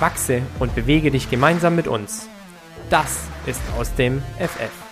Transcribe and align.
Wachse 0.00 0.42
und 0.58 0.74
bewege 0.74 1.10
dich 1.10 1.30
gemeinsam 1.30 1.76
mit 1.76 1.88
uns. 1.88 2.28
Das 2.88 3.20
ist 3.46 3.62
aus 3.78 3.94
dem 3.94 4.22
FF. 4.38 4.89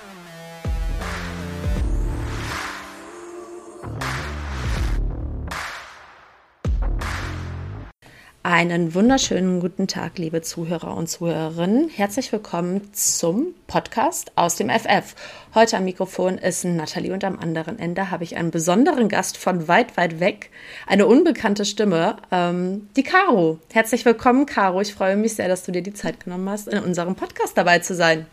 Einen 8.50 8.94
wunderschönen 8.94 9.60
guten 9.60 9.88
Tag, 9.88 10.16
liebe 10.16 10.40
Zuhörer 10.40 10.96
und 10.96 11.06
Zuhörerinnen. 11.06 11.90
Herzlich 11.90 12.32
willkommen 12.32 12.94
zum 12.94 13.48
Podcast 13.66 14.32
aus 14.36 14.56
dem 14.56 14.70
FF. 14.70 15.14
Heute 15.54 15.76
am 15.76 15.84
Mikrofon 15.84 16.38
ist 16.38 16.64
Nathalie 16.64 17.12
und 17.12 17.24
am 17.24 17.38
anderen 17.38 17.78
Ende 17.78 18.10
habe 18.10 18.24
ich 18.24 18.38
einen 18.38 18.50
besonderen 18.50 19.10
Gast 19.10 19.36
von 19.36 19.68
weit, 19.68 19.98
weit 19.98 20.18
weg, 20.18 20.50
eine 20.86 21.04
unbekannte 21.04 21.66
Stimme, 21.66 22.16
ähm, 22.30 22.88
die 22.96 23.02
Caro. 23.02 23.58
Herzlich 23.70 24.06
willkommen, 24.06 24.46
Caro. 24.46 24.80
Ich 24.80 24.94
freue 24.94 25.18
mich 25.18 25.34
sehr, 25.34 25.48
dass 25.48 25.64
du 25.64 25.70
dir 25.70 25.82
die 25.82 25.92
Zeit 25.92 26.24
genommen 26.24 26.48
hast, 26.48 26.68
in 26.68 26.82
unserem 26.82 27.16
Podcast 27.16 27.54
dabei 27.54 27.80
zu 27.80 27.94
sein. 27.94 28.24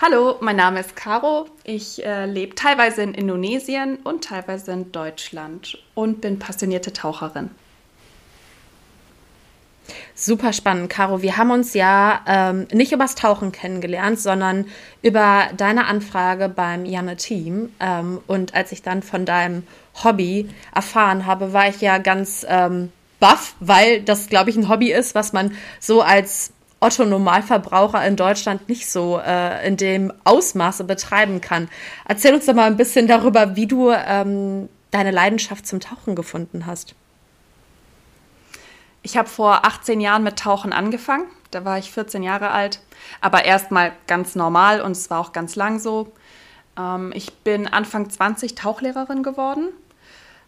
Hallo, 0.00 0.36
mein 0.42 0.54
Name 0.54 0.78
ist 0.78 0.94
Caro. 0.94 1.48
Ich 1.64 2.06
äh, 2.06 2.26
lebe 2.26 2.54
teilweise 2.54 3.02
in 3.02 3.14
Indonesien 3.14 3.96
und 4.04 4.22
teilweise 4.22 4.70
in 4.70 4.92
Deutschland 4.92 5.76
und 5.96 6.20
bin 6.20 6.38
passionierte 6.38 6.92
Taucherin. 6.92 7.50
Super 10.14 10.52
spannend, 10.52 10.90
Caro. 10.90 11.22
Wir 11.22 11.36
haben 11.36 11.50
uns 11.50 11.74
ja 11.74 12.20
ähm, 12.26 12.66
nicht 12.72 12.92
übers 12.92 13.14
Tauchen 13.14 13.52
kennengelernt, 13.52 14.18
sondern 14.20 14.66
über 15.02 15.48
deine 15.56 15.86
Anfrage 15.86 16.48
beim 16.48 16.84
Janne 16.84 17.16
Team. 17.16 17.70
Ähm, 17.80 18.20
und 18.26 18.54
als 18.54 18.72
ich 18.72 18.82
dann 18.82 19.02
von 19.02 19.24
deinem 19.24 19.66
Hobby 20.02 20.48
erfahren 20.74 21.26
habe, 21.26 21.52
war 21.52 21.68
ich 21.68 21.80
ja 21.80 21.98
ganz 21.98 22.44
ähm, 22.48 22.92
baff, 23.20 23.54
weil 23.60 24.02
das, 24.02 24.28
glaube 24.28 24.50
ich, 24.50 24.56
ein 24.56 24.68
Hobby 24.68 24.92
ist, 24.92 25.14
was 25.14 25.32
man 25.32 25.52
so 25.80 26.02
als 26.02 26.52
Otto 26.80 27.04
Normalverbraucher 27.04 28.06
in 28.06 28.16
Deutschland 28.16 28.68
nicht 28.68 28.88
so 28.88 29.18
äh, 29.18 29.66
in 29.66 29.76
dem 29.76 30.12
Ausmaße 30.24 30.84
betreiben 30.84 31.40
kann. 31.40 31.68
Erzähl 32.06 32.34
uns 32.34 32.46
doch 32.46 32.54
mal 32.54 32.66
ein 32.66 32.76
bisschen 32.76 33.08
darüber, 33.08 33.56
wie 33.56 33.66
du 33.66 33.90
ähm, 33.90 34.68
deine 34.90 35.10
Leidenschaft 35.10 35.66
zum 35.66 35.80
Tauchen 35.80 36.14
gefunden 36.14 36.66
hast. 36.66 36.94
Ich 39.08 39.16
habe 39.16 39.30
vor 39.30 39.64
18 39.64 40.02
Jahren 40.02 40.22
mit 40.22 40.38
Tauchen 40.38 40.70
angefangen. 40.70 41.24
Da 41.50 41.64
war 41.64 41.78
ich 41.78 41.90
14 41.90 42.22
Jahre 42.22 42.50
alt. 42.50 42.82
Aber 43.22 43.46
erstmal 43.46 43.94
ganz 44.06 44.34
normal 44.34 44.82
und 44.82 44.92
es 44.92 45.08
war 45.08 45.18
auch 45.18 45.32
ganz 45.32 45.56
lang 45.56 45.78
so. 45.78 46.12
Ähm, 46.78 47.12
ich 47.14 47.32
bin 47.36 47.66
Anfang 47.66 48.10
20 48.10 48.54
Tauchlehrerin 48.54 49.22
geworden. 49.22 49.70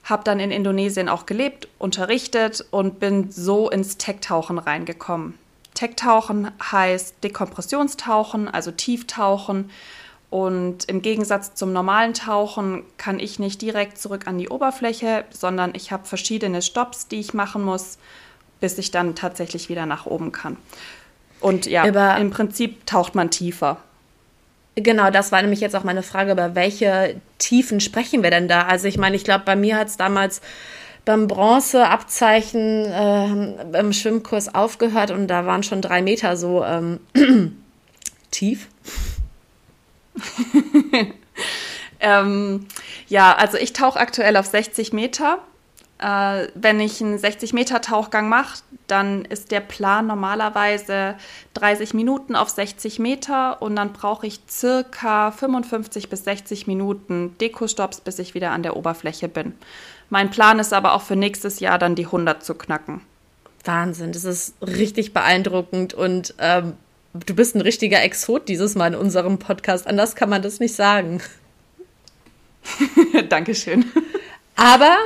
Habe 0.05 0.25
dann 0.25 0.41
in 0.41 0.51
Indonesien 0.51 1.09
auch 1.09 1.25
gelebt, 1.25 1.69
unterrichtet 1.79 2.67
und 2.71 3.01
bin 3.01 3.31
so 3.33 3.71
ins 3.71 3.97
Tech-Tauchen 3.97 4.59
reingekommen. 4.59 5.39
Tech-Tauchen 5.73 6.51
heißt 6.63 7.25
Dekompressionstauchen, 7.25 8.47
also 8.47 8.73
Tieftauchen. 8.73 9.71
Und 10.29 10.85
im 10.85 11.01
Gegensatz 11.01 11.55
zum 11.55 11.73
normalen 11.73 12.13
Tauchen 12.13 12.85
kann 12.99 13.21
ich 13.21 13.39
nicht 13.39 13.63
direkt 13.63 13.97
zurück 13.97 14.27
an 14.27 14.37
die 14.37 14.51
Oberfläche, 14.51 15.25
sondern 15.31 15.73
ich 15.75 15.93
habe 15.93 16.05
verschiedene 16.05 16.61
Stops, 16.61 17.09
die 17.09 17.21
ich 17.21 17.33
machen 17.33 17.65
muss 17.65 17.97
bis 18.61 18.79
ich 18.79 18.91
dann 18.91 19.15
tatsächlich 19.15 19.69
wieder 19.69 19.87
nach 19.87 20.07
oben 20.07 20.33
kann. 20.33 20.57
Und 21.41 21.67
ja, 21.67 21.87
über, 21.87 22.17
im 22.19 22.31
Prinzip 22.31 22.87
taucht 22.87 23.15
man 23.15 23.31
tiefer. 23.31 23.79
Genau, 24.77 25.11
das 25.11 25.33
war 25.33 25.43
nämlich 25.43 25.61
jetzt 25.61 25.75
auch 25.75 25.85
meine 25.85 26.03
Frage, 26.03 26.33
über 26.33 26.55
welche 26.55 27.21
Tiefen 27.39 27.81
sprechen 27.81 28.23
wir 28.23 28.31
denn 28.31 28.49
da? 28.49 28.63
Also 28.63 28.87
ich 28.87 28.99
meine, 28.99 29.17
ich 29.17 29.25
glaube, 29.25 29.45
bei 29.45 29.57
mir 29.57 29.77
hat 29.77 29.89
es 29.89 29.97
damals 29.97 30.41
beim 31.05 31.27
Bronzeabzeichen 31.27 32.85
äh, 32.87 33.79
im 33.79 33.93
Schwimmkurs 33.93 34.55
aufgehört 34.55 35.11
und 35.11 35.29
da 35.29 35.47
waren 35.47 35.63
schon 35.63 35.83
drei 35.83 36.03
Meter 36.03 36.37
so 36.37 36.65
ähm, 36.65 37.01
tief. 38.31 38.69
ähm, 42.01 42.67
ja, 43.09 43.35
also 43.35 43.57
ich 43.57 43.73
tauche 43.73 43.99
aktuell 43.99 44.37
auf 44.37 44.47
60 44.47 44.93
Meter 44.93 45.39
äh, 46.01 46.49
wenn 46.55 46.81
ich 46.81 47.03
einen 47.03 47.19
60-Meter-Tauchgang 47.19 48.29
mache, 48.29 48.63
dann 48.87 49.25
ist 49.27 49.51
der 49.51 49.61
Plan 49.61 50.07
normalerweise 50.07 51.15
30 51.55 51.95
Minuten 51.95 52.35
auf 52.35 52.49
60 52.49 52.99
Meter 52.99 53.61
und 53.61 53.77
dann 53.77 53.93
brauche 53.93 54.27
ich 54.27 54.41
circa 54.49 55.31
55 55.31 56.09
bis 56.09 56.25
60 56.25 56.67
Minuten 56.67 57.37
Dekostops, 57.41 58.01
bis 58.01 58.19
ich 58.19 58.35
wieder 58.35 58.51
an 58.51 58.63
der 58.63 58.77
Oberfläche 58.77 59.29
bin. 59.29 59.55
Mein 60.09 60.31
Plan 60.31 60.59
ist 60.59 60.73
aber 60.73 60.95
auch 60.95 61.03
für 61.03 61.17
nächstes 61.17 61.61
Jahr 61.61 61.79
dann 61.79 61.95
die 61.95 62.07
100 62.07 62.43
zu 62.43 62.55
knacken. 62.55 63.03
Wahnsinn, 63.65 64.13
das 64.13 64.25
ist 64.25 64.55
richtig 64.63 65.13
beeindruckend 65.13 65.93
und 65.93 66.35
ähm, 66.39 66.73
du 67.13 67.35
bist 67.35 67.55
ein 67.55 67.61
richtiger 67.61 68.03
Exot 68.03 68.49
dieses 68.49 68.75
Mal 68.75 68.95
in 68.95 68.99
unserem 68.99 69.39
Podcast. 69.39 69.87
Anders 69.87 70.17
kann 70.17 70.31
man 70.31 70.41
das 70.41 70.61
nicht 70.61 70.75
sagen. 70.75 71.21
Dankeschön. 73.29 73.85
Aber 74.61 74.99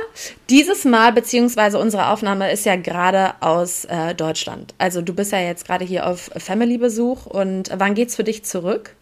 dieses 0.49 0.83
Mal, 0.83 1.13
beziehungsweise 1.13 1.79
unsere 1.79 2.09
Aufnahme 2.09 2.51
ist 2.51 2.65
ja 2.65 2.75
gerade 2.75 3.35
aus 3.39 3.85
äh, 3.85 4.13
Deutschland. 4.13 4.75
Also 4.79 5.01
du 5.01 5.13
bist 5.13 5.31
ja 5.31 5.39
jetzt 5.39 5.65
gerade 5.65 5.85
hier 5.85 6.07
auf 6.07 6.29
Family-Besuch 6.35 7.25
und 7.25 7.71
wann 7.73 7.93
geht's 7.93 8.17
für 8.17 8.25
dich 8.25 8.43
zurück? 8.43 8.97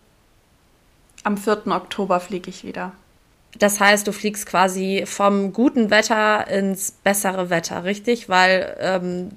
Am 1.24 1.38
4. 1.38 1.66
Oktober 1.66 2.20
fliege 2.20 2.52
ich 2.52 2.64
wieder. 2.64 2.92
Das 3.58 3.80
heißt, 3.80 4.06
du 4.06 4.12
fliegst 4.12 4.46
quasi 4.46 5.06
vom 5.08 5.54
guten 5.54 5.90
Wetter 5.90 6.48
ins 6.48 6.92
bessere 6.92 7.50
Wetter, 7.50 7.84
richtig? 7.84 8.30
Weil 8.30 8.78
ähm, 8.80 9.30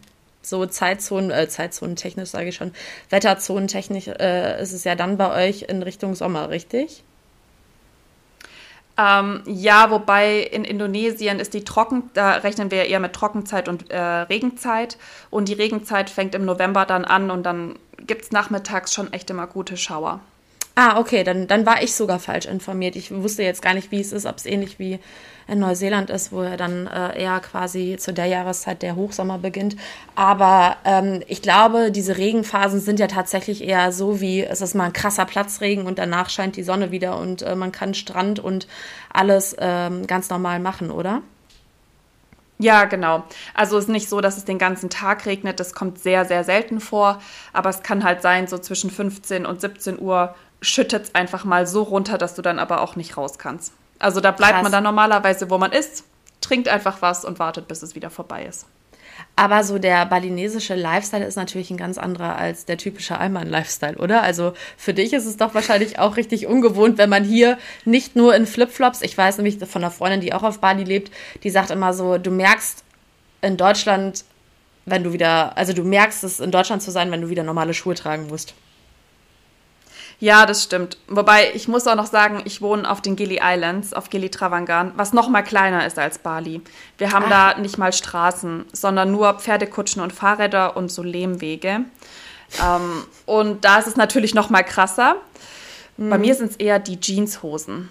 so 0.43 0.67
Zeitzonen, 0.67 1.31
äh, 1.31 1.49
Zeitzonen 1.49 1.97
technisch 1.97 2.29
sage 2.29 2.51
ich 2.51 2.57
schon, 2.57 2.73
Wetterzonen 3.09 3.69
technisch 3.69 4.09
äh, 4.09 4.61
ist 4.61 4.75
es 4.75 4.85
ja 4.85 4.95
dann 4.95 5.17
bei 5.17 5.49
euch 5.49 5.63
in 5.63 5.83
Richtung 5.83 6.15
Sommer, 6.15 6.51
richtig? 6.51 7.03
Ähm, 8.99 9.43
ja, 9.47 9.91
wobei 9.91 10.41
in 10.41 10.65
Indonesien 10.65 11.39
ist 11.39 11.53
die 11.53 11.65
Trocken, 11.65 12.11
da 12.15 12.33
rechnen 12.33 12.71
wir 12.71 12.87
eher 12.87 13.01
mit 13.01 13.13
Trockenzeit 13.13 13.69
und 13.69 13.91
äh, 13.91 13.99
Regenzeit. 13.99 14.97
Und 15.31 15.49
die 15.49 15.55
Regenzeit 15.55 16.09
fängt 16.09 16.35
im 16.35 16.45
November 16.45 16.87
dann 16.87 17.05
an 17.05 17.31
und 17.31 17.45
dann 17.45 17.79
gibt 18.07 18.23
es 18.23 18.33
nachmittags 18.33 18.95
schon 18.95 19.13
echt 19.13 19.29
immer 19.31 19.47
gute 19.47 19.77
Schauer. 19.77 20.21
Ah, 20.79 20.99
okay, 21.01 21.25
dann, 21.25 21.47
dann 21.47 21.65
war 21.65 21.83
ich 21.83 21.95
sogar 21.95 22.19
falsch 22.19 22.45
informiert. 22.45 22.97
Ich 22.97 23.11
wusste 23.11 23.43
jetzt 23.43 23.63
gar 23.63 23.73
nicht, 23.73 23.91
wie 23.93 24.01
es 24.01 24.13
ist, 24.13 24.27
ob 24.27 24.37
es 24.37 24.45
ähnlich 24.45 24.79
wie 24.79 24.99
in 25.49 25.59
Neuseeland 25.59 26.11
ist, 26.11 26.33
wo 26.33 26.43
er 26.43 26.59
dann 26.59 26.87
äh, 26.87 27.19
eher 27.19 27.41
quasi 27.41 27.97
zu 27.99 28.13
der 28.13 28.27
Jahreszeit 28.27 28.83
der 28.83 28.95
Hochsommer 28.95 29.39
beginnt. 29.39 29.77
Aber 30.17 30.77
ähm, 30.85 31.23
ich 31.29 31.41
glaube, 31.41 31.91
diese 31.91 32.19
Regenphasen 32.19 32.81
sind 32.81 33.01
ja 33.01 33.07
tatsächlich 33.07 33.65
eher 33.65 33.91
so 33.91 34.21
wie, 34.21 34.43
es 34.43 34.61
ist 34.61 34.75
mal 34.75 34.85
ein 34.85 34.93
krasser 34.93 35.25
Platzregen 35.25 35.87
und 35.87 35.99
danach 35.99 36.29
scheint 36.29 36.57
die 36.57 36.63
Sonne 36.63 36.91
wieder 36.91 37.19
und 37.19 37.41
äh, 37.41 37.57
man 37.57 37.73
kann 37.73 37.95
Strand 37.95 38.39
und 38.39 38.69
alles 39.11 39.57
ähm, 39.59 40.07
ganz 40.07 40.29
normal 40.29 40.61
machen, 40.61 40.91
oder? 40.91 41.23
Ja, 42.59 42.87
genau. 42.87 43.25
Also 43.53 43.77
es 43.77 43.85
ist 43.85 43.91
nicht 43.91 44.09
so, 44.09 44.21
dass 44.23 44.39
es 44.39 44.47
den 44.47 44.59
ganzen 44.59 44.89
Tag 44.89 45.27
regnet. 45.27 45.61
Das 45.61 45.75
kommt 45.75 45.99
sehr, 45.99 46.25
sehr 46.25 46.43
selten 46.43 46.81
vor. 46.81 47.21
Aber 47.53 47.69
es 47.69 47.83
kann 47.83 48.03
halt 48.03 48.23
sein, 48.23 48.47
so 48.47 48.57
zwischen 48.57 48.91
15 48.91 49.45
und 49.45 49.61
17 49.61 50.01
Uhr 50.01 50.35
schüttet 50.61 51.05
es 51.05 51.15
einfach 51.15 51.45
mal 51.45 51.67
so 51.67 51.83
runter, 51.83 52.19
dass 52.19 52.35
du 52.35 52.43
dann 52.43 52.59
aber 52.59 52.81
auch 52.81 52.97
nicht 52.97 53.17
raus 53.17 53.39
kannst. 53.39 53.73
Also 53.99 54.21
da 54.21 54.31
bleibt 54.31 54.55
Krass. 54.55 54.63
man 54.63 54.73
dann 54.73 54.85
normalerweise, 54.85 55.51
wo 55.51 55.59
man 55.59 55.73
ist, 55.73 56.05
trinkt 56.41 56.69
einfach 56.69 57.03
was 57.03 57.25
und 57.25 57.39
wartet, 57.39 57.69
bis 57.69 57.83
es 57.83 57.95
wieder 57.95 58.11
vorbei 58.11 58.45
ist. 58.45 58.67
Aber 59.35 59.65
so 59.65 59.79
der 59.79 60.05
balinesische 60.07 60.75
Lifestyle 60.75 61.25
ist 61.25 61.37
natürlich 61.37 61.71
ein 61.71 61.77
ganz 61.77 61.99
anderer 61.99 62.37
als 62.37 62.65
der 62.67 62.77
typische 62.77 63.19
Alman-Lifestyle, 63.19 63.97
oder? 63.97 64.23
Also 64.23 64.53
für 64.77 64.95
dich 64.95 65.13
ist 65.13 65.27
es 65.27 65.37
doch 65.37 65.55
wahrscheinlich 65.55 65.99
auch 65.99 66.17
richtig 66.17 66.47
ungewohnt, 66.47 66.99
wenn 66.99 67.11
man 67.11 67.25
hier 67.25 67.59
nicht 67.85 68.17
nur 68.17 68.35
in 68.35 68.47
Flipflops, 68.47 69.03
ich 69.03 69.17
weiß 69.17 69.39
nämlich 69.39 69.59
von 69.59 69.83
einer 69.83 69.91
Freundin, 69.91 70.21
die 70.21 70.33
auch 70.33 70.43
auf 70.43 70.61
Bali 70.61 70.85
lebt, 70.85 71.13
die 71.43 71.51
sagt 71.51 71.71
immer 71.71 71.93
so, 71.93 72.19
du 72.19 72.31
merkst 72.31 72.85
in 73.43 73.57
Deutschland, 73.57 74.25
wenn 74.85 75.03
du 75.03 75.13
wieder, 75.13 75.57
also 75.57 75.73
du 75.73 75.83
merkst 75.83 76.25
es 76.25 76.41
in 76.41 76.51
Deutschland 76.51 76.83
zu 76.83 76.91
sein, 76.91 77.11
wenn 77.11 77.23
du 77.23 77.29
wieder 77.29 77.43
normale 77.43 77.75
Schuhe 77.75 77.95
tragen 77.95 78.29
musst. 78.29 78.55
Ja, 80.19 80.47
das 80.47 80.63
stimmt. 80.63 80.97
Wobei 81.09 81.51
ich 81.55 81.69
muss 81.69 81.87
auch 81.87 81.95
noch 81.95 82.07
sagen, 82.07 82.41
ich 82.45 82.63
wohne 82.63 82.91
auf 82.91 83.03
den 83.03 83.17
Gili 83.17 83.39
Islands, 83.43 83.93
auf 83.93 84.09
Gili 84.09 84.31
Travangan, 84.31 84.93
was 84.97 85.13
noch 85.13 85.29
mal 85.29 85.43
kleiner 85.43 85.87
ist 85.87 85.99
als 85.99 86.19
Bali. 86.19 86.63
Wir 86.97 87.13
haben 87.13 87.27
Ach. 87.29 87.55
da 87.55 87.61
nicht 87.61 87.77
mal 87.77 87.93
Straßen, 87.93 88.65
sondern 88.73 89.13
nur 89.13 89.35
Pferdekutschen 89.35 90.01
und 90.01 90.13
Fahrräder 90.13 90.77
und 90.77 90.91
so 90.91 91.03
Lehmwege. 91.03 91.85
Ähm, 92.63 93.05
und 93.27 93.65
da 93.65 93.79
ist 93.79 93.89
es 93.89 93.97
natürlich 93.97 94.35
noch 94.35 94.49
mal 94.49 94.63
krasser. 94.63 95.17
Mhm. 95.99 96.11
Bei 96.11 96.19
mir 96.19 96.35
sind 96.35 96.53
es 96.53 96.57
eher 96.57 96.79
die 96.79 96.99
Jeanshosen. 96.99 97.91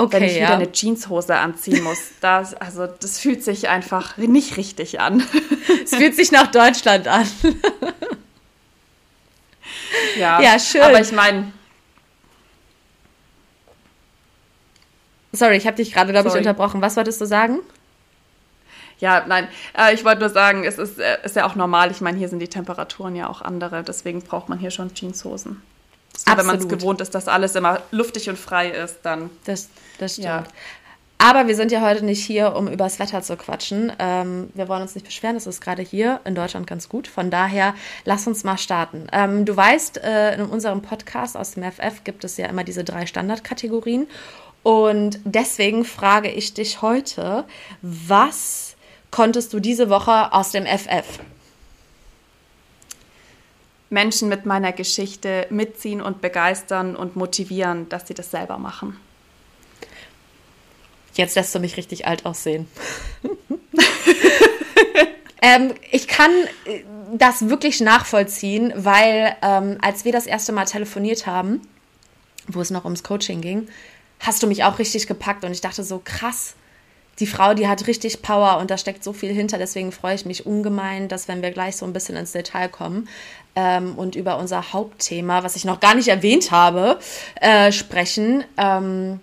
Okay, 0.00 0.16
wenn 0.16 0.22
ich 0.24 0.36
ja. 0.36 0.42
wieder 0.42 0.54
eine 0.54 0.72
Jeanshose 0.72 1.36
anziehen 1.36 1.82
muss. 1.82 1.98
Das, 2.20 2.54
also, 2.54 2.86
das 2.86 3.18
fühlt 3.18 3.42
sich 3.42 3.68
einfach 3.68 4.16
nicht 4.18 4.56
richtig 4.58 5.00
an. 5.00 5.22
Es 5.84 5.94
fühlt 5.94 6.14
sich 6.14 6.32
nach 6.32 6.48
Deutschland 6.48 7.08
an. 7.08 7.26
Ja, 10.16 10.40
ja 10.40 10.58
schön. 10.58 10.82
Aber 10.82 11.00
ich 11.00 11.12
meine. 11.12 11.52
Sorry, 15.32 15.56
ich 15.56 15.66
habe 15.66 15.76
dich 15.76 15.92
gerade, 15.92 16.12
glaube 16.12 16.28
ich, 16.28 16.34
unterbrochen. 16.34 16.82
Was 16.82 16.96
wolltest 16.96 17.20
du 17.20 17.26
sagen? 17.26 17.60
Ja, 18.98 19.24
nein, 19.26 19.48
äh, 19.76 19.94
ich 19.94 20.04
wollte 20.04 20.20
nur 20.20 20.28
sagen, 20.28 20.64
es 20.64 20.76
ist, 20.78 20.98
äh, 20.98 21.18
ist 21.24 21.34
ja 21.34 21.46
auch 21.46 21.54
normal. 21.54 21.90
Ich 21.90 22.00
meine, 22.02 22.18
hier 22.18 22.28
sind 22.28 22.40
die 22.40 22.48
Temperaturen 22.48 23.16
ja 23.16 23.28
auch 23.28 23.40
andere, 23.40 23.82
deswegen 23.82 24.22
braucht 24.22 24.48
man 24.48 24.58
hier 24.58 24.70
schon 24.70 24.92
Jeanshosen. 24.94 25.62
So, 26.16 26.36
wenn 26.36 26.44
man 26.44 26.58
es 26.58 26.68
gewohnt 26.68 27.00
ist, 27.00 27.14
dass 27.14 27.28
alles 27.28 27.54
immer 27.54 27.80
luftig 27.92 28.28
und 28.28 28.38
frei 28.38 28.68
ist, 28.68 28.98
dann. 29.02 29.30
Das, 29.44 29.70
das 29.98 30.12
stimmt. 30.12 30.26
Ja. 30.26 30.44
Aber 31.22 31.48
wir 31.48 31.54
sind 31.54 31.70
ja 31.70 31.82
heute 31.82 32.02
nicht 32.02 32.24
hier, 32.24 32.56
um 32.56 32.66
übers 32.66 32.98
Wetter 32.98 33.20
zu 33.20 33.36
quatschen. 33.36 33.92
Ähm, 33.98 34.48
wir 34.54 34.68
wollen 34.68 34.80
uns 34.80 34.94
nicht 34.94 35.04
beschweren, 35.04 35.36
es 35.36 35.46
ist 35.46 35.60
gerade 35.60 35.82
hier 35.82 36.18
in 36.24 36.34
Deutschland 36.34 36.66
ganz 36.66 36.88
gut. 36.88 37.06
Von 37.06 37.30
daher, 37.30 37.74
lass 38.06 38.26
uns 38.26 38.42
mal 38.42 38.56
starten. 38.56 39.06
Ähm, 39.12 39.44
du 39.44 39.54
weißt, 39.54 40.02
äh, 40.02 40.36
in 40.36 40.46
unserem 40.46 40.80
Podcast 40.80 41.36
aus 41.36 41.50
dem 41.50 41.62
FF 41.70 42.04
gibt 42.04 42.24
es 42.24 42.38
ja 42.38 42.46
immer 42.46 42.64
diese 42.64 42.84
drei 42.84 43.04
Standardkategorien. 43.04 44.06
Und 44.62 45.20
deswegen 45.24 45.84
frage 45.84 46.30
ich 46.30 46.54
dich 46.54 46.80
heute, 46.80 47.44
was 47.82 48.76
konntest 49.10 49.52
du 49.52 49.60
diese 49.60 49.90
Woche 49.90 50.32
aus 50.32 50.52
dem 50.52 50.64
FF? 50.64 51.18
Menschen 53.90 54.30
mit 54.30 54.46
meiner 54.46 54.72
Geschichte 54.72 55.46
mitziehen 55.50 56.00
und 56.00 56.22
begeistern 56.22 56.96
und 56.96 57.14
motivieren, 57.14 57.90
dass 57.90 58.08
sie 58.08 58.14
das 58.14 58.30
selber 58.30 58.56
machen. 58.56 58.96
Jetzt 61.20 61.36
lässt 61.36 61.54
du 61.54 61.58
mich 61.58 61.76
richtig 61.76 62.06
alt 62.06 62.24
aussehen. 62.24 62.66
ähm, 65.42 65.74
ich 65.90 66.08
kann 66.08 66.30
äh, 66.64 66.80
das 67.12 67.50
wirklich 67.50 67.82
nachvollziehen, 67.82 68.72
weil 68.74 69.36
ähm, 69.42 69.76
als 69.82 70.06
wir 70.06 70.12
das 70.12 70.26
erste 70.26 70.52
Mal 70.52 70.64
telefoniert 70.64 71.26
haben, 71.26 71.60
wo 72.46 72.62
es 72.62 72.70
noch 72.70 72.84
ums 72.84 73.02
Coaching 73.02 73.42
ging, 73.42 73.68
hast 74.18 74.42
du 74.42 74.46
mich 74.46 74.64
auch 74.64 74.78
richtig 74.78 75.06
gepackt 75.06 75.44
und 75.44 75.52
ich 75.52 75.60
dachte 75.60 75.84
so 75.84 76.00
krass. 76.02 76.54
Die 77.18 77.26
Frau, 77.26 77.52
die 77.52 77.68
hat 77.68 77.86
richtig 77.86 78.22
Power 78.22 78.56
und 78.56 78.70
da 78.70 78.78
steckt 78.78 79.04
so 79.04 79.12
viel 79.12 79.30
hinter. 79.30 79.58
Deswegen 79.58 79.92
freue 79.92 80.14
ich 80.14 80.24
mich 80.24 80.46
ungemein, 80.46 81.08
dass 81.08 81.28
wenn 81.28 81.42
wir 81.42 81.50
gleich 81.50 81.76
so 81.76 81.84
ein 81.84 81.92
bisschen 81.92 82.16
ins 82.16 82.32
Detail 82.32 82.68
kommen 82.68 83.10
ähm, 83.56 83.98
und 83.98 84.16
über 84.16 84.38
unser 84.38 84.72
Hauptthema, 84.72 85.42
was 85.42 85.54
ich 85.54 85.66
noch 85.66 85.80
gar 85.80 85.94
nicht 85.94 86.08
erwähnt 86.08 86.50
habe, 86.50 86.98
äh, 87.42 87.72
sprechen. 87.72 88.42
Ähm, 88.56 89.20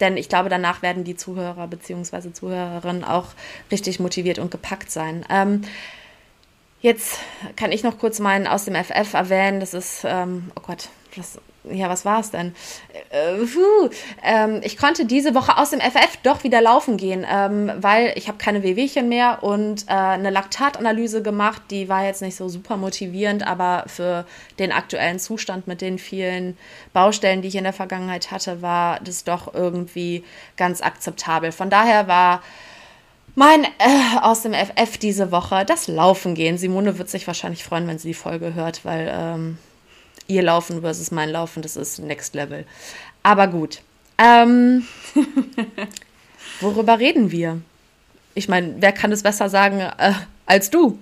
denn 0.00 0.16
ich 0.16 0.28
glaube, 0.28 0.48
danach 0.48 0.82
werden 0.82 1.04
die 1.04 1.16
Zuhörer 1.16 1.66
bzw. 1.68 2.32
Zuhörerinnen 2.32 3.04
auch 3.04 3.28
richtig 3.70 4.00
motiviert 4.00 4.38
und 4.38 4.50
gepackt 4.50 4.90
sein. 4.90 5.24
Ähm, 5.30 5.62
jetzt 6.80 7.18
kann 7.56 7.72
ich 7.72 7.82
noch 7.82 7.98
kurz 7.98 8.18
meinen 8.18 8.46
aus 8.46 8.64
dem 8.64 8.74
FF 8.74 9.14
erwähnen. 9.14 9.60
Das 9.60 9.74
ist, 9.74 10.02
ähm, 10.04 10.50
oh 10.56 10.62
Gott, 10.62 10.88
das 11.16 11.38
ja, 11.64 11.88
was 11.88 12.04
war 12.04 12.20
es 12.20 12.30
denn? 12.30 12.54
Äh, 13.10 13.36
ähm, 14.22 14.60
ich 14.62 14.76
konnte 14.78 15.04
diese 15.04 15.34
Woche 15.34 15.58
aus 15.58 15.70
dem 15.70 15.80
FF 15.80 16.16
doch 16.22 16.42
wieder 16.42 16.60
laufen 16.60 16.96
gehen, 16.96 17.26
ähm, 17.30 17.70
weil 17.76 18.12
ich 18.16 18.28
habe 18.28 18.38
keine 18.38 18.62
Wehwehchen 18.62 19.08
mehr 19.08 19.42
und 19.42 19.86
äh, 19.88 19.92
eine 19.92 20.30
Laktatanalyse 20.30 21.22
gemacht. 21.22 21.62
Die 21.70 21.88
war 21.88 22.04
jetzt 22.04 22.22
nicht 22.22 22.36
so 22.36 22.48
super 22.48 22.76
motivierend, 22.76 23.46
aber 23.46 23.84
für 23.86 24.24
den 24.58 24.72
aktuellen 24.72 25.18
Zustand 25.18 25.66
mit 25.66 25.82
den 25.82 25.98
vielen 25.98 26.56
Baustellen, 26.92 27.42
die 27.42 27.48
ich 27.48 27.56
in 27.56 27.64
der 27.64 27.72
Vergangenheit 27.74 28.30
hatte, 28.30 28.62
war 28.62 29.00
das 29.00 29.24
doch 29.24 29.52
irgendwie 29.52 30.24
ganz 30.56 30.80
akzeptabel. 30.80 31.52
Von 31.52 31.68
daher 31.68 32.08
war 32.08 32.42
mein 33.34 33.64
äh, 33.64 33.68
aus 34.22 34.42
dem 34.42 34.54
FF 34.54 34.96
diese 34.98 35.30
Woche 35.30 35.64
das 35.66 35.88
Laufen 35.88 36.34
gehen. 36.34 36.56
Simone 36.56 36.98
wird 36.98 37.10
sich 37.10 37.26
wahrscheinlich 37.26 37.64
freuen, 37.64 37.86
wenn 37.86 37.98
sie 37.98 38.08
die 38.08 38.14
Folge 38.14 38.54
hört, 38.54 38.84
weil 38.84 39.10
ähm, 39.12 39.58
ihr 40.30 40.42
Laufen 40.42 40.80
versus 40.80 41.10
mein 41.10 41.30
Laufen, 41.30 41.62
das 41.62 41.76
ist 41.76 41.98
Next 41.98 42.34
Level. 42.34 42.64
Aber 43.22 43.48
gut. 43.48 43.82
Ähm, 44.16 44.86
worüber 46.60 46.98
reden 46.98 47.30
wir? 47.30 47.60
Ich 48.34 48.48
meine, 48.48 48.76
wer 48.78 48.92
kann 48.92 49.12
es 49.12 49.22
besser 49.22 49.48
sagen 49.48 49.80
äh, 49.80 50.12
als 50.46 50.70
du? 50.70 50.98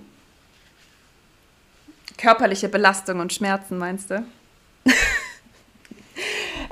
Körperliche 2.17 2.67
Belastung 2.67 3.19
und 3.19 3.31
Schmerzen, 3.31 3.77
meinst 3.77 4.09
du? 4.09 4.23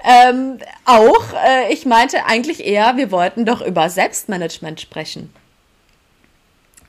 ähm, 0.03 0.57
auch. 0.85 1.33
Äh, 1.45 1.71
ich 1.71 1.85
meinte 1.85 2.25
eigentlich 2.25 2.65
eher, 2.65 2.97
wir 2.97 3.11
wollten 3.11 3.45
doch 3.45 3.61
über 3.61 3.89
Selbstmanagement 3.89 4.81
sprechen. 4.81 5.31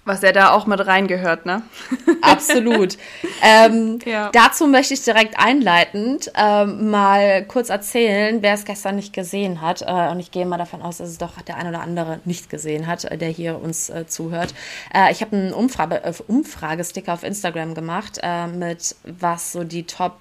Was 0.09 0.23
ja 0.23 0.33
da 0.33 0.53
auch 0.53 0.65
mit 0.65 0.87
reingehört, 0.87 1.45
ne? 1.45 1.61
Absolut. 2.23 2.97
ähm, 3.43 3.99
ja. 4.07 4.31
Dazu 4.33 4.67
möchte 4.67 4.95
ich 4.95 5.05
direkt 5.05 5.39
einleitend 5.39 6.33
ähm, 6.35 6.89
mal 6.91 7.45
kurz 7.45 7.69
erzählen, 7.69 8.41
wer 8.41 8.55
es 8.55 8.65
gestern 8.65 8.97
nicht 8.97 9.13
gesehen 9.13 9.61
hat. 9.61 9.83
Äh, 9.83 10.09
und 10.11 10.19
ich 10.19 10.31
gehe 10.31 10.47
mal 10.47 10.57
davon 10.57 10.81
aus, 10.81 10.97
dass 10.97 11.11
es 11.11 11.19
doch 11.19 11.39
der 11.43 11.59
ein 11.59 11.69
oder 11.69 11.83
andere 11.83 12.21
nicht 12.25 12.49
gesehen 12.49 12.87
hat, 12.87 13.05
äh, 13.05 13.19
der 13.19 13.29
hier 13.29 13.61
uns 13.61 13.91
äh, 13.91 14.07
zuhört. 14.07 14.55
Äh, 14.95 15.13
ich 15.13 15.21
habe 15.21 15.37
einen 15.37 15.53
Umfrage, 15.53 16.03
äh, 16.03 16.15
Umfragesticker 16.27 17.13
auf 17.13 17.23
Instagram 17.23 17.75
gemacht 17.75 18.19
äh, 18.23 18.47
mit 18.47 18.97
was 19.05 19.53
so 19.53 19.63
die 19.63 19.85
Top 19.85 20.15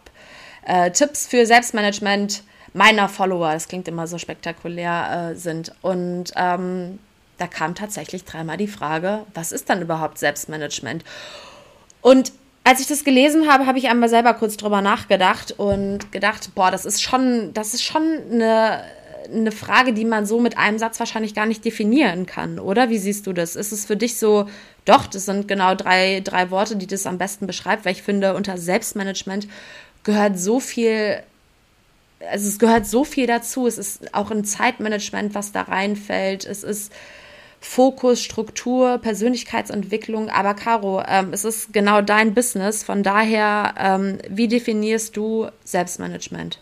Tipps 0.92 1.28
für 1.28 1.46
Selbstmanagement 1.46 2.44
meiner 2.74 3.08
Follower, 3.08 3.54
das 3.54 3.70
klingt 3.70 3.88
immer 3.88 4.06
so 4.06 4.18
spektakulär, 4.18 5.32
sind. 5.36 5.72
Und 5.82 6.34
ähm, 6.36 7.00
da 7.38 7.48
kam 7.48 7.76
tatsächlich 7.76 8.26
dreimal 8.26 8.58
die 8.58 8.68
Frage, 8.68 9.26
was 9.34 9.52
ist 9.52 9.70
dann 9.70 9.82
überhaupt 9.82 10.18
Selbstmanagement? 10.18 11.04
Und 12.02 12.32
als 12.64 12.82
ich 12.82 12.88
das 12.88 13.04
gelesen 13.04 13.50
habe, 13.50 13.66
habe 13.66 13.78
ich 13.78 13.88
einmal 13.88 14.10
selber 14.10 14.34
kurz 14.34 14.58
drüber 14.58 14.82
nachgedacht 14.82 15.54
und 15.58 16.12
gedacht, 16.12 16.54
boah, 16.54 16.72
das 16.72 16.86
ist 16.86 17.02
schon, 17.02 17.54
das 17.54 17.74
ist 17.74 17.84
schon 17.84 18.04
eine, 18.32 18.84
eine 19.32 19.52
Frage, 19.52 19.94
die 19.94 20.04
man 20.04 20.26
so 20.26 20.40
mit 20.40 20.58
einem 20.58 20.78
Satz 20.78 21.00
wahrscheinlich 21.00 21.34
gar 21.34 21.46
nicht 21.46 21.64
definieren 21.64 22.26
kann, 22.26 22.60
oder? 22.60 22.90
Wie 22.90 22.98
siehst 22.98 23.26
du 23.26 23.34
das? 23.34 23.56
Ist 23.56 23.72
es 23.72 23.86
für 23.86 23.96
dich 23.96 24.18
so, 24.18 24.50
doch, 24.84 25.08
das 25.08 25.26
sind 25.26 25.48
genau 25.48 25.76
drei, 25.76 26.22
drei 26.22 26.52
Worte, 26.52 26.76
die 26.76 26.88
das 26.88 27.06
am 27.06 27.18
besten 27.18 27.48
beschreibt, 27.48 27.86
weil 27.86 27.94
ich 27.94 28.04
finde, 28.04 28.34
unter 28.36 28.58
Selbstmanagement 28.58 29.48
gehört 30.04 30.38
so 30.38 30.60
viel 30.60 31.24
also 32.32 32.48
es 32.48 32.60
gehört 32.60 32.88
so 32.88 33.04
viel 33.04 33.28
dazu. 33.28 33.68
Es 33.68 33.78
ist 33.78 34.14
auch 34.14 34.32
ein 34.32 34.44
Zeitmanagement, 34.44 35.36
was 35.36 35.52
da 35.52 35.62
reinfällt. 35.62 36.46
Es 36.46 36.64
ist 36.64 36.92
Fokus, 37.60 38.22
Struktur, 38.22 38.98
Persönlichkeitsentwicklung. 39.00 40.30
Aber 40.30 40.54
Caro, 40.54 41.04
ähm, 41.08 41.34
es 41.34 41.44
ist 41.44 41.74
genau 41.74 42.02
dein 42.02 42.34
Business. 42.34 42.84
Von 42.84 43.04
daher, 43.04 43.74
ähm, 43.78 44.20
wie 44.30 44.48
definierst 44.48 45.18
du 45.18 45.48
Selbstmanagement? 45.64 46.60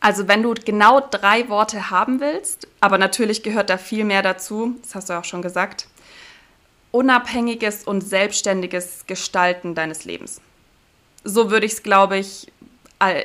Also 0.00 0.28
wenn 0.28 0.42
du 0.42 0.54
genau 0.54 1.00
drei 1.00 1.48
Worte 1.48 1.90
haben 1.90 2.20
willst, 2.20 2.68
aber 2.80 2.96
natürlich 2.96 3.42
gehört 3.42 3.70
da 3.70 3.76
viel 3.76 4.04
mehr 4.04 4.22
dazu, 4.22 4.76
das 4.82 4.94
hast 4.94 5.10
du 5.10 5.14
auch 5.14 5.24
schon 5.24 5.42
gesagt, 5.42 5.88
unabhängiges 6.92 7.84
und 7.84 8.02
selbstständiges 8.02 9.04
Gestalten 9.06 9.74
deines 9.74 10.04
Lebens. 10.04 10.40
So 11.24 11.50
würde 11.50 11.66
ich 11.66 11.72
es, 11.72 11.82
glaube 11.82 12.18
ich, 12.18 12.52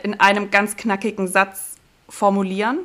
in 0.03 0.19
einem 0.19 0.49
ganz 0.49 0.75
knackigen 0.75 1.27
Satz 1.27 1.75
formulieren. 2.09 2.79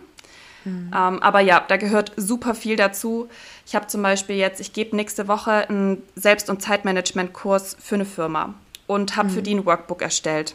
Mhm. 0.67 0.91
Ähm, 0.95 1.23
aber 1.23 1.41
ja, 1.41 1.65
da 1.67 1.77
gehört 1.77 2.13
super 2.17 2.55
viel 2.55 2.77
dazu. 2.77 3.29
Ich 3.67 3.75
habe 3.75 3.87
zum 3.87 4.03
Beispiel 4.03 4.37
jetzt, 4.37 4.61
ich 4.61 4.73
gebe 4.73 4.97
nächste 4.97 5.29
Woche 5.29 5.69
einen 5.69 6.03
Selbst- 6.17 6.51
und 6.51 6.61
Zeitmanagement-Kurs 6.61 7.77
für 7.81 7.95
eine 7.95 8.05
Firma 8.05 8.55
und 8.87 9.17
habe 9.17 9.29
mhm. 9.29 9.33
für 9.33 9.43
die 9.43 9.55
ein 9.55 9.65
Workbook 9.65 10.03
erstellt. 10.03 10.55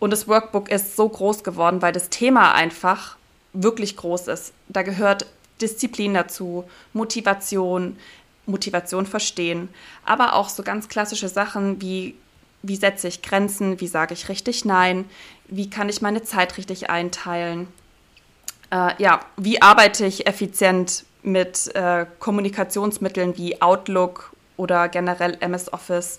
Und 0.00 0.10
das 0.10 0.26
Workbook 0.26 0.70
ist 0.70 0.96
so 0.96 1.08
groß 1.08 1.44
geworden, 1.44 1.80
weil 1.80 1.92
das 1.92 2.10
Thema 2.10 2.52
einfach 2.52 3.16
wirklich 3.52 3.96
groß 3.96 4.26
ist. 4.28 4.52
Da 4.68 4.82
gehört 4.82 5.26
Disziplin 5.60 6.14
dazu, 6.14 6.64
Motivation, 6.92 7.96
Motivation 8.46 9.06
verstehen, 9.06 9.68
aber 10.04 10.34
auch 10.34 10.48
so 10.48 10.64
ganz 10.64 10.88
klassische 10.88 11.28
Sachen 11.28 11.80
wie, 11.80 12.16
wie 12.62 12.74
setze 12.74 13.06
ich 13.06 13.22
Grenzen, 13.22 13.80
wie 13.80 13.86
sage 13.86 14.14
ich 14.14 14.28
richtig 14.28 14.64
Nein, 14.64 15.04
wie 15.46 15.70
kann 15.70 15.88
ich 15.88 16.02
meine 16.02 16.22
Zeit 16.22 16.56
richtig 16.58 16.90
einteilen, 16.90 17.68
äh, 18.72 19.00
ja, 19.00 19.20
wie 19.36 19.62
arbeite 19.62 20.06
ich 20.06 20.26
effizient 20.26 21.04
mit 21.22 21.72
äh, 21.76 22.06
Kommunikationsmitteln 22.18 23.36
wie 23.36 23.62
Outlook 23.62 24.32
oder 24.56 24.88
generell 24.88 25.36
MS 25.40 25.72
Office. 25.72 26.18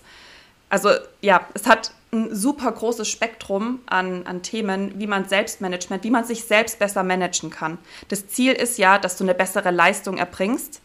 Also 0.70 0.90
ja, 1.20 1.46
es 1.52 1.66
hat 1.66 1.92
ein 2.10 2.34
super 2.34 2.72
großes 2.72 3.08
Spektrum 3.08 3.80
an, 3.86 4.26
an 4.26 4.42
Themen, 4.42 4.98
wie 4.98 5.06
man 5.06 5.28
Selbstmanagement, 5.28 6.04
wie 6.04 6.10
man 6.10 6.24
sich 6.24 6.44
selbst 6.44 6.78
besser 6.78 7.02
managen 7.02 7.50
kann. 7.50 7.76
Das 8.08 8.28
Ziel 8.28 8.52
ist 8.52 8.78
ja, 8.78 8.98
dass 8.98 9.18
du 9.18 9.24
eine 9.24 9.34
bessere 9.34 9.70
Leistung 9.70 10.16
erbringst 10.16 10.80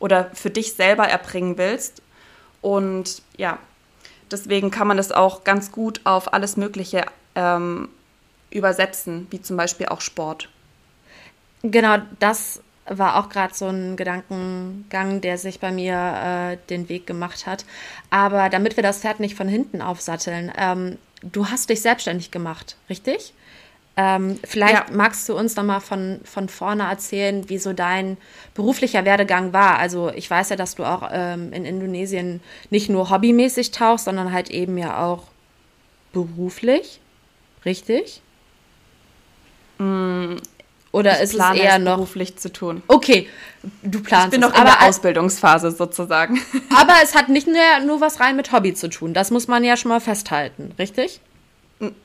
oder 0.00 0.30
für 0.34 0.50
dich 0.50 0.74
selber 0.74 1.04
erbringen 1.08 1.56
willst. 1.56 2.02
Und 2.60 3.22
ja, 3.36 3.58
Deswegen 4.32 4.70
kann 4.70 4.88
man 4.88 4.96
das 4.96 5.12
auch 5.12 5.44
ganz 5.44 5.70
gut 5.70 6.00
auf 6.04 6.32
alles 6.32 6.56
Mögliche 6.56 7.04
ähm, 7.34 7.90
übersetzen, 8.50 9.26
wie 9.30 9.42
zum 9.42 9.58
Beispiel 9.58 9.86
auch 9.86 10.00
Sport. 10.00 10.48
Genau, 11.62 11.98
das 12.18 12.60
war 12.86 13.16
auch 13.16 13.28
gerade 13.28 13.54
so 13.54 13.66
ein 13.68 13.96
Gedankengang, 13.96 15.20
der 15.20 15.38
sich 15.38 15.60
bei 15.60 15.70
mir 15.70 15.94
äh, 15.94 16.56
den 16.68 16.88
Weg 16.88 17.06
gemacht 17.06 17.46
hat. 17.46 17.64
Aber 18.10 18.48
damit 18.48 18.76
wir 18.76 18.82
das 18.82 19.00
Pferd 19.00 19.20
nicht 19.20 19.36
von 19.36 19.48
hinten 19.48 19.80
aufsatteln, 19.80 20.52
ähm, 20.56 20.98
du 21.22 21.46
hast 21.46 21.70
dich 21.70 21.80
selbstständig 21.80 22.30
gemacht, 22.30 22.76
richtig? 22.90 23.34
Ähm, 23.94 24.38
vielleicht 24.42 24.88
ja. 24.88 24.96
magst 24.96 25.28
du 25.28 25.36
uns 25.36 25.54
noch 25.54 25.64
mal 25.64 25.80
von, 25.80 26.20
von 26.24 26.48
vorne 26.48 26.84
erzählen, 26.84 27.48
wie 27.50 27.58
so 27.58 27.74
dein 27.74 28.16
beruflicher 28.54 29.04
Werdegang 29.04 29.52
war. 29.52 29.78
Also 29.78 30.10
ich 30.10 30.28
weiß 30.30 30.48
ja, 30.48 30.56
dass 30.56 30.74
du 30.74 30.84
auch 30.84 31.08
ähm, 31.12 31.52
in 31.52 31.64
Indonesien 31.66 32.40
nicht 32.70 32.88
nur 32.88 33.10
hobbymäßig 33.10 33.70
tauchst, 33.70 34.06
sondern 34.06 34.32
halt 34.32 34.50
eben 34.50 34.78
ja 34.78 35.04
auch 35.04 35.24
beruflich, 36.12 37.00
richtig? 37.66 38.22
Oder 40.92 41.16
ich 41.16 41.22
ist 41.22 41.34
es 41.34 41.56
eher 41.56 41.78
noch 41.78 41.96
beruflich 41.96 42.36
zu 42.36 42.52
tun? 42.52 42.82
Okay, 42.86 43.26
du 43.82 44.02
planst. 44.02 44.26
Ich 44.26 44.30
bin 44.32 44.40
noch 44.42 44.56
in 44.56 44.64
der 44.64 44.82
Ausbildungsphase 44.82 45.70
sozusagen. 45.70 46.40
Aber 46.76 46.94
es 47.02 47.14
hat 47.14 47.30
nicht 47.30 47.46
nur, 47.46 47.56
nur 47.86 48.00
was 48.00 48.20
rein 48.20 48.36
mit 48.36 48.52
Hobby 48.52 48.74
zu 48.74 48.88
tun. 48.88 49.14
Das 49.14 49.30
muss 49.30 49.48
man 49.48 49.64
ja 49.64 49.76
schon 49.76 49.88
mal 49.88 50.00
festhalten, 50.00 50.72
richtig? 50.78 51.20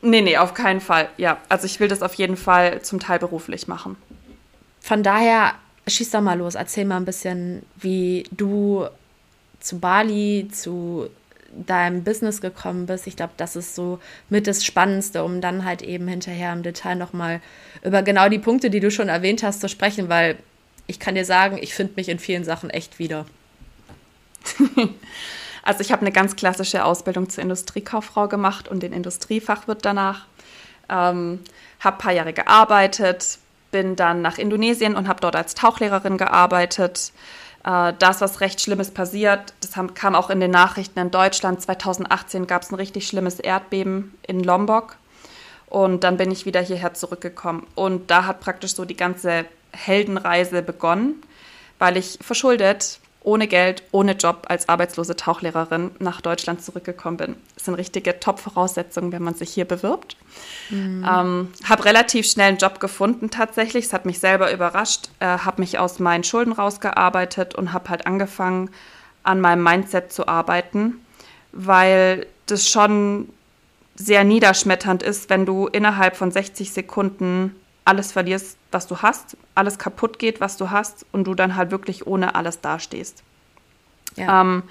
Nee, 0.01 0.21
nee, 0.21 0.37
auf 0.37 0.53
keinen 0.53 0.81
Fall. 0.81 1.09
Ja, 1.17 1.37
also 1.49 1.65
ich 1.65 1.79
will 1.79 1.89
das 1.89 2.01
auf 2.01 2.13
jeden 2.15 2.37
Fall 2.37 2.81
zum 2.81 2.99
Teil 2.99 3.19
beruflich 3.19 3.67
machen. 3.67 3.97
Von 4.81 5.03
daher, 5.03 5.53
schieß 5.85 6.11
doch 6.11 6.21
mal 6.21 6.37
los. 6.37 6.55
Erzähl 6.55 6.85
mal 6.85 6.97
ein 6.97 7.05
bisschen, 7.05 7.63
wie 7.75 8.23
du 8.31 8.87
zu 9.59 9.79
Bali, 9.79 10.47
zu 10.51 11.09
deinem 11.51 12.03
Business 12.03 12.41
gekommen 12.41 12.85
bist. 12.85 13.07
Ich 13.07 13.15
glaube, 13.15 13.33
das 13.37 13.55
ist 13.55 13.75
so 13.75 13.99
mit 14.29 14.47
das 14.47 14.65
Spannendste, 14.65 15.23
um 15.23 15.41
dann 15.41 15.65
halt 15.65 15.81
eben 15.81 16.07
hinterher 16.07 16.53
im 16.53 16.63
Detail 16.63 16.95
nochmal 16.95 17.41
über 17.83 18.03
genau 18.03 18.29
die 18.29 18.39
Punkte, 18.39 18.69
die 18.69 18.79
du 18.79 18.91
schon 18.91 19.09
erwähnt 19.09 19.43
hast, 19.43 19.61
zu 19.61 19.69
sprechen, 19.69 20.09
weil 20.09 20.37
ich 20.87 20.99
kann 20.99 21.15
dir 21.15 21.25
sagen, 21.25 21.57
ich 21.59 21.73
finde 21.73 21.93
mich 21.95 22.09
in 22.09 22.19
vielen 22.19 22.43
Sachen 22.43 22.69
echt 22.69 22.99
wieder. 22.99 23.25
Also 25.67 25.81
ich 25.81 25.91
habe 25.91 25.99
eine 25.99 26.13
ganz 26.13 26.37
klassische 26.37 26.85
Ausbildung 26.85 27.29
zur 27.29 27.43
Industriekauffrau 27.43 28.29
gemacht 28.29 28.69
und 28.69 28.83
den 28.83 28.93
Industriefachwirt 28.93 29.83
danach. 29.83 30.25
Ähm, 30.87 31.41
habe 31.81 31.97
ein 31.97 31.99
paar 31.99 32.13
Jahre 32.13 32.31
gearbeitet, 32.31 33.37
bin 33.71 33.97
dann 33.97 34.21
nach 34.21 34.37
Indonesien 34.37 34.95
und 34.95 35.09
habe 35.09 35.19
dort 35.19 35.35
als 35.35 35.55
Tauchlehrerin 35.55 36.17
gearbeitet. 36.17 37.11
Äh, 37.67 37.93
da 37.99 38.11
ist 38.11 38.21
was 38.21 38.39
recht 38.39 38.61
Schlimmes 38.61 38.91
passiert. 38.91 39.53
Das 39.59 39.75
haben, 39.75 39.93
kam 39.93 40.15
auch 40.15 40.29
in 40.29 40.39
den 40.39 40.51
Nachrichten 40.51 40.99
in 40.99 41.11
Deutschland. 41.11 41.61
2018 41.61 42.47
gab 42.47 42.61
es 42.61 42.71
ein 42.71 42.75
richtig 42.75 43.07
schlimmes 43.07 43.41
Erdbeben 43.41 44.17
in 44.25 44.41
Lombok. 44.41 44.95
Und 45.65 46.05
dann 46.05 46.15
bin 46.15 46.31
ich 46.31 46.45
wieder 46.45 46.61
hierher 46.61 46.93
zurückgekommen. 46.93 47.67
Und 47.75 48.09
da 48.09 48.25
hat 48.25 48.39
praktisch 48.39 48.73
so 48.73 48.85
die 48.85 48.95
ganze 48.95 49.43
Heldenreise 49.73 50.61
begonnen, 50.61 51.21
weil 51.77 51.97
ich 51.97 52.17
verschuldet 52.21 52.99
ohne 53.27 53.47
Geld, 53.47 53.83
ohne 53.91 54.13
Job 54.13 54.45
als 54.47 54.69
arbeitslose 54.69 55.17
Tauchlehrerin 55.17 55.91
nach 55.99 56.21
Deutschland 56.21 56.63
zurückgekommen 56.63 57.17
bin. 57.17 57.35
Das 57.55 57.65
sind 57.65 57.73
richtige 57.73 58.21
Top-Voraussetzungen, 58.21 59.11
wenn 59.11 59.21
man 59.21 59.33
sich 59.33 59.49
hier 59.49 59.65
bewirbt. 59.65 60.15
Mhm. 60.69 61.05
Ähm, 61.05 61.47
habe 61.65 61.83
relativ 61.83 62.25
schnell 62.25 62.47
einen 62.47 62.57
Job 62.57 62.79
gefunden 62.79 63.29
tatsächlich. 63.29 63.85
Es 63.85 63.93
hat 63.93 64.05
mich 64.05 64.19
selber 64.19 64.53
überrascht. 64.53 65.09
Äh, 65.19 65.25
habe 65.25 65.61
mich 65.61 65.77
aus 65.77 65.99
meinen 65.99 66.23
Schulden 66.23 66.53
rausgearbeitet 66.53 67.53
und 67.53 67.73
habe 67.73 67.89
halt 67.89 68.07
angefangen, 68.07 68.69
an 69.23 69.41
meinem 69.41 69.61
Mindset 69.61 70.13
zu 70.13 70.29
arbeiten, 70.29 70.95
weil 71.51 72.27
das 72.45 72.69
schon 72.69 73.27
sehr 73.95 74.23
niederschmetternd 74.23 75.03
ist, 75.03 75.29
wenn 75.29 75.45
du 75.45 75.67
innerhalb 75.67 76.15
von 76.15 76.31
60 76.31 76.71
Sekunden 76.71 77.53
alles 77.83 78.13
verlierst, 78.13 78.56
was 78.71 78.87
du 78.87 78.97
hast, 79.01 79.37
alles 79.55 79.77
kaputt 79.77 80.19
geht, 80.19 80.41
was 80.41 80.57
du 80.57 80.69
hast 80.69 81.05
und 81.11 81.25
du 81.25 81.33
dann 81.33 81.55
halt 81.55 81.71
wirklich 81.71 82.07
ohne 82.07 82.35
alles 82.35 82.61
dastehst. 82.61 83.23
Ja. 84.15 84.41
Ähm, 84.41 84.63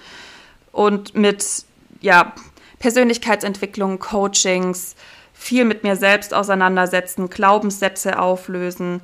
und 0.73 1.15
mit 1.15 1.65
ja, 2.01 2.33
Persönlichkeitsentwicklung, 2.79 3.99
Coachings, 3.99 4.97
viel 5.33 5.65
mit 5.65 5.83
mir 5.83 5.97
selbst 5.97 6.35
auseinandersetzen, 6.35 7.31
Glaubenssätze 7.31 8.19
auflösen, 8.19 9.01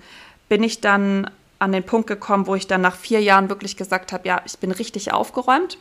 bin 0.49 0.63
ich 0.63 0.81
dann 0.81 1.31
an 1.59 1.73
den 1.73 1.85
Punkt 1.85 2.09
gekommen, 2.09 2.47
wo 2.47 2.55
ich 2.55 2.67
dann 2.67 2.81
nach 2.81 2.97
vier 2.97 3.21
Jahren 3.21 3.49
wirklich 3.49 3.77
gesagt 3.77 4.13
habe, 4.13 4.27
ja, 4.27 4.43
ich 4.45 4.59
bin 4.59 4.73
richtig 4.73 5.13
aufgeräumt. 5.13 5.79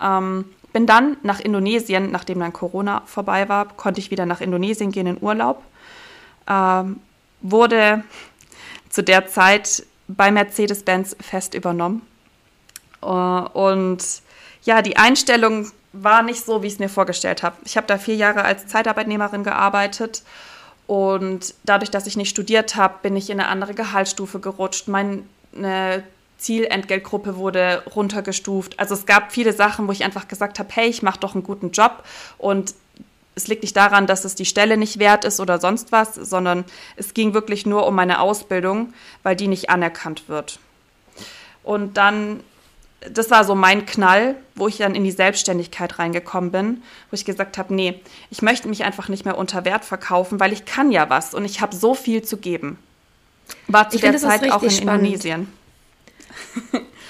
Ähm, 0.00 0.44
bin 0.72 0.86
dann 0.86 1.16
nach 1.22 1.40
Indonesien, 1.40 2.10
nachdem 2.10 2.40
dann 2.40 2.52
Corona 2.52 3.02
vorbei 3.06 3.48
war, 3.48 3.68
konnte 3.68 4.00
ich 4.00 4.10
wieder 4.10 4.26
nach 4.26 4.40
Indonesien 4.40 4.92
gehen 4.92 5.06
in 5.06 5.18
Urlaub. 5.20 5.62
Ähm, 6.48 7.00
wurde 7.40 8.02
zu 8.94 9.02
der 9.02 9.26
Zeit 9.26 9.84
bei 10.06 10.30
Mercedes-Benz 10.30 11.16
fest 11.20 11.54
übernommen. 11.54 12.02
Äh, 13.02 13.06
und 13.06 13.98
ja, 14.62 14.82
die 14.82 14.96
Einstellung 14.96 15.70
war 15.92 16.22
nicht 16.22 16.44
so, 16.44 16.62
wie 16.62 16.68
ich 16.68 16.74
es 16.74 16.78
mir 16.78 16.88
vorgestellt 16.88 17.42
habe. 17.42 17.56
Ich 17.64 17.76
habe 17.76 17.88
da 17.88 17.98
vier 17.98 18.14
Jahre 18.14 18.44
als 18.44 18.68
Zeitarbeitnehmerin 18.68 19.42
gearbeitet 19.42 20.22
und 20.86 21.54
dadurch, 21.64 21.90
dass 21.90 22.06
ich 22.06 22.16
nicht 22.16 22.30
studiert 22.30 22.76
habe, 22.76 22.94
bin 23.02 23.16
ich 23.16 23.30
in 23.30 23.40
eine 23.40 23.48
andere 23.48 23.74
Gehaltsstufe 23.74 24.38
gerutscht. 24.38 24.86
Meine 24.86 25.24
Zielentgeltgruppe 26.38 27.36
wurde 27.36 27.82
runtergestuft. 27.94 28.78
Also 28.78 28.94
es 28.94 29.06
gab 29.06 29.32
viele 29.32 29.52
Sachen, 29.52 29.88
wo 29.88 29.92
ich 29.92 30.04
einfach 30.04 30.28
gesagt 30.28 30.58
habe, 30.60 30.68
hey, 30.72 30.88
ich 30.88 31.02
mache 31.02 31.18
doch 31.18 31.34
einen 31.34 31.42
guten 31.42 31.72
Job 31.72 32.04
und 32.38 32.74
es 33.34 33.48
liegt 33.48 33.62
nicht 33.62 33.76
daran, 33.76 34.06
dass 34.06 34.24
es 34.24 34.34
die 34.34 34.44
Stelle 34.44 34.76
nicht 34.76 34.98
wert 34.98 35.24
ist 35.24 35.40
oder 35.40 35.60
sonst 35.60 35.92
was, 35.92 36.14
sondern 36.14 36.64
es 36.96 37.14
ging 37.14 37.34
wirklich 37.34 37.66
nur 37.66 37.86
um 37.86 37.94
meine 37.94 38.20
Ausbildung, 38.20 38.94
weil 39.22 39.36
die 39.36 39.48
nicht 39.48 39.70
anerkannt 39.70 40.28
wird. 40.28 40.58
Und 41.62 41.96
dann, 41.96 42.40
das 43.10 43.30
war 43.30 43.44
so 43.44 43.54
mein 43.54 43.86
Knall, 43.86 44.36
wo 44.54 44.68
ich 44.68 44.78
dann 44.78 44.94
in 44.94 45.02
die 45.02 45.10
Selbstständigkeit 45.10 45.98
reingekommen 45.98 46.52
bin, 46.52 46.82
wo 47.10 47.14
ich 47.14 47.24
gesagt 47.24 47.58
habe, 47.58 47.74
nee, 47.74 48.00
ich 48.30 48.42
möchte 48.42 48.68
mich 48.68 48.84
einfach 48.84 49.08
nicht 49.08 49.24
mehr 49.24 49.38
unter 49.38 49.64
Wert 49.64 49.84
verkaufen, 49.84 50.38
weil 50.38 50.52
ich 50.52 50.64
kann 50.64 50.92
ja 50.92 51.10
was 51.10 51.34
und 51.34 51.44
ich 51.44 51.60
habe 51.60 51.74
so 51.74 51.94
viel 51.94 52.22
zu 52.22 52.36
geben. 52.36 52.78
War 53.66 53.90
zu 53.90 53.96
ich 53.96 54.02
der 54.02 54.16
Zeit 54.16 54.50
auch 54.52 54.62
in 54.62 54.70
spannend. 54.70 55.06
Indonesien. 55.06 55.52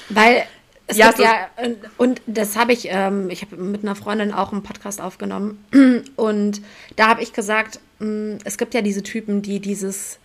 Weil 0.08 0.46
es 0.86 0.98
ja, 0.98 1.14
ja, 1.18 1.48
und 1.96 2.20
das 2.26 2.56
habe 2.56 2.72
ich, 2.72 2.88
ähm, 2.90 3.30
ich 3.30 3.42
habe 3.42 3.56
mit 3.56 3.82
einer 3.82 3.94
Freundin 3.94 4.32
auch 4.32 4.52
einen 4.52 4.62
Podcast 4.62 5.00
aufgenommen. 5.00 5.64
Und 6.16 6.60
da 6.96 7.08
habe 7.08 7.22
ich 7.22 7.32
gesagt, 7.32 7.80
mm, 8.00 8.36
es 8.44 8.58
gibt 8.58 8.74
ja 8.74 8.82
diese 8.82 9.02
Typen, 9.02 9.40
die 9.40 9.60
dieses, 9.60 10.18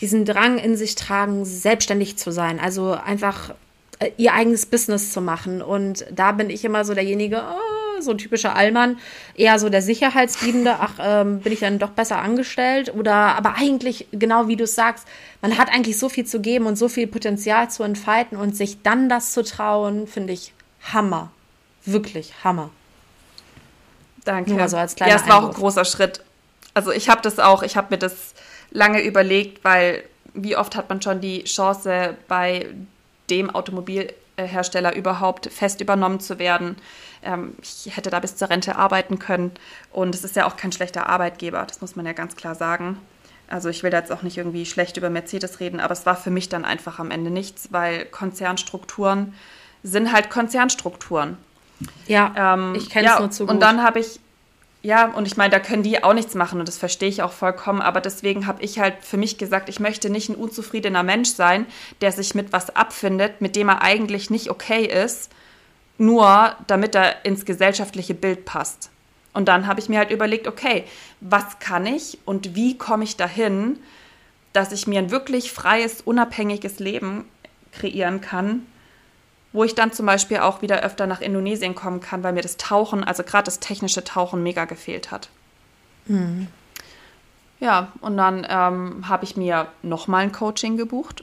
diesen 0.00 0.24
Drang 0.24 0.58
in 0.58 0.76
sich 0.76 0.96
tragen, 0.96 1.44
selbstständig 1.44 2.18
zu 2.18 2.32
sein, 2.32 2.58
also 2.58 2.92
einfach 2.92 3.54
äh, 4.00 4.10
ihr 4.16 4.34
eigenes 4.34 4.66
Business 4.66 5.12
zu 5.12 5.20
machen. 5.20 5.62
Und 5.62 6.04
da 6.10 6.32
bin 6.32 6.50
ich 6.50 6.64
immer 6.64 6.84
so 6.84 6.94
derjenige, 6.94 7.42
oh, 7.48 7.79
so 8.02 8.10
ein 8.10 8.18
typischer 8.18 8.54
Allmann, 8.56 8.98
eher 9.34 9.58
so 9.58 9.68
der 9.68 9.82
Sicherheitsliebende, 9.82 10.76
ach, 10.80 10.94
ähm, 11.00 11.40
bin 11.40 11.52
ich 11.52 11.60
dann 11.60 11.78
doch 11.78 11.90
besser 11.90 12.18
angestellt? 12.18 12.94
Oder 12.94 13.14
aber 13.14 13.54
eigentlich, 13.56 14.06
genau 14.12 14.48
wie 14.48 14.56
du 14.56 14.66
sagst, 14.66 15.06
man 15.42 15.56
hat 15.58 15.68
eigentlich 15.68 15.98
so 15.98 16.08
viel 16.08 16.26
zu 16.26 16.40
geben 16.40 16.66
und 16.66 16.76
so 16.76 16.88
viel 16.88 17.06
Potenzial 17.06 17.70
zu 17.70 17.82
entfalten 17.82 18.38
und 18.38 18.56
sich 18.56 18.82
dann 18.82 19.08
das 19.08 19.32
zu 19.32 19.42
trauen, 19.42 20.06
finde 20.06 20.32
ich 20.32 20.52
Hammer. 20.92 21.30
Wirklich 21.84 22.32
Hammer. 22.44 22.70
Danke. 24.24 24.52
Nur 24.52 24.68
so 24.68 24.76
als 24.76 24.94
kleiner 24.94 25.12
ja, 25.12 25.20
es 25.20 25.28
war 25.28 25.42
auch 25.42 25.48
ein 25.48 25.54
großer 25.54 25.84
Schritt. 25.84 26.22
Also 26.74 26.92
ich 26.92 27.08
habe 27.08 27.22
das 27.22 27.38
auch, 27.38 27.62
ich 27.62 27.76
habe 27.76 27.88
mir 27.90 27.98
das 27.98 28.34
lange 28.70 29.02
überlegt, 29.02 29.64
weil 29.64 30.04
wie 30.34 30.56
oft 30.56 30.76
hat 30.76 30.88
man 30.88 31.02
schon 31.02 31.20
die 31.20 31.44
Chance 31.44 32.16
bei 32.28 32.66
dem 33.30 33.50
Automobilhersteller 33.50 34.94
überhaupt 34.94 35.50
fest 35.52 35.80
übernommen 35.80 36.20
zu 36.20 36.38
werden. 36.38 36.76
Ähm, 37.22 37.54
ich 37.62 37.96
hätte 37.96 38.10
da 38.10 38.20
bis 38.20 38.36
zur 38.36 38.50
Rente 38.50 38.76
arbeiten 38.76 39.18
können. 39.18 39.52
Und 39.92 40.14
es 40.14 40.24
ist 40.24 40.36
ja 40.36 40.46
auch 40.46 40.56
kein 40.56 40.72
schlechter 40.72 41.08
Arbeitgeber, 41.08 41.64
das 41.66 41.80
muss 41.80 41.96
man 41.96 42.06
ja 42.06 42.12
ganz 42.12 42.36
klar 42.36 42.54
sagen. 42.54 42.98
Also 43.48 43.68
ich 43.68 43.82
will 43.82 43.90
da 43.90 43.98
jetzt 43.98 44.12
auch 44.12 44.22
nicht 44.22 44.38
irgendwie 44.38 44.64
schlecht 44.64 44.96
über 44.96 45.10
Mercedes 45.10 45.58
reden, 45.58 45.80
aber 45.80 45.92
es 45.92 46.06
war 46.06 46.16
für 46.16 46.30
mich 46.30 46.48
dann 46.48 46.64
einfach 46.64 47.00
am 47.00 47.10
Ende 47.10 47.30
nichts, 47.30 47.72
weil 47.72 48.04
Konzernstrukturen 48.06 49.34
sind 49.82 50.12
halt 50.12 50.30
Konzernstrukturen. 50.30 51.36
Ja, 52.06 52.54
ähm, 52.54 52.74
ich 52.76 52.90
kenne 52.90 53.08
es 53.08 53.14
ja, 53.14 53.18
nur 53.18 53.30
zu 53.30 53.46
gut. 53.46 53.54
Und 53.54 53.60
dann 53.60 53.82
habe 53.82 53.98
ich, 53.98 54.20
ja, 54.82 55.06
und 55.06 55.26
ich 55.26 55.36
meine, 55.36 55.50
da 55.50 55.58
können 55.58 55.82
die 55.82 56.04
auch 56.04 56.14
nichts 56.14 56.34
machen 56.34 56.60
und 56.60 56.68
das 56.68 56.78
verstehe 56.78 57.08
ich 57.08 57.22
auch 57.22 57.32
vollkommen, 57.32 57.82
aber 57.82 58.00
deswegen 58.00 58.46
habe 58.46 58.62
ich 58.62 58.78
halt 58.78 58.94
für 59.02 59.16
mich 59.16 59.36
gesagt, 59.36 59.68
ich 59.68 59.80
möchte 59.80 60.10
nicht 60.10 60.28
ein 60.28 60.36
unzufriedener 60.36 61.02
Mensch 61.02 61.30
sein, 61.30 61.66
der 62.02 62.12
sich 62.12 62.34
mit 62.36 62.52
was 62.52 62.76
abfindet, 62.76 63.40
mit 63.40 63.56
dem 63.56 63.68
er 63.68 63.82
eigentlich 63.82 64.30
nicht 64.30 64.50
okay 64.50 64.84
ist 64.84 65.30
nur 66.00 66.56
damit 66.66 66.94
er 66.94 67.26
ins 67.26 67.44
gesellschaftliche 67.44 68.14
Bild 68.14 68.46
passt. 68.46 68.90
Und 69.34 69.48
dann 69.48 69.66
habe 69.66 69.80
ich 69.80 69.88
mir 69.88 69.98
halt 69.98 70.10
überlegt, 70.10 70.48
okay, 70.48 70.84
was 71.20 71.58
kann 71.60 71.84
ich 71.84 72.18
und 72.24 72.54
wie 72.54 72.78
komme 72.78 73.04
ich 73.04 73.16
dahin, 73.16 73.78
dass 74.54 74.72
ich 74.72 74.86
mir 74.86 74.98
ein 74.98 75.10
wirklich 75.10 75.52
freies, 75.52 76.00
unabhängiges 76.00 76.78
Leben 76.78 77.26
kreieren 77.72 78.22
kann, 78.22 78.66
wo 79.52 79.62
ich 79.62 79.74
dann 79.74 79.92
zum 79.92 80.06
Beispiel 80.06 80.38
auch 80.38 80.62
wieder 80.62 80.80
öfter 80.80 81.06
nach 81.06 81.20
Indonesien 81.20 81.74
kommen 81.74 82.00
kann, 82.00 82.22
weil 82.22 82.32
mir 82.32 82.42
das 82.42 82.56
Tauchen, 82.56 83.04
also 83.04 83.22
gerade 83.22 83.44
das 83.44 83.60
technische 83.60 84.02
Tauchen, 84.02 84.42
mega 84.42 84.64
gefehlt 84.64 85.10
hat. 85.10 85.28
Mhm. 86.06 86.48
Ja, 87.60 87.92
und 88.00 88.16
dann 88.16 88.46
ähm, 88.48 89.06
habe 89.06 89.24
ich 89.24 89.36
mir 89.36 89.68
nochmal 89.82 90.22
ein 90.22 90.32
Coaching 90.32 90.78
gebucht 90.78 91.22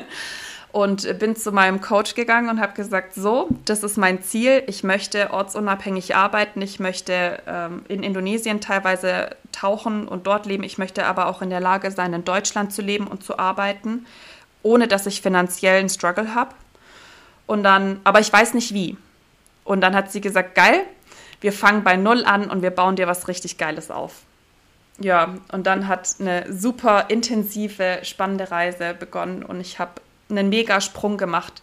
und 0.70 1.18
bin 1.18 1.34
zu 1.34 1.50
meinem 1.50 1.80
Coach 1.80 2.14
gegangen 2.14 2.50
und 2.50 2.60
habe 2.60 2.74
gesagt, 2.74 3.14
so, 3.14 3.48
das 3.64 3.82
ist 3.82 3.96
mein 3.96 4.22
Ziel. 4.22 4.62
Ich 4.66 4.84
möchte 4.84 5.32
ortsunabhängig 5.32 6.14
arbeiten. 6.14 6.60
Ich 6.60 6.78
möchte 6.78 7.42
ähm, 7.46 7.84
in 7.88 8.02
Indonesien 8.02 8.60
teilweise 8.60 9.30
tauchen 9.50 10.06
und 10.06 10.26
dort 10.26 10.44
leben. 10.44 10.62
Ich 10.64 10.76
möchte 10.76 11.06
aber 11.06 11.26
auch 11.26 11.40
in 11.40 11.50
der 11.50 11.60
Lage 11.60 11.90
sein, 11.90 12.12
in 12.12 12.24
Deutschland 12.24 12.72
zu 12.72 12.82
leben 12.82 13.06
und 13.06 13.24
zu 13.24 13.38
arbeiten, 13.38 14.06
ohne 14.62 14.88
dass 14.88 15.06
ich 15.06 15.22
finanziell 15.22 15.80
einen 15.80 15.88
Struggle 15.88 16.34
habe. 16.34 16.54
Und 17.46 17.62
dann, 17.62 18.00
aber 18.04 18.20
ich 18.20 18.30
weiß 18.30 18.52
nicht 18.52 18.74
wie. 18.74 18.98
Und 19.64 19.80
dann 19.80 19.94
hat 19.94 20.12
sie 20.12 20.20
gesagt, 20.20 20.54
geil, 20.54 20.82
wir 21.40 21.52
fangen 21.52 21.82
bei 21.82 21.96
Null 21.96 22.24
an 22.26 22.50
und 22.50 22.60
wir 22.60 22.70
bauen 22.70 22.96
dir 22.96 23.06
was 23.06 23.26
richtig 23.26 23.56
Geiles 23.56 23.90
auf. 23.90 24.12
Ja, 25.00 25.34
und 25.52 25.66
dann 25.66 25.88
hat 25.88 26.16
eine 26.20 26.52
super 26.52 27.06
intensive, 27.08 28.00
spannende 28.02 28.50
Reise 28.50 28.94
begonnen 28.94 29.44
und 29.44 29.60
ich 29.60 29.78
habe 29.78 29.92
einen 30.30 30.48
mega 30.48 30.80
Sprung 30.80 31.16
gemacht. 31.16 31.62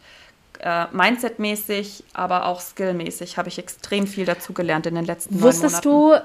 Äh, 0.60 0.86
Mindset-mäßig, 0.92 2.04
aber 2.14 2.46
auch 2.46 2.62
skillmäßig 2.62 3.38
habe 3.38 3.50
ich 3.50 3.60
extrem 3.60 4.08
viel 4.08 4.26
dazu 4.26 4.54
gelernt 4.54 4.86
in 4.86 4.96
den 4.96 5.06
letzten 5.06 5.42
Wusstest 5.42 5.86
Monaten. 5.86 6.24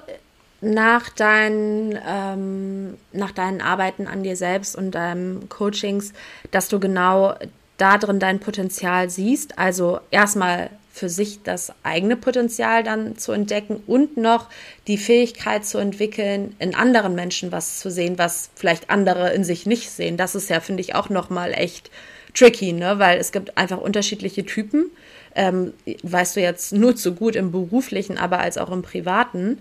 du 0.60 0.68
nach 0.72 1.08
deinen, 1.08 1.98
ähm, 2.06 2.96
nach 3.12 3.32
deinen 3.32 3.60
Arbeiten 3.60 4.06
an 4.06 4.22
dir 4.22 4.36
selbst 4.36 4.76
und 4.76 4.92
deinen 4.92 5.48
Coachings, 5.48 6.12
dass 6.50 6.68
du 6.68 6.78
genau 6.78 7.34
da 7.78 7.98
drin 7.98 8.20
dein 8.20 8.40
Potenzial 8.40 9.10
siehst? 9.10 9.58
Also 9.58 10.00
erstmal 10.10 10.70
für 10.92 11.08
sich 11.08 11.42
das 11.42 11.72
eigene 11.82 12.16
Potenzial 12.16 12.82
dann 12.82 13.16
zu 13.16 13.32
entdecken 13.32 13.82
und 13.86 14.16
noch 14.16 14.48
die 14.86 14.98
Fähigkeit 14.98 15.64
zu 15.64 15.78
entwickeln, 15.78 16.54
in 16.58 16.74
anderen 16.74 17.14
Menschen 17.14 17.52
was 17.52 17.78
zu 17.78 17.90
sehen, 17.90 18.18
was 18.18 18.50
vielleicht 18.54 18.90
andere 18.90 19.32
in 19.32 19.44
sich 19.44 19.66
nicht 19.66 19.90
sehen. 19.90 20.16
Das 20.16 20.34
ist 20.34 20.50
ja, 20.50 20.60
finde 20.60 20.82
ich, 20.82 20.94
auch 20.94 21.08
nochmal 21.08 21.52
echt 21.52 21.90
tricky, 22.34 22.72
ne? 22.72 22.98
weil 22.98 23.18
es 23.18 23.32
gibt 23.32 23.56
einfach 23.56 23.78
unterschiedliche 23.78 24.44
Typen. 24.44 24.90
Ähm, 25.34 25.72
weißt 26.02 26.36
du 26.36 26.40
jetzt 26.40 26.72
nur 26.72 26.96
zu 26.96 27.14
gut 27.14 27.36
im 27.36 27.52
beruflichen, 27.52 28.18
aber 28.18 28.40
als 28.40 28.58
auch 28.58 28.70
im 28.70 28.82
privaten. 28.82 29.58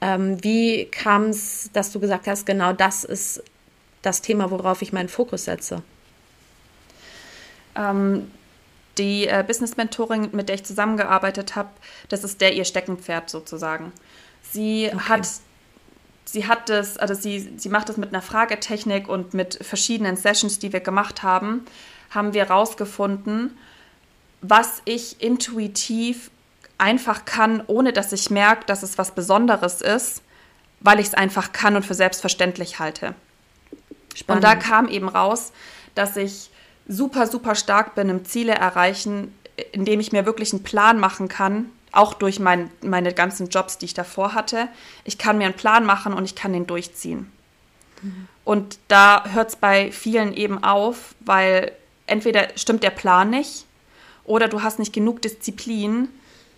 Ähm, 0.00 0.42
wie 0.42 0.86
kam 0.86 1.24
es, 1.24 1.70
dass 1.72 1.92
du 1.92 2.00
gesagt 2.00 2.26
hast, 2.26 2.46
genau 2.46 2.72
das 2.72 3.04
ist 3.04 3.42
das 4.02 4.22
Thema, 4.22 4.50
worauf 4.50 4.80
ich 4.80 4.92
meinen 4.92 5.10
Fokus 5.10 5.44
setze? 5.44 5.82
Ähm, 7.76 8.30
die 8.96 9.26
äh, 9.26 9.44
Business 9.46 9.76
Mentoring, 9.76 10.30
mit 10.32 10.48
der 10.48 10.56
ich 10.56 10.64
zusammengearbeitet 10.64 11.54
habe, 11.54 11.68
das 12.08 12.24
ist 12.24 12.40
der 12.40 12.54
ihr 12.54 12.64
Steckenpferd 12.64 13.28
sozusagen. 13.28 13.92
Sie 14.42 14.90
okay. 14.92 14.98
hat 15.08 15.28
sie 16.24 16.46
hat 16.46 16.68
das, 16.68 16.96
also 16.96 17.14
sie, 17.14 17.52
sie 17.56 17.68
macht 17.68 17.88
das 17.88 17.96
mit 17.96 18.10
einer 18.10 18.22
Fragetechnik 18.22 19.08
und 19.08 19.34
mit 19.34 19.58
verschiedenen 19.62 20.16
Sessions, 20.16 20.58
die 20.58 20.72
wir 20.72 20.80
gemacht 20.80 21.22
haben, 21.22 21.64
haben 22.10 22.34
wir 22.34 22.44
herausgefunden, 22.44 23.56
was 24.42 24.82
ich 24.84 25.22
intuitiv 25.22 26.30
einfach 26.78 27.24
kann, 27.24 27.62
ohne 27.66 27.92
dass 27.92 28.12
ich 28.12 28.30
merke, 28.30 28.64
dass 28.66 28.82
es 28.82 28.98
was 28.98 29.14
Besonderes 29.14 29.80
ist, 29.80 30.22
weil 30.80 30.98
ich 30.98 31.08
es 31.08 31.14
einfach 31.14 31.52
kann 31.52 31.76
und 31.76 31.84
für 31.84 31.94
selbstverständlich 31.94 32.78
halte. 32.78 33.14
Spannend. 34.14 34.44
Und 34.44 34.50
da 34.50 34.56
kam 34.56 34.88
eben 34.88 35.08
raus, 35.08 35.52
dass 35.94 36.16
ich 36.16 36.50
super, 36.88 37.26
super 37.26 37.54
stark 37.54 37.94
bin 37.94 38.08
im 38.08 38.24
Ziele 38.24 38.52
erreichen, 38.52 39.34
indem 39.72 40.00
ich 40.00 40.12
mir 40.12 40.26
wirklich 40.26 40.52
einen 40.52 40.62
Plan 40.62 40.98
machen 40.98 41.28
kann, 41.28 41.70
auch 41.92 42.14
durch 42.14 42.40
mein, 42.40 42.70
meine 42.82 43.12
ganzen 43.12 43.48
Jobs, 43.48 43.78
die 43.78 43.86
ich 43.86 43.94
davor 43.94 44.34
hatte. 44.34 44.68
Ich 45.04 45.18
kann 45.18 45.38
mir 45.38 45.44
einen 45.44 45.54
Plan 45.54 45.84
machen 45.84 46.14
und 46.14 46.24
ich 46.24 46.34
kann 46.34 46.52
den 46.52 46.66
durchziehen. 46.66 47.30
Mhm. 48.02 48.28
Und 48.44 48.78
da 48.88 49.24
hört 49.30 49.50
es 49.50 49.56
bei 49.56 49.92
vielen 49.92 50.32
eben 50.32 50.64
auf, 50.64 51.14
weil 51.20 51.72
entweder 52.10 52.48
stimmt 52.56 52.82
der 52.82 52.90
Plan 52.90 53.30
nicht 53.30 53.66
oder 54.24 54.48
du 54.48 54.62
hast 54.62 54.78
nicht 54.78 54.92
genug 54.92 55.22
Disziplin, 55.22 56.08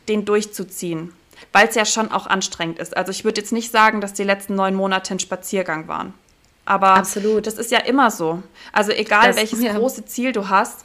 den 0.09 0.25
durchzuziehen, 0.25 1.13
weil 1.53 1.69
es 1.69 1.75
ja 1.75 1.85
schon 1.85 2.11
auch 2.11 2.27
anstrengend 2.27 2.79
ist. 2.79 2.97
Also 2.97 3.11
ich 3.11 3.25
würde 3.25 3.41
jetzt 3.41 3.53
nicht 3.53 3.71
sagen, 3.71 4.01
dass 4.01 4.13
die 4.13 4.25
letzten 4.25 4.55
neun 4.55 4.75
Monate 4.75 5.15
ein 5.15 5.21
Spaziergang 5.21 5.89
waren. 5.89 6.15
Aber 6.65 6.95
Absolut. 6.95 7.47
das 7.47 7.55
ist 7.55 7.71
ja 7.71 7.79
immer 7.79 8.11
so. 8.11 8.43
Also 8.73 8.93
egal 8.93 9.29
das, 9.29 9.37
welches 9.37 9.63
ja. 9.63 9.75
große 9.75 10.05
Ziel 10.05 10.33
du 10.33 10.49
hast, 10.49 10.85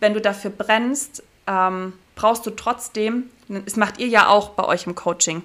wenn 0.00 0.14
du 0.14 0.20
dafür 0.20 0.50
brennst, 0.50 1.22
ähm, 1.46 1.94
brauchst 2.14 2.46
du 2.46 2.50
trotzdem, 2.50 3.30
das 3.48 3.76
macht 3.76 3.98
ihr 3.98 4.06
ja 4.06 4.28
auch 4.28 4.50
bei 4.50 4.64
euch 4.64 4.86
im 4.86 4.94
Coaching. 4.94 5.42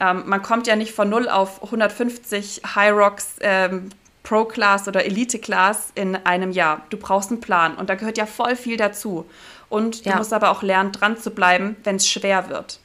Ähm, 0.00 0.24
man 0.26 0.42
kommt 0.42 0.66
ja 0.66 0.76
nicht 0.76 0.92
von 0.92 1.08
0 1.08 1.28
auf 1.28 1.62
150 1.62 2.62
High 2.74 2.92
Rocks 2.92 3.36
ähm, 3.40 3.90
Pro-Class 4.24 4.88
oder 4.88 5.04
Elite-Class 5.04 5.92
in 5.94 6.16
einem 6.16 6.50
Jahr. 6.50 6.84
Du 6.90 6.96
brauchst 6.96 7.30
einen 7.30 7.40
Plan 7.40 7.76
und 7.76 7.88
da 7.88 7.94
gehört 7.94 8.18
ja 8.18 8.26
voll 8.26 8.56
viel 8.56 8.76
dazu. 8.76 9.26
Und 9.68 10.04
du 10.04 10.10
ja. 10.10 10.16
musst 10.16 10.32
aber 10.32 10.50
auch 10.50 10.62
lernen, 10.62 10.92
dran 10.92 11.16
zu 11.16 11.30
bleiben, 11.30 11.76
wenn 11.84 11.96
es 11.96 12.08
schwer 12.08 12.48
wird. 12.48 12.80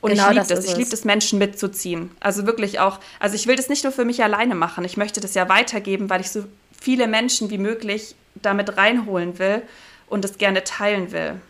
Und 0.00 0.10
genau, 0.10 0.24
ich 0.30 0.34
liebe 0.34 0.46
das. 0.46 0.64
Ich 0.66 0.76
liebe 0.76 0.90
es, 0.90 1.04
Menschen 1.04 1.38
mitzuziehen. 1.38 2.10
Also 2.20 2.44
wirklich 2.44 2.80
auch, 2.80 3.00
also 3.20 3.36
ich 3.36 3.46
will 3.46 3.56
das 3.56 3.70
nicht 3.70 3.84
nur 3.84 3.92
für 3.92 4.04
mich 4.04 4.22
alleine 4.22 4.54
machen. 4.54 4.84
Ich 4.84 4.98
möchte 4.98 5.20
das 5.20 5.32
ja 5.34 5.48
weitergeben, 5.48 6.10
weil 6.10 6.20
ich 6.20 6.30
so 6.30 6.44
viele 6.78 7.06
Menschen 7.06 7.48
wie 7.50 7.58
möglich 7.58 8.14
damit 8.34 8.76
reinholen 8.76 9.38
will 9.38 9.62
und 10.08 10.24
es 10.24 10.36
gerne 10.38 10.64
teilen 10.64 11.12
will. 11.12 11.40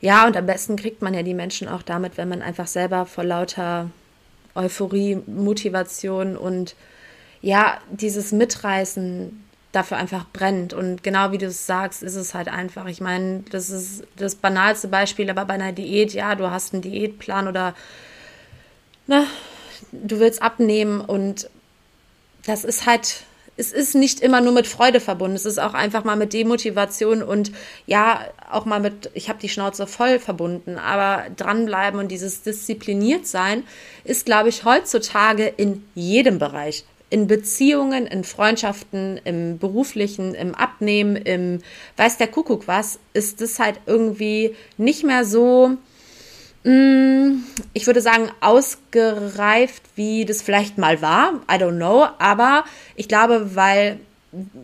Ja, 0.00 0.26
und 0.26 0.36
am 0.36 0.46
besten 0.46 0.76
kriegt 0.76 1.00
man 1.00 1.14
ja 1.14 1.22
die 1.22 1.34
Menschen 1.34 1.68
auch 1.68 1.82
damit, 1.82 2.18
wenn 2.18 2.28
man 2.28 2.42
einfach 2.42 2.66
selber 2.66 3.06
vor 3.06 3.24
lauter 3.24 3.90
Euphorie, 4.54 5.22
Motivation 5.26 6.36
und 6.36 6.76
ja, 7.42 7.78
dieses 7.90 8.32
Mitreißen 8.32 9.42
dafür 9.72 9.96
einfach 9.96 10.26
brennt. 10.32 10.74
Und 10.74 11.02
genau 11.02 11.32
wie 11.32 11.38
du 11.38 11.46
es 11.46 11.66
sagst, 11.66 12.02
ist 12.02 12.14
es 12.14 12.34
halt 12.34 12.48
einfach. 12.48 12.86
Ich 12.86 13.00
meine, 13.00 13.42
das 13.50 13.70
ist 13.70 14.04
das 14.16 14.36
banalste 14.36 14.88
Beispiel, 14.88 15.28
aber 15.28 15.44
bei 15.46 15.54
einer 15.54 15.72
Diät, 15.72 16.12
ja, 16.12 16.34
du 16.34 16.50
hast 16.50 16.72
einen 16.72 16.82
Diätplan 16.82 17.48
oder 17.48 17.74
ne, 19.06 19.26
du 19.90 20.20
willst 20.20 20.42
abnehmen 20.42 21.00
und 21.00 21.50
das 22.44 22.64
ist 22.64 22.86
halt, 22.86 23.22
es 23.56 23.72
ist 23.72 23.94
nicht 23.94 24.20
immer 24.20 24.40
nur 24.40 24.52
mit 24.52 24.66
Freude 24.66 25.00
verbunden, 25.00 25.36
es 25.36 25.46
ist 25.46 25.58
auch 25.58 25.74
einfach 25.74 26.04
mal 26.04 26.16
mit 26.16 26.32
Demotivation 26.32 27.22
und 27.22 27.52
ja, 27.86 28.20
auch 28.50 28.66
mal 28.66 28.80
mit, 28.80 29.10
ich 29.14 29.28
habe 29.28 29.38
die 29.40 29.48
Schnauze 29.48 29.86
voll 29.86 30.18
verbunden, 30.18 30.76
aber 30.76 31.30
dranbleiben 31.36 31.98
und 31.98 32.08
dieses 32.08 32.42
diszipliniert 32.42 33.26
sein 33.26 33.64
ist, 34.04 34.26
glaube 34.26 34.48
ich, 34.48 34.64
heutzutage 34.64 35.46
in 35.46 35.84
jedem 35.94 36.38
Bereich 36.38 36.84
in 37.12 37.26
Beziehungen, 37.26 38.06
in 38.06 38.24
Freundschaften, 38.24 39.20
im 39.24 39.58
beruflichen, 39.58 40.34
im 40.34 40.54
Abnehmen, 40.54 41.16
im 41.16 41.58
weiß 41.98 42.16
der 42.16 42.26
Kuckuck 42.26 42.66
was, 42.66 42.98
ist 43.12 43.42
es 43.42 43.58
halt 43.58 43.80
irgendwie 43.84 44.56
nicht 44.78 45.04
mehr 45.04 45.26
so, 45.26 45.76
mm, 46.64 47.42
ich 47.74 47.86
würde 47.86 48.00
sagen, 48.00 48.30
ausgereift, 48.40 49.82
wie 49.94 50.24
das 50.24 50.40
vielleicht 50.40 50.78
mal 50.78 51.02
war. 51.02 51.34
I 51.50 51.56
don't 51.56 51.76
know. 51.76 52.06
Aber 52.18 52.64
ich 52.96 53.08
glaube, 53.08 53.54
weil 53.56 53.98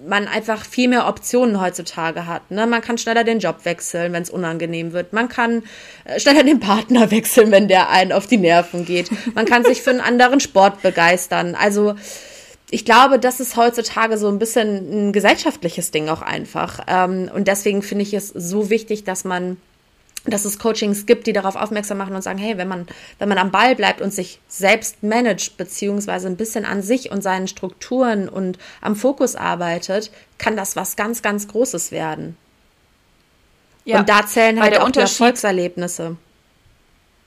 man 0.06 0.26
einfach 0.26 0.64
viel 0.64 0.88
mehr 0.88 1.06
Optionen 1.06 1.61
heutzutage 1.61 2.24
hat. 2.24 2.50
Ne? 2.50 2.66
Man 2.66 2.80
kann 2.80 2.96
schneller 2.96 3.24
den 3.24 3.40
Job 3.40 3.66
wechseln, 3.66 4.14
wenn 4.14 4.22
es 4.22 4.30
unangenehm 4.30 4.94
wird. 4.94 5.12
Man 5.12 5.28
kann 5.28 5.64
äh, 6.04 6.18
schneller 6.18 6.44
den 6.44 6.61
Partner 6.61 7.11
wechseln, 7.11 7.50
wenn 7.50 7.68
der 7.68 7.90
einen 7.90 8.12
auf 8.12 8.26
die 8.26 8.38
Nerven 8.38 8.87
geht. 8.87 9.11
Man 9.34 9.44
kann 9.44 9.66
sich 9.66 9.82
für 9.82 9.90
einen 9.90 10.00
anderen 10.00 10.40
Sport 10.40 10.80
begeistern. 10.80 11.54
Also 11.54 11.94
ich 12.70 12.85
glaube, 12.85 13.18
das 13.18 13.40
ist 13.40 13.57
heutzutage 13.57 14.18
so 14.18 14.28
ein 14.28 14.38
bisschen 14.38 15.09
ein 15.09 15.12
gesellschaftliches 15.12 15.90
Ding 15.90 16.09
auch 16.09 16.22
einfach. 16.22 16.81
Ähm, 16.87 17.31
und 17.35 17.48
deswegen 17.48 17.83
finde 17.83 18.02
ich 18.02 18.12
es 18.12 18.28
so 18.28 18.70
wichtig, 18.70 19.04
dass 19.04 19.24
man 19.24 19.57
dass 20.24 20.44
es 20.44 20.59
Coachings 20.59 21.07
gibt, 21.07 21.26
die 21.26 21.33
darauf 21.33 21.57
aufmerksam 21.57 21.96
machen 21.96 22.14
und 22.14 22.20
sagen, 22.20 22.38
hey, 22.38 22.59
wenn 22.59 22.68
man, 22.68 22.87
wenn 23.18 23.31
man 23.31 23.38
am 23.38 23.50
Ball 23.50 23.74
bleibt 23.74 24.02
und 24.02 24.12
sich 24.12 24.40
selbst 24.48 25.02
managt, 25.02 25.57
beziehungsweise 25.57 26.26
ein 26.26 26.37
bisschen 26.37 26.66
an 26.66 26.83
sich 26.83 27.11
und 27.11 27.22
seinen 27.22 27.48
Strukturen 27.48 28.28
und 28.28 28.59
am 28.83 28.94
Fokus 28.94 29.37
arbeitet, 29.37 30.11
kann 30.37 30.57
das 30.57 30.76
was 30.76 30.96
ganz, 30.96 31.22
ganz 31.22 31.48
Großes 31.48 31.92
werden. 31.92 32.37
Ja, 33.85 34.00
und 34.00 34.09
da 34.09 34.26
zählen 34.26 34.61
halt 34.61 34.78
auch 34.78 34.90
die 34.90 34.98
Erfolgserlebnisse. 34.98 36.16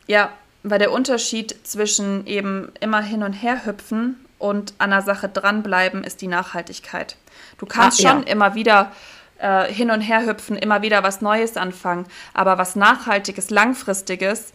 Ja, 0.05 0.31
weil 0.61 0.77
der 0.77 0.91
Unterschied 0.91 1.55
zwischen 1.63 2.27
eben 2.27 2.71
immer 2.81 3.01
hin 3.01 3.23
und 3.23 3.33
her 3.33 3.65
hüpfen 3.65 4.20
und 4.41 4.73
an 4.79 4.89
der 4.89 5.03
Sache 5.03 5.29
dranbleiben 5.29 6.03
ist 6.03 6.21
die 6.21 6.27
Nachhaltigkeit. 6.27 7.15
Du 7.59 7.65
kannst 7.65 7.99
Ach, 7.99 8.09
schon 8.11 8.23
ja. 8.23 8.27
immer 8.31 8.55
wieder 8.55 8.91
äh, 9.37 9.71
hin 9.71 9.91
und 9.91 10.01
her 10.01 10.25
hüpfen, 10.25 10.57
immer 10.57 10.81
wieder 10.81 11.03
was 11.03 11.21
Neues 11.21 11.57
anfangen, 11.57 12.07
aber 12.33 12.57
was 12.57 12.75
Nachhaltiges, 12.75 13.51
Langfristiges 13.51 14.51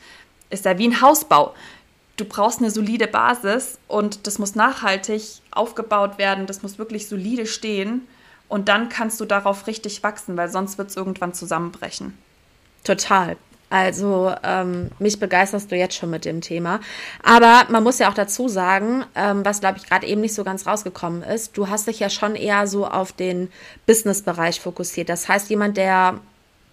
ist 0.50 0.64
ja 0.64 0.76
wie 0.78 0.88
ein 0.88 1.00
Hausbau. 1.00 1.54
Du 2.16 2.24
brauchst 2.24 2.60
eine 2.60 2.70
solide 2.70 3.06
Basis 3.06 3.78
und 3.86 4.26
das 4.26 4.38
muss 4.38 4.54
nachhaltig 4.54 5.22
aufgebaut 5.52 6.18
werden, 6.18 6.46
das 6.46 6.62
muss 6.62 6.78
wirklich 6.78 7.08
solide 7.08 7.46
stehen 7.46 8.08
und 8.48 8.68
dann 8.68 8.88
kannst 8.88 9.20
du 9.20 9.24
darauf 9.24 9.66
richtig 9.66 10.02
wachsen, 10.02 10.36
weil 10.36 10.48
sonst 10.48 10.78
wird 10.78 10.90
es 10.90 10.96
irgendwann 10.96 11.32
zusammenbrechen. 11.32 12.16
Total. 12.84 13.36
Also 13.68 14.32
ähm, 14.44 14.90
mich 15.00 15.18
begeisterst 15.18 15.72
du 15.72 15.76
jetzt 15.76 15.96
schon 15.96 16.10
mit 16.10 16.24
dem 16.24 16.40
Thema. 16.40 16.80
Aber 17.22 17.64
man 17.68 17.82
muss 17.82 17.98
ja 17.98 18.08
auch 18.08 18.14
dazu 18.14 18.48
sagen, 18.48 19.04
ähm, 19.16 19.44
was 19.44 19.60
glaube 19.60 19.78
ich 19.78 19.86
gerade 19.86 20.06
eben 20.06 20.20
nicht 20.20 20.34
so 20.34 20.44
ganz 20.44 20.66
rausgekommen 20.66 21.22
ist, 21.22 21.56
du 21.56 21.68
hast 21.68 21.88
dich 21.88 21.98
ja 21.98 22.08
schon 22.08 22.36
eher 22.36 22.68
so 22.68 22.86
auf 22.86 23.12
den 23.12 23.50
Business-Bereich 23.86 24.60
fokussiert. 24.60 25.08
Das 25.08 25.28
heißt, 25.28 25.50
jemand, 25.50 25.76
der 25.76 26.20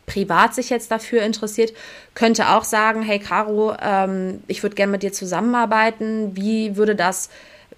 privat 0.06 0.54
sich 0.54 0.70
jetzt 0.70 0.92
dafür 0.92 1.24
interessiert, 1.24 1.74
könnte 2.14 2.50
auch 2.50 2.64
sagen, 2.64 3.02
hey 3.02 3.20
Caro, 3.20 3.76
ähm, 3.82 4.44
ich 4.48 4.62
würde 4.62 4.76
gerne 4.76 4.92
mit 4.92 5.02
dir 5.02 5.14
zusammenarbeiten. 5.14 6.36
Wie 6.36 6.76
würde 6.76 6.96
das 6.96 7.30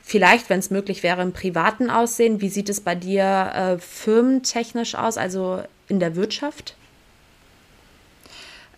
vielleicht, 0.02 0.50
wenn 0.50 0.60
es 0.60 0.72
möglich 0.72 1.04
wäre, 1.04 1.22
im 1.22 1.32
Privaten 1.32 1.90
aussehen? 1.90 2.42
Wie 2.42 2.50
sieht 2.50 2.70
es 2.70 2.82
bei 2.82 2.96
dir 2.96 3.52
äh, 3.56 3.78
firmentechnisch 3.80 4.96
aus, 4.96 5.18
also 5.18 5.62
in 5.88 6.00
der 6.00 6.16
Wirtschaft? 6.16 6.76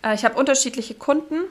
Äh, 0.08 0.14
ich 0.14 0.24
habe 0.24 0.38
unterschiedliche 0.38 0.94
Kunden, 0.94 1.44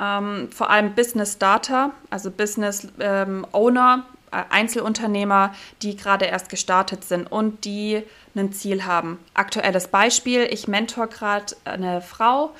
ähm, 0.00 0.48
vor 0.52 0.70
allem 0.70 0.94
Business 0.94 1.38
Data, 1.38 1.92
also 2.10 2.30
Business 2.30 2.88
ähm, 3.00 3.46
Owner, 3.52 4.06
äh, 4.30 4.42
Einzelunternehmer, 4.50 5.54
die 5.82 5.96
gerade 5.96 6.26
erst 6.26 6.48
gestartet 6.48 7.04
sind 7.04 7.30
und 7.30 7.64
die 7.64 8.02
ein 8.34 8.52
Ziel 8.52 8.84
haben. 8.84 9.18
Aktuelles 9.34 9.88
Beispiel, 9.88 10.46
ich 10.50 10.68
mentor 10.68 11.08
gerade 11.08 11.56
eine 11.64 12.00
Frau, 12.00 12.54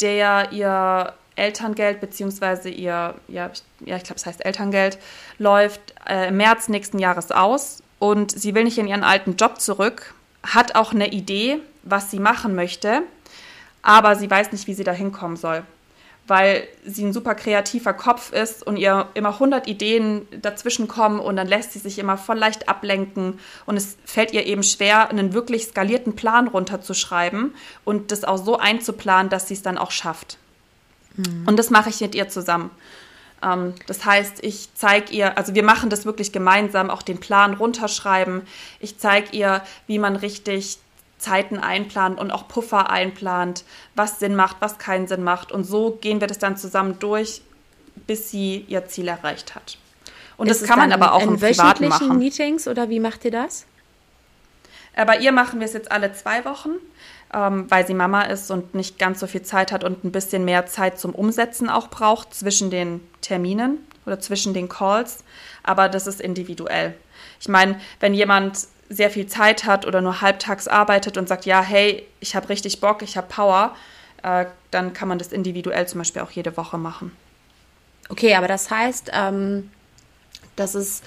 der 0.00 0.52
ihr 0.52 1.12
Elterngeld 1.36 2.00
beziehungsweise 2.00 2.68
ihr, 2.68 3.14
ja, 3.28 3.50
ja 3.80 3.96
ich 3.96 4.04
glaube, 4.04 4.16
es 4.16 4.26
heißt 4.26 4.44
Elterngeld, 4.44 4.98
läuft 5.38 5.94
äh, 6.08 6.28
im 6.28 6.36
März 6.36 6.68
nächsten 6.68 6.98
Jahres 6.98 7.32
aus 7.32 7.82
und 7.98 8.30
sie 8.30 8.54
will 8.54 8.64
nicht 8.64 8.78
in 8.78 8.86
ihren 8.86 9.04
alten 9.04 9.36
Job 9.36 9.60
zurück, 9.60 10.14
hat 10.42 10.74
auch 10.74 10.92
eine 10.92 11.08
Idee, 11.08 11.58
was 11.82 12.10
sie 12.10 12.18
machen 12.18 12.54
möchte, 12.54 13.02
aber 13.82 14.16
sie 14.16 14.30
weiß 14.30 14.52
nicht, 14.52 14.66
wie 14.66 14.74
sie 14.74 14.84
da 14.84 14.92
hinkommen 14.92 15.36
soll, 15.36 15.62
weil 16.26 16.66
sie 16.84 17.04
ein 17.04 17.12
super 17.12 17.34
kreativer 17.34 17.92
Kopf 17.92 18.32
ist 18.32 18.66
und 18.66 18.76
ihr 18.76 19.08
immer 19.14 19.30
100 19.30 19.66
Ideen 19.66 20.26
dazwischen 20.42 20.86
kommen 20.88 21.18
und 21.18 21.36
dann 21.36 21.46
lässt 21.46 21.72
sie 21.72 21.78
sich 21.78 21.98
immer 21.98 22.16
voll 22.16 22.38
leicht 22.38 22.68
ablenken 22.68 23.38
und 23.66 23.76
es 23.76 23.96
fällt 24.04 24.32
ihr 24.32 24.46
eben 24.46 24.62
schwer, 24.62 25.08
einen 25.08 25.32
wirklich 25.32 25.64
skalierten 25.64 26.14
Plan 26.14 26.48
runterzuschreiben 26.48 27.54
und 27.84 28.12
das 28.12 28.24
auch 28.24 28.38
so 28.38 28.58
einzuplanen, 28.58 29.30
dass 29.30 29.48
sie 29.48 29.54
es 29.54 29.62
dann 29.62 29.78
auch 29.78 29.90
schafft. 29.90 30.38
Mhm. 31.16 31.44
Und 31.46 31.58
das 31.58 31.70
mache 31.70 31.90
ich 31.90 32.00
mit 32.00 32.14
ihr 32.14 32.28
zusammen. 32.28 32.70
Ähm, 33.42 33.74
das 33.86 34.04
heißt, 34.04 34.42
ich 34.42 34.68
zeige 34.74 35.12
ihr, 35.12 35.36
also 35.36 35.54
wir 35.54 35.62
machen 35.62 35.90
das 35.90 36.04
wirklich 36.04 36.32
gemeinsam, 36.32 36.90
auch 36.90 37.02
den 37.02 37.18
Plan 37.18 37.54
runterschreiben. 37.54 38.42
Ich 38.80 38.98
zeige 38.98 39.36
ihr, 39.36 39.62
wie 39.86 39.98
man 39.98 40.16
richtig 40.16 40.78
Zeiten 41.20 41.58
einplant 41.58 42.18
und 42.18 42.30
auch 42.30 42.48
Puffer 42.48 42.90
einplant, 42.90 43.64
was 43.94 44.18
Sinn 44.18 44.34
macht, 44.34 44.56
was 44.60 44.78
keinen 44.78 45.06
Sinn 45.06 45.22
macht. 45.22 45.52
Und 45.52 45.64
so 45.64 45.98
gehen 46.00 46.20
wir 46.20 46.26
das 46.26 46.38
dann 46.38 46.56
zusammen 46.56 46.98
durch, 46.98 47.42
bis 48.06 48.30
sie 48.30 48.64
ihr 48.68 48.86
Ziel 48.86 49.08
erreicht 49.08 49.54
hat. 49.54 49.78
Und 50.36 50.48
Ist 50.48 50.62
das 50.62 50.68
kann 50.68 50.78
man 50.78 50.92
aber 50.92 51.12
auch 51.12 51.22
in 51.22 51.34
im 51.34 51.38
Privaten 51.38 51.88
machen. 51.88 52.18
Meetings 52.18 52.66
oder 52.66 52.88
wie 52.88 52.98
macht 52.98 53.24
ihr 53.26 53.30
das? 53.30 53.66
Äh, 54.94 55.04
bei 55.04 55.18
ihr 55.18 55.32
machen 55.32 55.60
wir 55.60 55.66
es 55.66 55.74
jetzt 55.74 55.92
alle 55.92 56.12
zwei 56.12 56.44
Wochen, 56.46 56.70
ähm, 57.34 57.70
weil 57.70 57.86
sie 57.86 57.94
Mama 57.94 58.22
ist 58.22 58.50
und 58.50 58.74
nicht 58.74 58.98
ganz 58.98 59.20
so 59.20 59.26
viel 59.26 59.42
Zeit 59.42 59.70
hat 59.70 59.84
und 59.84 60.02
ein 60.04 60.12
bisschen 60.12 60.44
mehr 60.44 60.66
Zeit 60.66 60.98
zum 60.98 61.14
Umsetzen 61.14 61.68
auch 61.68 61.88
braucht 61.88 62.34
zwischen 62.34 62.70
den 62.70 63.00
Terminen 63.20 63.78
oder 64.06 64.18
zwischen 64.18 64.54
den 64.54 64.68
Calls. 64.68 65.24
Aber 65.62 65.90
das 65.90 66.06
ist 66.06 66.20
individuell. 66.20 66.94
Ich 67.38 67.48
meine, 67.48 67.78
wenn 68.00 68.14
jemand 68.14 68.66
sehr 68.90 69.08
viel 69.08 69.26
Zeit 69.26 69.64
hat 69.64 69.86
oder 69.86 70.02
nur 70.02 70.20
halbtags 70.20 70.68
arbeitet 70.68 71.16
und 71.16 71.28
sagt, 71.28 71.46
ja, 71.46 71.62
hey, 71.62 72.06
ich 72.18 72.36
habe 72.36 72.48
richtig 72.50 72.80
Bock, 72.80 73.02
ich 73.02 73.16
habe 73.16 73.28
Power, 73.28 73.74
äh, 74.22 74.46
dann 74.70 74.92
kann 74.92 75.08
man 75.08 75.18
das 75.18 75.28
individuell 75.28 75.86
zum 75.88 75.98
Beispiel 76.00 76.20
auch 76.22 76.32
jede 76.32 76.56
Woche 76.56 76.76
machen. 76.76 77.12
Okay, 78.08 78.34
aber 78.34 78.48
das 78.48 78.70
heißt, 78.70 79.12
ähm, 79.14 79.70
dass 80.56 80.74
es 80.74 81.02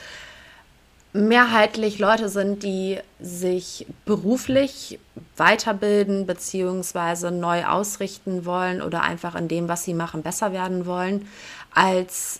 mehrheitlich 1.12 2.00
Leute 2.00 2.30
sind, 2.30 2.64
die 2.64 3.00
sich 3.20 3.86
beruflich 4.06 5.00
weiterbilden 5.38 6.26
bzw. 6.26 7.30
neu 7.30 7.66
ausrichten 7.66 8.46
wollen 8.46 8.82
oder 8.82 9.04
einfach 9.04 9.36
in 9.36 9.48
dem, 9.48 9.68
was 9.68 9.84
sie 9.84 9.94
machen, 9.94 10.24
besser 10.24 10.54
werden 10.54 10.86
wollen, 10.86 11.28
als 11.74 12.40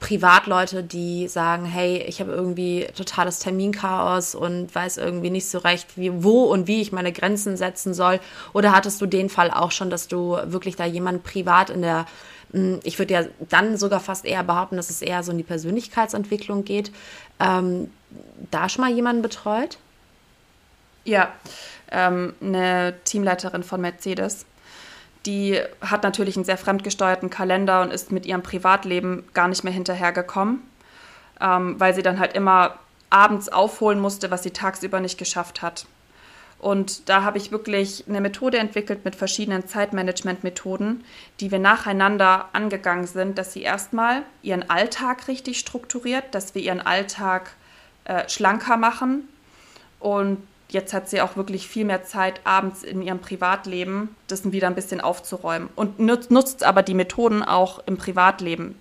Privatleute, 0.00 0.82
die 0.82 1.28
sagen, 1.28 1.64
hey, 1.64 2.04
ich 2.06 2.20
habe 2.20 2.30
irgendwie 2.30 2.86
totales 2.94 3.38
Terminchaos 3.38 4.34
und 4.34 4.74
weiß 4.74 4.98
irgendwie 4.98 5.30
nicht 5.30 5.48
so 5.48 5.58
recht, 5.58 5.96
wie, 5.96 6.22
wo 6.22 6.44
und 6.44 6.66
wie 6.66 6.82
ich 6.82 6.92
meine 6.92 7.12
Grenzen 7.12 7.56
setzen 7.56 7.94
soll? 7.94 8.20
Oder 8.52 8.72
hattest 8.72 9.00
du 9.00 9.06
den 9.06 9.30
Fall 9.30 9.50
auch 9.50 9.70
schon, 9.70 9.90
dass 9.90 10.06
du 10.08 10.36
wirklich 10.44 10.76
da 10.76 10.84
jemand 10.84 11.24
privat 11.24 11.70
in 11.70 11.80
der, 11.80 12.06
hm, 12.52 12.80
ich 12.82 12.98
würde 12.98 13.14
ja 13.14 13.22
dann 13.48 13.78
sogar 13.78 14.00
fast 14.00 14.26
eher 14.26 14.44
behaupten, 14.44 14.76
dass 14.76 14.90
es 14.90 15.00
eher 15.00 15.22
so 15.22 15.32
in 15.32 15.38
die 15.38 15.44
Persönlichkeitsentwicklung 15.44 16.64
geht, 16.64 16.92
ähm, 17.40 17.90
da 18.50 18.68
schon 18.68 18.84
mal 18.84 18.92
jemanden 18.92 19.22
betreut? 19.22 19.78
Ja, 21.04 21.32
ähm, 21.90 22.34
eine 22.42 22.94
Teamleiterin 23.04 23.62
von 23.62 23.80
Mercedes 23.80 24.44
die 25.26 25.60
hat 25.80 26.02
natürlich 26.02 26.36
einen 26.36 26.44
sehr 26.44 26.58
fremdgesteuerten 26.58 27.30
Kalender 27.30 27.82
und 27.82 27.92
ist 27.92 28.12
mit 28.12 28.26
ihrem 28.26 28.42
Privatleben 28.42 29.24
gar 29.32 29.48
nicht 29.48 29.64
mehr 29.64 29.72
hinterhergekommen, 29.72 30.62
ähm, 31.40 31.78
weil 31.78 31.94
sie 31.94 32.02
dann 32.02 32.18
halt 32.18 32.34
immer 32.34 32.78
abends 33.10 33.48
aufholen 33.48 34.00
musste, 34.00 34.30
was 34.30 34.42
sie 34.42 34.50
tagsüber 34.50 35.00
nicht 35.00 35.18
geschafft 35.18 35.62
hat. 35.62 35.86
Und 36.58 37.08
da 37.10 37.22
habe 37.22 37.36
ich 37.36 37.52
wirklich 37.52 38.04
eine 38.08 38.22
Methode 38.22 38.58
entwickelt 38.58 39.04
mit 39.04 39.16
verschiedenen 39.16 39.66
Zeitmanagement-Methoden, 39.66 41.04
die 41.40 41.50
wir 41.50 41.58
nacheinander 41.58 42.48
angegangen 42.54 43.06
sind, 43.06 43.36
dass 43.36 43.52
sie 43.52 43.62
erstmal 43.62 44.22
ihren 44.42 44.70
Alltag 44.70 45.28
richtig 45.28 45.58
strukturiert, 45.58 46.24
dass 46.32 46.54
wir 46.54 46.62
ihren 46.62 46.80
Alltag 46.80 47.50
äh, 48.04 48.26
schlanker 48.28 48.78
machen 48.78 49.28
und 50.00 50.38
jetzt 50.74 50.92
hat 50.92 51.08
sie 51.08 51.22
auch 51.22 51.36
wirklich 51.36 51.68
viel 51.68 51.84
mehr 51.84 52.04
Zeit 52.04 52.40
abends 52.44 52.82
in 52.82 53.00
ihrem 53.00 53.20
Privatleben, 53.20 54.14
das 54.26 54.50
wieder 54.52 54.66
ein 54.66 54.74
bisschen 54.74 55.00
aufzuräumen. 55.00 55.70
Und 55.74 55.98
nutzt, 55.98 56.64
aber 56.64 56.82
die 56.82 56.94
Methoden 56.94 57.42
auch 57.42 57.80
im 57.86 57.96
Privatleben, 57.96 58.78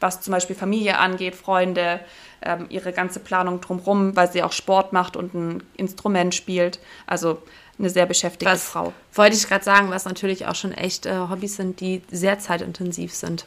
was 0.00 0.20
zum 0.20 0.32
Beispiel 0.32 0.56
Familie 0.56 0.98
angeht, 0.98 1.34
Freunde, 1.34 2.00
ähm, 2.42 2.66
ihre 2.70 2.92
ganze 2.92 3.20
Planung 3.20 3.60
drumherum, 3.60 4.16
weil 4.16 4.30
sie 4.30 4.42
auch 4.42 4.52
Sport 4.52 4.92
macht 4.92 5.16
und 5.16 5.34
ein 5.34 5.62
Instrument 5.76 6.34
spielt. 6.34 6.80
Also 7.06 7.42
eine 7.78 7.90
sehr 7.90 8.06
beschäftigte 8.06 8.46
was, 8.52 8.64
Frau. 8.64 8.92
Wollte 9.14 9.36
ich 9.36 9.46
gerade 9.46 9.64
sagen, 9.64 9.90
was 9.90 10.04
natürlich 10.04 10.46
auch 10.46 10.54
schon 10.54 10.72
echt 10.72 11.06
äh, 11.06 11.16
Hobbys 11.30 11.56
sind, 11.56 11.80
die 11.80 12.02
sehr 12.10 12.38
zeitintensiv 12.38 13.14
sind. 13.14 13.44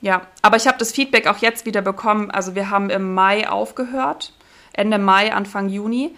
Ja, 0.00 0.26
aber 0.42 0.56
ich 0.56 0.66
habe 0.66 0.78
das 0.78 0.92
Feedback 0.92 1.26
auch 1.26 1.38
jetzt 1.38 1.64
wieder 1.64 1.80
bekommen. 1.80 2.30
Also 2.30 2.54
wir 2.54 2.70
haben 2.70 2.90
im 2.90 3.14
Mai 3.14 3.48
aufgehört, 3.48 4.34
Ende 4.72 4.98
Mai, 4.98 5.32
Anfang 5.32 5.68
Juni. 5.68 6.14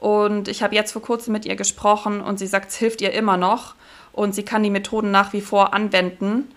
Und 0.00 0.48
ich 0.48 0.62
habe 0.62 0.74
jetzt 0.74 0.92
vor 0.92 1.02
kurzem 1.02 1.32
mit 1.32 1.44
ihr 1.44 1.56
gesprochen 1.56 2.20
und 2.20 2.38
sie 2.38 2.46
sagt, 2.46 2.70
es 2.70 2.76
hilft 2.76 3.02
ihr 3.02 3.12
immer 3.12 3.36
noch 3.36 3.74
und 4.12 4.34
sie 4.34 4.42
kann 4.42 4.62
die 4.62 4.70
Methoden 4.70 5.10
nach 5.10 5.32
wie 5.32 5.42
vor 5.42 5.74
anwenden. 5.74 6.50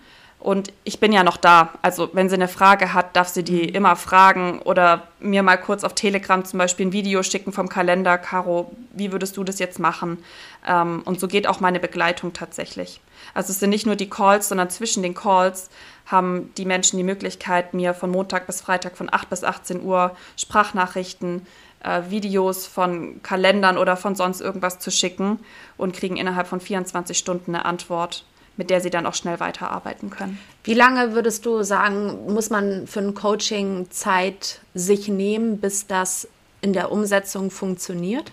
Und 0.44 0.74
ich 0.84 1.00
bin 1.00 1.10
ja 1.10 1.24
noch 1.24 1.38
da. 1.38 1.70
Also 1.80 2.10
wenn 2.12 2.28
sie 2.28 2.34
eine 2.34 2.48
Frage 2.48 2.92
hat, 2.92 3.16
darf 3.16 3.28
sie 3.28 3.42
die 3.42 3.62
mhm. 3.62 3.74
immer 3.74 3.96
fragen 3.96 4.60
oder 4.60 5.08
mir 5.18 5.42
mal 5.42 5.56
kurz 5.56 5.84
auf 5.84 5.94
Telegram 5.94 6.44
zum 6.44 6.58
Beispiel 6.58 6.86
ein 6.86 6.92
Video 6.92 7.22
schicken 7.22 7.50
vom 7.50 7.70
Kalender. 7.70 8.18
Caro, 8.18 8.70
wie 8.92 9.10
würdest 9.10 9.38
du 9.38 9.44
das 9.44 9.58
jetzt 9.58 9.78
machen? 9.78 10.22
Ähm, 10.66 11.00
und 11.06 11.18
so 11.18 11.28
geht 11.28 11.46
auch 11.46 11.60
meine 11.60 11.80
Begleitung 11.80 12.34
tatsächlich. 12.34 13.00
Also 13.32 13.52
es 13.52 13.60
sind 13.60 13.70
nicht 13.70 13.86
nur 13.86 13.96
die 13.96 14.10
Calls, 14.10 14.48
sondern 14.50 14.68
zwischen 14.68 15.02
den 15.02 15.14
Calls 15.14 15.70
haben 16.04 16.52
die 16.58 16.66
Menschen 16.66 16.98
die 16.98 17.04
Möglichkeit, 17.04 17.72
mir 17.72 17.94
von 17.94 18.10
Montag 18.10 18.46
bis 18.46 18.60
Freitag 18.60 18.98
von 18.98 19.10
8 19.10 19.30
bis 19.30 19.44
18 19.44 19.82
Uhr 19.82 20.14
Sprachnachrichten 20.36 21.46
äh, 21.84 22.10
Videos 22.10 22.66
von 22.66 23.22
Kalendern 23.22 23.78
oder 23.78 23.96
von 23.96 24.14
sonst 24.14 24.40
irgendwas 24.40 24.78
zu 24.78 24.90
schicken 24.90 25.38
und 25.76 25.94
kriegen 25.94 26.16
innerhalb 26.16 26.46
von 26.46 26.60
24 26.60 27.16
Stunden 27.16 27.54
eine 27.54 27.64
Antwort, 27.64 28.24
mit 28.56 28.70
der 28.70 28.80
sie 28.80 28.90
dann 28.90 29.06
auch 29.06 29.14
schnell 29.14 29.40
weiterarbeiten 29.40 30.10
können. 30.10 30.38
Wie 30.62 30.74
lange 30.74 31.14
würdest 31.14 31.44
du 31.44 31.62
sagen, 31.62 32.32
muss 32.32 32.50
man 32.50 32.86
für 32.86 33.00
ein 33.00 33.14
Coaching 33.14 33.90
Zeit 33.90 34.60
sich 34.74 35.08
nehmen, 35.08 35.58
bis 35.58 35.86
das 35.86 36.28
in 36.60 36.72
der 36.72 36.90
Umsetzung 36.90 37.50
funktioniert? 37.50 38.32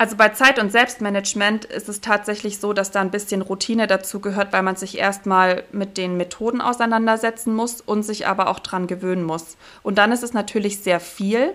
Also 0.00 0.16
bei 0.16 0.30
Zeit- 0.30 0.58
und 0.58 0.72
Selbstmanagement 0.72 1.66
ist 1.66 1.90
es 1.90 2.00
tatsächlich 2.00 2.58
so, 2.58 2.72
dass 2.72 2.90
da 2.90 3.02
ein 3.02 3.10
bisschen 3.10 3.42
Routine 3.42 3.86
dazu 3.86 4.18
gehört, 4.18 4.50
weil 4.50 4.62
man 4.62 4.74
sich 4.74 4.96
erstmal 4.96 5.62
mit 5.72 5.98
den 5.98 6.16
Methoden 6.16 6.62
auseinandersetzen 6.62 7.54
muss 7.54 7.82
und 7.82 8.02
sich 8.02 8.26
aber 8.26 8.48
auch 8.48 8.60
dran 8.60 8.86
gewöhnen 8.86 9.22
muss. 9.22 9.58
Und 9.82 9.98
dann 9.98 10.10
ist 10.10 10.22
es 10.22 10.32
natürlich 10.32 10.78
sehr 10.78 11.00
viel. 11.00 11.52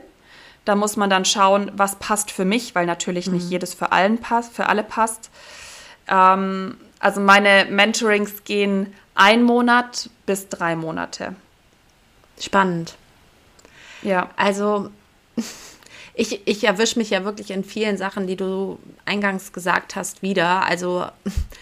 Da 0.63 0.75
muss 0.75 0.95
man 0.95 1.10
dann 1.10 1.25
schauen, 1.25 1.71
was 1.75 1.95
passt 1.95 2.29
für 2.29 2.45
mich, 2.45 2.75
weil 2.75 2.86
natürlich 2.86 3.25
mhm. 3.25 3.34
nicht 3.34 3.49
jedes 3.49 3.73
für 3.73 3.91
allen 3.91 4.19
passt, 4.19 4.53
für 4.53 4.67
alle 4.67 4.84
passt. 4.84 5.31
Ähm, 6.08 6.77
also 6.99 7.21
meine 7.21 7.65
Mentorings 7.71 8.43
gehen 8.43 8.93
ein 9.15 9.41
Monat 9.41 10.12
bis 10.27 10.49
drei 10.49 10.75
Monate. 10.75 11.34
Spannend. 12.39 12.93
Ja. 14.03 14.29
Also 14.36 14.91
ich, 16.15 16.41
ich 16.45 16.63
erwische 16.63 16.97
mich 16.97 17.10
ja 17.10 17.25
wirklich 17.25 17.51
in 17.51 17.63
vielen 17.63 17.97
Sachen, 17.97 18.25
die 18.25 18.38
du 18.38 18.80
eingangs 19.06 19.51
gesagt 19.54 19.95
hast, 19.95 20.21
wieder. 20.21 20.65
Also 20.65 21.06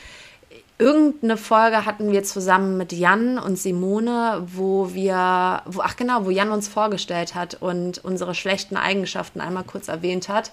irgendeine 0.77 1.37
Folge 1.37 1.85
hatten 1.85 2.11
wir 2.11 2.23
zusammen 2.23 2.77
mit 2.77 2.93
Jan 2.93 3.39
und 3.39 3.57
Simone, 3.57 4.43
wo 4.45 4.93
wir, 4.93 5.63
wo, 5.65 5.81
ach 5.81 5.95
genau, 5.95 6.25
wo 6.25 6.29
Jan 6.29 6.51
uns 6.51 6.67
vorgestellt 6.67 7.35
hat 7.35 7.55
und 7.61 8.03
unsere 8.03 8.35
schlechten 8.35 8.77
Eigenschaften 8.77 9.41
einmal 9.41 9.63
kurz 9.63 9.87
erwähnt 9.87 10.29
hat. 10.29 10.51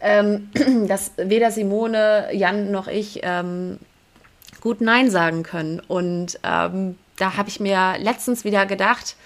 Ähm, 0.00 0.50
dass 0.88 1.12
weder 1.16 1.50
Simone, 1.50 2.28
Jan 2.32 2.70
noch 2.70 2.88
ich 2.88 3.20
ähm, 3.22 3.78
gut 4.62 4.80
Nein 4.80 5.10
sagen 5.10 5.42
können. 5.42 5.80
Und 5.86 6.38
ähm, 6.42 6.96
da 7.16 7.36
habe 7.36 7.50
ich 7.50 7.60
mir 7.60 7.96
letztens 7.98 8.44
wieder 8.44 8.64
gedacht, 8.64 9.16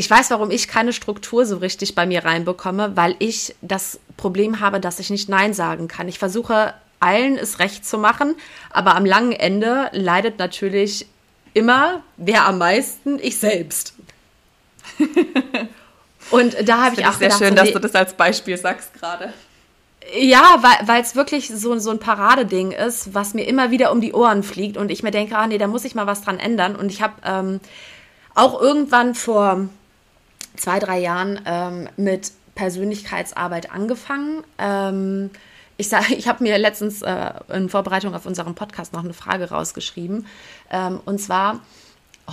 ich 0.00 0.08
weiß, 0.08 0.30
warum 0.30 0.50
ich 0.50 0.66
keine 0.66 0.94
Struktur 0.94 1.44
so 1.44 1.58
richtig 1.58 1.94
bei 1.94 2.06
mir 2.06 2.24
reinbekomme, 2.24 2.96
weil 2.96 3.16
ich 3.18 3.54
das 3.60 4.00
Problem 4.16 4.60
habe, 4.60 4.80
dass 4.80 4.98
ich 4.98 5.10
nicht 5.10 5.28
Nein 5.28 5.52
sagen 5.52 5.88
kann. 5.88 6.08
Ich 6.08 6.18
versuche 6.18 6.72
allen 7.00 7.36
es 7.36 7.58
recht 7.58 7.84
zu 7.84 7.98
machen, 7.98 8.34
aber 8.70 8.96
am 8.96 9.04
langen 9.04 9.32
Ende 9.32 9.90
leidet 9.92 10.38
natürlich 10.38 11.06
immer 11.52 12.02
wer 12.16 12.46
am 12.46 12.56
meisten 12.56 13.18
ich 13.20 13.36
selbst. 13.36 13.92
Und 16.30 16.56
da 16.66 16.84
habe 16.84 16.94
ich 16.98 17.06
auch 17.06 17.12
sehr 17.12 17.28
gedacht, 17.28 17.38
schön, 17.38 17.54
dass 17.54 17.72
du 17.72 17.78
das 17.78 17.94
als 17.94 18.14
Beispiel 18.14 18.56
sagst 18.56 18.94
gerade. 18.94 19.34
Ja, 20.18 20.62
weil 20.86 21.02
es 21.02 21.14
wirklich 21.14 21.48
so, 21.48 21.78
so 21.78 21.90
ein 21.90 21.98
Paradeding 21.98 22.72
ist, 22.72 23.12
was 23.12 23.34
mir 23.34 23.46
immer 23.46 23.70
wieder 23.70 23.92
um 23.92 24.00
die 24.00 24.14
Ohren 24.14 24.44
fliegt 24.44 24.78
und 24.78 24.90
ich 24.90 25.02
mir 25.02 25.10
denke, 25.10 25.36
ah 25.36 25.46
nee, 25.46 25.58
da 25.58 25.66
muss 25.66 25.84
ich 25.84 25.94
mal 25.94 26.06
was 26.06 26.22
dran 26.22 26.38
ändern. 26.38 26.74
Und 26.74 26.90
ich 26.90 27.02
habe 27.02 27.12
ähm, 27.22 27.60
auch 28.34 28.58
irgendwann 28.62 29.14
vor 29.14 29.68
zwei, 30.56 30.78
drei 30.78 30.98
Jahren 30.98 31.40
ähm, 31.46 31.88
mit 31.96 32.32
Persönlichkeitsarbeit 32.54 33.72
angefangen. 33.72 34.44
Ähm, 34.58 35.30
ich 35.76 35.90
ich 36.10 36.28
habe 36.28 36.42
mir 36.42 36.58
letztens 36.58 37.02
äh, 37.02 37.32
in 37.48 37.68
Vorbereitung 37.68 38.14
auf 38.14 38.26
unseren 38.26 38.54
Podcast 38.54 38.92
noch 38.92 39.04
eine 39.04 39.14
Frage 39.14 39.50
rausgeschrieben. 39.50 40.26
Ähm, 40.70 41.00
und 41.04 41.18
zwar, 41.18 41.60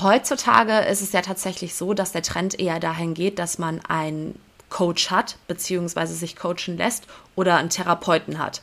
heutzutage 0.01 0.79
ist 0.79 1.01
es 1.01 1.11
ja 1.13 1.21
tatsächlich 1.21 1.75
so, 1.75 1.93
dass 1.93 2.11
der 2.11 2.23
Trend 2.23 2.59
eher 2.59 2.79
dahin 2.79 3.13
geht, 3.13 3.39
dass 3.39 3.57
man 3.57 3.81
einen 3.87 4.39
Coach 4.69 5.11
hat, 5.11 5.37
beziehungsweise 5.47 6.13
sich 6.13 6.35
coachen 6.35 6.77
lässt 6.77 7.07
oder 7.35 7.55
einen 7.55 7.69
Therapeuten 7.69 8.37
hat. 8.37 8.61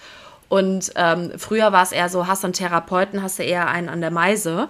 Und 0.49 0.93
ähm, 0.95 1.33
früher 1.39 1.73
war 1.73 1.83
es 1.83 1.93
eher 1.93 2.09
so, 2.09 2.27
hast 2.27 2.43
du 2.43 2.49
einen 2.49 2.55
Therapeuten, 2.55 3.23
hast 3.23 3.39
du 3.39 3.43
eher 3.43 3.69
einen 3.69 3.89
an 3.89 4.01
der 4.01 4.11
Meise. 4.11 4.69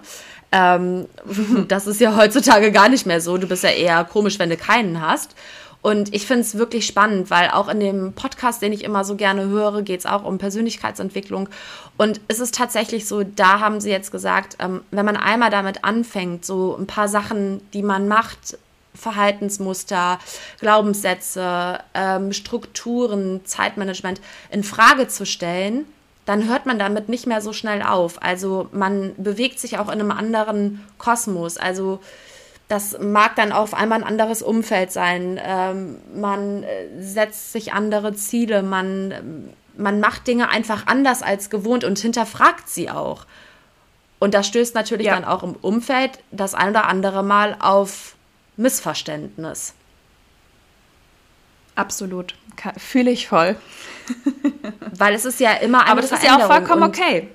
Ähm, 0.51 1.05
das 1.67 1.87
ist 1.87 1.99
ja 2.01 2.15
heutzutage 2.15 2.71
gar 2.71 2.89
nicht 2.89 3.05
mehr 3.05 3.21
so. 3.21 3.37
Du 3.37 3.47
bist 3.47 3.63
ja 3.63 3.71
eher 3.71 4.03
komisch, 4.03 4.39
wenn 4.39 4.49
du 4.49 4.57
keinen 4.57 5.01
hast. 5.01 5.35
Und 5.81 6.15
ich 6.15 6.25
finde 6.25 6.41
es 6.41 6.57
wirklich 6.57 6.87
spannend, 6.87 7.29
weil 7.29 7.51
auch 7.51 7.67
in 7.67 7.79
dem 7.79 8.13
Podcast, 8.13 8.59
den 8.63 8.73
ich 8.73 8.83
immer 8.83 9.03
so 9.03 9.15
gerne 9.15 9.45
höre, 9.45 9.83
geht 9.83 9.99
es 9.99 10.07
auch 10.07 10.23
um 10.23 10.39
Persönlichkeitsentwicklung. 10.39 11.47
Und 11.95 12.21
es 12.27 12.39
ist 12.39 12.55
tatsächlich 12.55 13.07
so, 13.07 13.23
da 13.23 13.59
haben 13.59 13.79
sie 13.79 13.91
jetzt 13.91 14.11
gesagt, 14.11 14.55
ähm, 14.57 14.81
wenn 14.89 15.05
man 15.05 15.15
einmal 15.15 15.51
damit 15.51 15.83
anfängt, 15.83 16.43
so 16.43 16.75
ein 16.75 16.87
paar 16.87 17.07
Sachen, 17.07 17.61
die 17.71 17.83
man 17.83 18.07
macht, 18.07 18.57
Verhaltensmuster, 18.95 20.17
Glaubenssätze, 20.59 21.79
ähm, 21.93 22.33
Strukturen, 22.33 23.41
Zeitmanagement 23.45 24.21
in 24.49 24.63
Frage 24.63 25.07
zu 25.07 25.23
stellen, 25.25 25.85
dann 26.25 26.49
hört 26.49 26.65
man 26.65 26.79
damit 26.79 27.07
nicht 27.07 27.27
mehr 27.27 27.41
so 27.41 27.53
schnell 27.53 27.81
auf. 27.81 28.21
Also 28.21 28.67
man 28.71 29.13
bewegt 29.17 29.59
sich 29.59 29.77
auch 29.77 29.87
in 29.87 29.99
einem 29.99 30.11
anderen 30.11 30.83
Kosmos. 30.97 31.57
Also 31.57 31.99
das 32.67 32.97
mag 32.99 33.35
dann 33.35 33.51
auf 33.51 33.75
einmal 33.75 33.99
ein 33.99 34.07
anderes 34.07 34.41
Umfeld 34.41 34.91
sein. 34.91 35.39
Ähm, 35.43 35.97
man 36.15 36.63
äh, 36.63 36.87
setzt 36.99 37.51
sich 37.51 37.73
andere 37.73 38.15
Ziele, 38.15 38.63
man, 38.63 39.53
man 39.77 39.99
macht 39.99 40.25
Dinge 40.25 40.49
einfach 40.49 40.87
anders 40.87 41.21
als 41.21 41.51
gewohnt 41.51 41.83
und 41.83 41.99
hinterfragt 41.99 42.69
sie 42.69 42.89
auch. 42.89 43.25
Und 44.17 44.33
das 44.33 44.47
stößt 44.47 44.73
natürlich 44.73 45.07
ja. 45.07 45.13
dann 45.15 45.25
auch 45.25 45.43
im 45.43 45.53
Umfeld 45.53 46.19
das 46.31 46.55
ein 46.55 46.69
oder 46.69 46.87
andere 46.87 47.21
Mal 47.21 47.55
auf 47.59 48.15
Missverständnis. 48.57 49.75
Absolut. 51.75 52.33
Fühle 52.77 53.11
ich 53.11 53.27
voll. 53.27 53.57
Weil 54.97 55.13
es 55.13 55.25
ist 55.25 55.39
ja 55.39 55.53
immer 55.53 55.81
eine 55.81 55.91
Aber 55.91 56.01
das 56.01 56.11
ist 56.11 56.23
ja 56.23 56.37
auch 56.37 56.47
vollkommen 56.47 56.83
okay. 56.83 57.29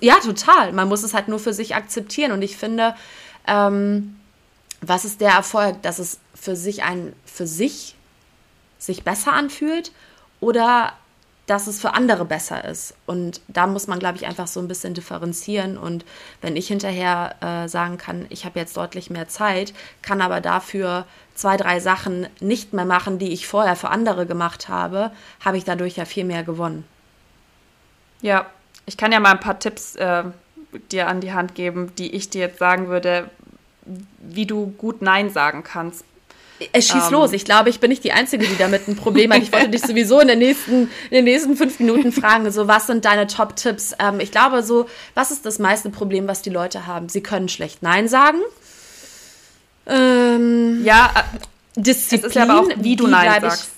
ja, 0.00 0.14
total. 0.16 0.72
Man 0.72 0.88
muss 0.88 1.02
es 1.02 1.14
halt 1.14 1.28
nur 1.28 1.38
für 1.38 1.52
sich 1.52 1.74
akzeptieren. 1.74 2.32
Und 2.32 2.42
ich 2.42 2.56
finde, 2.56 2.94
ähm, 3.46 4.16
was 4.80 5.04
ist 5.04 5.20
der 5.20 5.32
Erfolg, 5.32 5.82
dass 5.82 5.98
es 5.98 6.18
für 6.34 6.56
sich 6.56 6.84
ein, 6.84 7.14
für 7.24 7.46
sich 7.46 7.96
sich 8.78 9.02
besser 9.02 9.32
anfühlt 9.32 9.92
oder 10.40 10.92
dass 11.48 11.66
es 11.66 11.80
für 11.80 11.94
andere 11.94 12.26
besser 12.26 12.64
ist. 12.66 12.94
Und 13.06 13.40
da 13.48 13.66
muss 13.66 13.86
man, 13.86 13.98
glaube 13.98 14.18
ich, 14.18 14.26
einfach 14.26 14.46
so 14.46 14.60
ein 14.60 14.68
bisschen 14.68 14.92
differenzieren. 14.92 15.78
Und 15.78 16.04
wenn 16.42 16.56
ich 16.56 16.68
hinterher 16.68 17.36
äh, 17.40 17.68
sagen 17.68 17.96
kann, 17.96 18.26
ich 18.28 18.44
habe 18.44 18.58
jetzt 18.58 18.76
deutlich 18.76 19.08
mehr 19.08 19.28
Zeit, 19.28 19.72
kann 20.02 20.20
aber 20.20 20.42
dafür 20.42 21.06
zwei, 21.38 21.56
drei 21.56 21.78
Sachen 21.78 22.26
nicht 22.40 22.72
mehr 22.72 22.84
machen, 22.84 23.18
die 23.18 23.32
ich 23.32 23.46
vorher 23.46 23.76
für 23.76 23.90
andere 23.90 24.26
gemacht 24.26 24.68
habe, 24.68 25.12
habe 25.44 25.56
ich 25.56 25.64
dadurch 25.64 25.96
ja 25.96 26.04
viel 26.04 26.24
mehr 26.24 26.42
gewonnen. 26.42 26.84
Ja, 28.20 28.46
ich 28.86 28.96
kann 28.96 29.12
ja 29.12 29.20
mal 29.20 29.32
ein 29.32 29.40
paar 29.40 29.60
Tipps 29.60 29.94
äh, 29.94 30.24
dir 30.90 31.06
an 31.06 31.20
die 31.20 31.32
Hand 31.32 31.54
geben, 31.54 31.92
die 31.96 32.14
ich 32.14 32.28
dir 32.28 32.40
jetzt 32.40 32.58
sagen 32.58 32.88
würde, 32.88 33.30
wie 34.18 34.46
du 34.46 34.66
gut 34.78 35.00
Nein 35.00 35.30
sagen 35.30 35.62
kannst. 35.62 36.04
Es 36.72 36.88
schieß 36.88 37.06
ähm. 37.06 37.12
los. 37.12 37.32
Ich 37.32 37.44
glaube, 37.44 37.70
ich 37.70 37.78
bin 37.78 37.90
nicht 37.90 38.02
die 38.02 38.10
Einzige, 38.10 38.44
die 38.44 38.58
damit 38.58 38.88
ein 38.88 38.96
Problem 38.96 39.32
hat. 39.32 39.40
Ich 39.40 39.52
wollte 39.52 39.68
dich 39.68 39.82
sowieso 39.86 40.18
in, 40.18 40.26
der 40.26 40.36
nächsten, 40.36 40.90
in 41.10 41.12
den 41.12 41.24
nächsten 41.24 41.56
fünf 41.56 41.78
Minuten 41.78 42.10
fragen, 42.10 42.50
so 42.50 42.66
was 42.66 42.88
sind 42.88 43.04
deine 43.04 43.28
Top-Tipps? 43.28 43.94
Ähm, 44.00 44.18
ich 44.18 44.32
glaube 44.32 44.64
so, 44.64 44.88
was 45.14 45.30
ist 45.30 45.46
das 45.46 45.60
meiste 45.60 45.90
Problem, 45.90 46.26
was 46.26 46.42
die 46.42 46.50
Leute 46.50 46.88
haben? 46.88 47.08
Sie 47.08 47.22
können 47.22 47.48
schlecht 47.48 47.82
Nein 47.82 48.08
sagen. 48.08 48.38
Ähm, 49.88 50.84
ja, 50.84 51.12
äh, 51.14 51.80
Disziplin. 51.80 52.30
Es 52.30 52.36
ist 52.36 52.42
aber 52.42 52.60
auch, 52.60 52.68
wie 52.76 52.96
du 52.96 53.06
wie 53.06 53.10
Nein 53.10 53.40
sagst. 53.40 53.70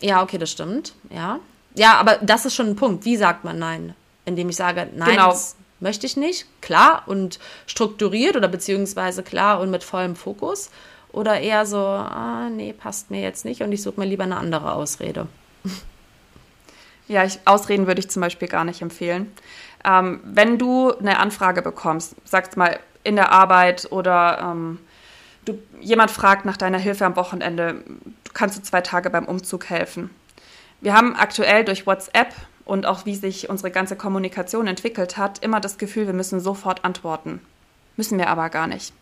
Ich, 0.00 0.08
ja, 0.08 0.22
okay, 0.22 0.38
das 0.38 0.50
stimmt. 0.50 0.94
Ja. 1.10 1.40
Ja, 1.74 1.94
aber 1.94 2.18
das 2.20 2.44
ist 2.44 2.54
schon 2.54 2.68
ein 2.68 2.76
Punkt. 2.76 3.04
Wie 3.04 3.16
sagt 3.16 3.44
man 3.44 3.58
Nein? 3.58 3.94
Indem 4.26 4.48
ich 4.48 4.56
sage, 4.56 4.88
nein, 4.94 5.10
genau. 5.10 5.30
das 5.30 5.56
möchte 5.80 6.06
ich 6.06 6.16
nicht. 6.16 6.46
Klar 6.62 7.02
und 7.06 7.38
strukturiert 7.66 8.36
oder 8.36 8.48
beziehungsweise 8.48 9.22
klar 9.22 9.60
und 9.60 9.70
mit 9.70 9.84
vollem 9.84 10.16
Fokus. 10.16 10.70
Oder 11.12 11.40
eher 11.40 11.66
so, 11.66 11.78
ah, 11.78 12.48
nee, 12.50 12.72
passt 12.72 13.10
mir 13.10 13.20
jetzt 13.20 13.44
nicht 13.44 13.62
und 13.62 13.70
ich 13.70 13.82
suche 13.82 14.00
mir 14.00 14.06
lieber 14.06 14.24
eine 14.24 14.36
andere 14.36 14.72
Ausrede. 14.72 15.28
Ja, 17.06 17.24
ich, 17.24 17.38
Ausreden 17.44 17.86
würde 17.86 18.00
ich 18.00 18.08
zum 18.08 18.22
Beispiel 18.22 18.48
gar 18.48 18.64
nicht 18.64 18.80
empfehlen. 18.80 19.30
Ähm, 19.84 20.20
wenn 20.24 20.58
du 20.58 20.92
eine 20.96 21.18
Anfrage 21.18 21.60
bekommst, 21.60 22.16
sagst 22.24 22.56
mal 22.56 22.80
in 23.02 23.16
der 23.16 23.30
Arbeit 23.30 23.92
oder 23.92 24.38
ähm, 24.40 24.78
du, 25.44 25.58
jemand 25.80 26.10
fragt 26.10 26.44
nach 26.44 26.56
deiner 26.56 26.78
Hilfe 26.78 27.04
am 27.04 27.16
Wochenende, 27.16 27.82
du 28.24 28.32
kannst 28.32 28.58
du 28.58 28.62
zwei 28.62 28.80
Tage 28.80 29.10
beim 29.10 29.26
Umzug 29.26 29.70
helfen. 29.70 30.10
Wir 30.80 30.94
haben 30.94 31.16
aktuell 31.16 31.64
durch 31.64 31.86
WhatsApp 31.86 32.34
und 32.64 32.86
auch 32.86 33.06
wie 33.06 33.14
sich 33.14 33.48
unsere 33.48 33.70
ganze 33.70 33.96
Kommunikation 33.96 34.66
entwickelt 34.66 35.16
hat, 35.16 35.42
immer 35.42 35.60
das 35.60 35.78
Gefühl, 35.78 36.06
wir 36.06 36.14
müssen 36.14 36.40
sofort 36.40 36.84
antworten. 36.84 37.40
Müssen 37.96 38.18
wir 38.18 38.28
aber 38.28 38.48
gar 38.50 38.66
nicht. 38.66 38.92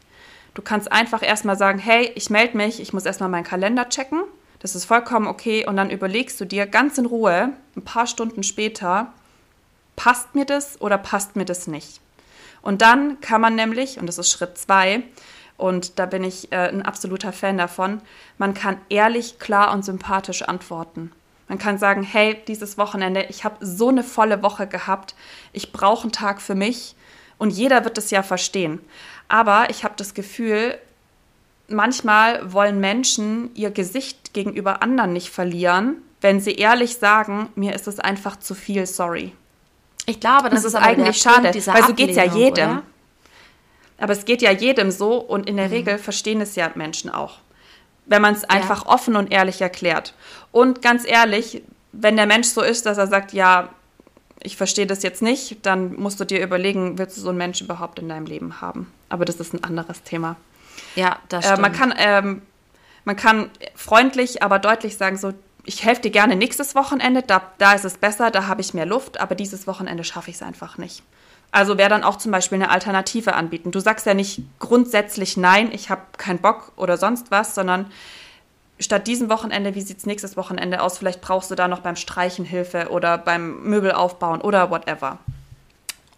Du 0.55 0.63
kannst 0.63 0.93
einfach 0.93 1.23
erstmal 1.23 1.57
sagen, 1.57 1.79
hey, 1.79 2.13
ich 2.15 2.29
melde 2.29 2.57
mich, 2.57 2.81
ich 2.81 2.93
muss 2.93 3.07
erstmal 3.07 3.31
meinen 3.31 3.45
Kalender 3.45 3.89
checken. 3.89 4.23
Das 4.59 4.75
ist 4.75 4.85
vollkommen 4.85 5.27
okay. 5.27 5.67
Und 5.67 5.77
dann 5.77 5.91
überlegst 5.91 6.41
du 6.41 6.45
dir 6.45 6.67
ganz 6.67 6.99
in 6.99 7.07
Ruhe, 7.07 7.53
ein 7.77 7.85
paar 7.85 8.07
Stunden 8.07 8.43
später, 8.43 9.13
passt 9.97 10.35
mir 10.35 10.45
das 10.45 10.81
oder 10.81 10.99
passt 10.99 11.37
mir 11.37 11.45
das 11.45 11.67
nicht? 11.67 12.01
Und 12.61 12.83
dann 12.83 13.21
kann 13.21 13.41
man 13.41 13.55
nämlich, 13.55 13.99
und 13.99 14.07
das 14.07 14.19
ist 14.19 14.31
Schritt 14.31 14.57
zwei, 14.59 15.03
und 15.63 16.01
da 16.01 16.07
bin 16.07 16.25
ich 16.25 16.51
äh, 16.51 16.69
ein 16.69 16.83
absoluter 16.83 17.33
Fan 17.33 17.57
davon, 17.57 18.01
man 18.37 18.53
kann 18.53 18.79
ehrlich, 18.89 19.39
klar 19.39 19.73
und 19.73 19.85
sympathisch 19.85 20.43
antworten. 20.43 21.13
Man 21.49 21.59
kann 21.59 21.79
sagen, 21.79 22.03
hey, 22.03 22.43
dieses 22.49 22.79
Wochenende, 22.79 23.27
ich 23.29 23.45
habe 23.45 23.65
so 23.65 23.89
eine 23.89 24.03
volle 24.03 24.43
Woche 24.43 24.67
gehabt, 24.67 25.15
ich 25.53 25.71
brauche 25.71 26.03
einen 26.03 26.13
Tag 26.13 26.43
für 26.43 26.57
mich 26.57 26.97
und 27.39 27.51
jeder 27.51 27.85
wird 27.85 27.97
es 27.97 28.11
ja 28.11 28.25
verstehen. 28.25 28.81
Aber 29.29 29.71
ich 29.71 29.85
habe 29.85 29.95
das 29.97 30.15
Gefühl, 30.15 30.79
manchmal 31.69 32.53
wollen 32.53 32.81
Menschen 32.81 33.55
ihr 33.55 33.71
Gesicht 33.71 34.35
gegenüber 34.35 34.83
anderen 34.83 35.13
nicht 35.13 35.31
verlieren, 35.31 35.99
wenn 36.21 36.41
sie 36.41 36.55
ehrlich 36.55 36.97
sagen, 36.99 37.51
mir 37.55 37.73
ist 37.75 37.87
es 37.87 38.01
einfach 38.01 38.37
zu 38.37 38.57
viel, 38.57 38.87
sorry. 38.87 39.33
Ich 40.07 40.19
glaube, 40.19 40.51
das, 40.51 40.63
das 40.63 40.75
ist, 40.75 40.75
eigentlich 40.75 41.19
schade, 41.19 41.55
weil 41.67 41.85
so 41.85 41.95
geht 41.95 42.11
es 42.11 42.17
ja 42.17 42.25
jedem. 42.25 42.71
Oder? 42.71 42.83
Aber 44.03 44.13
es 44.13 44.25
geht 44.25 44.43
ja 44.43 44.51
jedem 44.51 44.91
so 44.91 45.15
und 45.15 45.49
in 45.49 45.57
der 45.57 45.69
mhm. 45.69 45.75
Regel 45.75 45.99
verstehen 45.99 46.41
es 46.41 46.57
ja 46.57 46.71
Menschen 46.75 47.09
auch 47.09 47.39
wenn 48.07 48.23
man 48.23 48.35
es 48.35 48.45
einfach 48.45 48.85
ja. 48.85 48.91
offen 48.91 49.17
und 49.17 49.33
ehrlich 49.33 49.61
erklärt. 49.61 50.15
Und 50.51 50.83
ganz 50.83 51.07
ehrlich, 51.07 51.63
wenn 51.93 52.17
der 52.17 52.27
Mensch 52.27 52.49
so 52.49 52.63
ist, 52.63 52.87
dass 52.87 52.99
er 52.99 53.07
sagt, 53.07 53.33
ja, 53.33 53.69
ich 54.43 54.57
verstehe 54.57 54.87
das 54.87 55.03
jetzt 55.03 55.23
nicht, 55.23 55.65
dann 55.65 55.95
musst 55.95 56.19
du 56.19 56.25
dir 56.25 56.43
überlegen, 56.43 56.99
willst 56.99 57.17
du 57.17 57.21
so 57.21 57.29
einen 57.29 57.39
Menschen 57.39 57.67
überhaupt 57.67 57.99
in 58.01 58.09
deinem 58.09 58.27
Leben 58.27 58.61
haben? 58.61 58.93
Aber 59.09 59.25
das 59.25 59.37
ist 59.37 59.55
ein 59.55 59.63
anderes 59.63 60.03
Thema. 60.03 60.37
Ja, 60.97 61.19
das 61.29 61.45
stimmt. 61.45 61.59
Äh, 61.59 61.63
man, 61.63 61.73
kann, 61.73 61.95
ähm, 61.97 62.43
man 63.05 63.17
kann 63.17 63.51
freundlich, 63.77 64.43
aber 64.43 64.59
deutlich 64.59 64.97
sagen, 64.97 65.17
so, 65.17 65.33
ich 65.65 65.85
helfe 65.85 66.03
dir 66.03 66.11
gerne 66.11 66.35
nächstes 66.35 66.75
Wochenende, 66.75 67.23
da, 67.23 67.53
da 67.59 67.75
ist 67.75 67.85
es 67.85 67.99
besser, 67.99 68.33
da 68.33 68.49
habe 68.49 68.63
ich 68.63 68.75
mehr 68.75 68.87
Luft, 68.87 69.21
aber 69.21 69.37
dieses 69.37 69.69
Wochenende 69.69 70.03
schaffe 70.03 70.31
ich 70.31 70.37
es 70.37 70.43
einfach 70.43 70.77
nicht. 70.77 71.05
Also 71.53 71.77
wäre 71.77 71.91
dann 71.91 72.03
auch 72.03 72.17
zum 72.17 72.33
Beispiel 72.33 72.57
eine 72.57 72.71
Alternative 72.71 73.35
anbieten. 73.35 73.71
Du 73.71 73.79
sagst 73.79 74.07
ja 74.07 74.15
nicht 74.15 74.41
grundsätzlich 74.59 75.37
nein, 75.37 75.71
ich 75.71 75.91
habe 75.91 76.01
keinen 76.17 76.39
Bock 76.39 76.73
oder 76.77 76.97
sonst 76.97 77.31
was, 77.31 77.55
sondern 77.55 77.87
statt 78.81 79.07
diesem 79.07 79.29
Wochenende, 79.29 79.75
wie 79.75 79.83
sieht 79.83 79.99
es 79.99 80.07
nächstes 80.07 80.37
Wochenende 80.39 80.81
aus? 80.81 80.97
Vielleicht 80.97 81.21
brauchst 81.21 81.51
du 81.51 81.55
da 81.55 81.69
noch 81.69 81.81
beim 81.81 81.97
Streichen 81.97 82.47
Hilfe 82.47 82.89
oder 82.89 83.19
beim 83.19 83.63
Möbel 83.65 83.93
aufbauen 83.93 84.41
oder 84.41 84.71
whatever. 84.71 85.19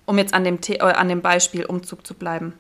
Um 0.07 0.19
jetzt 0.19 0.35
an 0.35 0.45
dem, 0.45 0.61
The 0.63 0.77
äh, 0.77 0.93
an 0.93 1.09
dem 1.09 1.21
Beispiel 1.21 1.65
Umzug 1.67 2.07
zu 2.07 2.15
bleiben. 2.15 2.53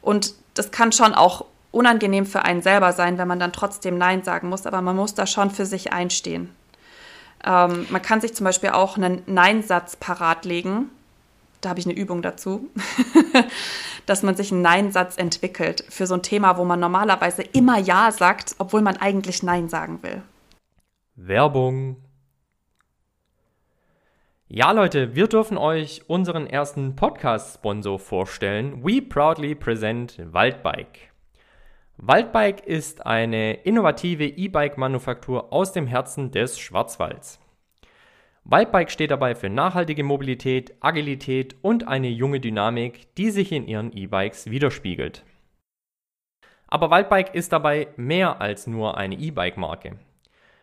Und 0.00 0.34
das 0.54 0.70
kann 0.70 0.92
schon 0.92 1.14
auch 1.14 1.46
unangenehm 1.72 2.26
für 2.26 2.42
einen 2.42 2.62
selber 2.62 2.92
sein, 2.92 3.18
wenn 3.18 3.28
man 3.28 3.40
dann 3.40 3.52
trotzdem 3.52 3.98
Nein 3.98 4.22
sagen 4.22 4.48
muss, 4.48 4.66
aber 4.66 4.80
man 4.82 4.96
muss 4.96 5.14
da 5.14 5.26
schon 5.26 5.50
für 5.50 5.66
sich 5.66 5.92
einstehen. 5.92 6.54
Ähm, 7.44 7.86
man 7.90 8.02
kann 8.02 8.20
sich 8.20 8.34
zum 8.34 8.44
Beispiel 8.44 8.70
auch 8.70 8.96
einen 8.96 9.22
Nein-Satz 9.26 9.96
parat 9.96 10.44
legen. 10.44 10.90
Da 11.60 11.70
habe 11.70 11.80
ich 11.80 11.86
eine 11.86 11.94
Übung 11.94 12.22
dazu, 12.22 12.68
dass 14.06 14.22
man 14.22 14.36
sich 14.36 14.52
einen 14.52 14.62
Nein-Satz 14.62 15.16
entwickelt 15.16 15.84
für 15.88 16.06
so 16.06 16.14
ein 16.14 16.22
Thema, 16.22 16.56
wo 16.56 16.64
man 16.64 16.78
normalerweise 16.78 17.42
immer 17.42 17.78
Ja 17.78 18.12
sagt, 18.12 18.54
obwohl 18.58 18.82
man 18.82 18.96
eigentlich 18.96 19.42
Nein 19.42 19.68
sagen 19.68 20.02
will. 20.02 20.22
Werbung. 21.16 21.96
Ja, 24.46 24.70
Leute, 24.70 25.14
wir 25.14 25.26
dürfen 25.26 25.58
euch 25.58 26.08
unseren 26.08 26.46
ersten 26.46 26.96
Podcast-Sponsor 26.96 27.98
vorstellen. 27.98 28.82
We 28.82 29.02
proudly 29.02 29.54
present 29.54 30.18
Waldbike. 30.32 31.12
Waldbike 31.98 32.64
ist 32.64 33.04
eine 33.04 33.54
innovative 33.64 34.24
E-Bike-Manufaktur 34.24 35.52
aus 35.52 35.72
dem 35.72 35.88
Herzen 35.88 36.30
des 36.30 36.58
Schwarzwalds. 36.58 37.40
Waldbike 38.50 38.90
steht 38.90 39.10
dabei 39.10 39.34
für 39.34 39.50
nachhaltige 39.50 40.02
Mobilität, 40.02 40.74
Agilität 40.80 41.56
und 41.60 41.86
eine 41.86 42.08
junge 42.08 42.40
Dynamik, 42.40 43.14
die 43.16 43.30
sich 43.30 43.52
in 43.52 43.68
ihren 43.68 43.94
E-Bikes 43.94 44.50
widerspiegelt. 44.50 45.22
Aber 46.66 46.90
Waldbike 46.90 47.34
ist 47.34 47.52
dabei 47.52 47.88
mehr 47.98 48.40
als 48.40 48.66
nur 48.66 48.96
eine 48.96 49.16
E-Bike-Marke. 49.16 49.98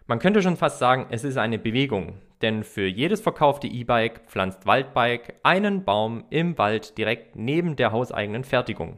Man 0.07 0.17
könnte 0.17 0.41
schon 0.41 0.57
fast 0.57 0.79
sagen, 0.79 1.05
es 1.11 1.23
ist 1.23 1.37
eine 1.37 1.59
Bewegung, 1.59 2.17
denn 2.41 2.63
für 2.63 2.87
jedes 2.87 3.21
verkaufte 3.21 3.67
E-Bike 3.67 4.21
pflanzt 4.25 4.65
Waldbike 4.65 5.35
einen 5.43 5.83
Baum 5.83 6.25
im 6.31 6.57
Wald 6.57 6.97
direkt 6.97 7.35
neben 7.35 7.75
der 7.75 7.91
hauseigenen 7.91 8.45
Fertigung. 8.45 8.97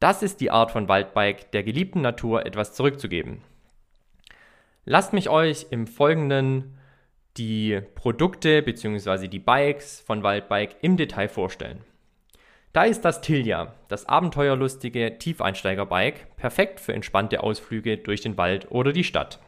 Das 0.00 0.24
ist 0.24 0.40
die 0.40 0.50
Art 0.50 0.72
von 0.72 0.88
Waldbike, 0.88 1.52
der 1.52 1.62
geliebten 1.62 2.00
Natur 2.00 2.44
etwas 2.44 2.74
zurückzugeben. 2.74 3.42
Lasst 4.84 5.12
mich 5.12 5.30
euch 5.30 5.66
im 5.70 5.86
Folgenden 5.86 6.74
die 7.38 7.80
Produkte 7.94 8.62
bzw. 8.62 9.28
die 9.28 9.38
Bikes 9.38 10.00
von 10.00 10.22
Waldbike 10.22 10.76
im 10.82 10.96
Detail 10.96 11.28
vorstellen. 11.28 11.84
Da 12.72 12.84
ist 12.84 13.04
das 13.04 13.20
Tilja, 13.20 13.74
das 13.88 14.06
abenteuerlustige 14.06 15.18
Tiefeinsteigerbike, 15.18 16.36
perfekt 16.36 16.80
für 16.80 16.92
entspannte 16.92 17.42
Ausflüge 17.42 17.96
durch 17.96 18.20
den 18.20 18.36
Wald 18.36 18.70
oder 18.70 18.92
die 18.92 19.04
Stadt. 19.04 19.40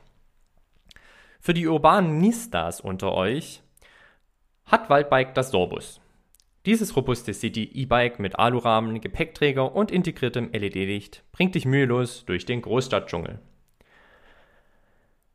Für 1.40 1.54
die 1.54 1.66
urbanen 1.66 2.18
Nistas 2.18 2.80
unter 2.80 3.12
euch 3.12 3.62
hat 4.64 4.88
Waldbike 4.88 5.34
das 5.34 5.50
Sorbus. 5.50 6.00
Dieses 6.66 6.94
robuste 6.94 7.32
City-E-Bike 7.32 8.18
mit 8.18 8.38
Alurahmen, 8.38 9.00
Gepäckträger 9.00 9.74
und 9.74 9.90
integriertem 9.90 10.50
LED-Licht 10.52 11.24
bringt 11.32 11.54
dich 11.54 11.64
mühelos 11.64 12.24
durch 12.26 12.44
den 12.44 12.60
Großstadtdschungel. 12.60 13.40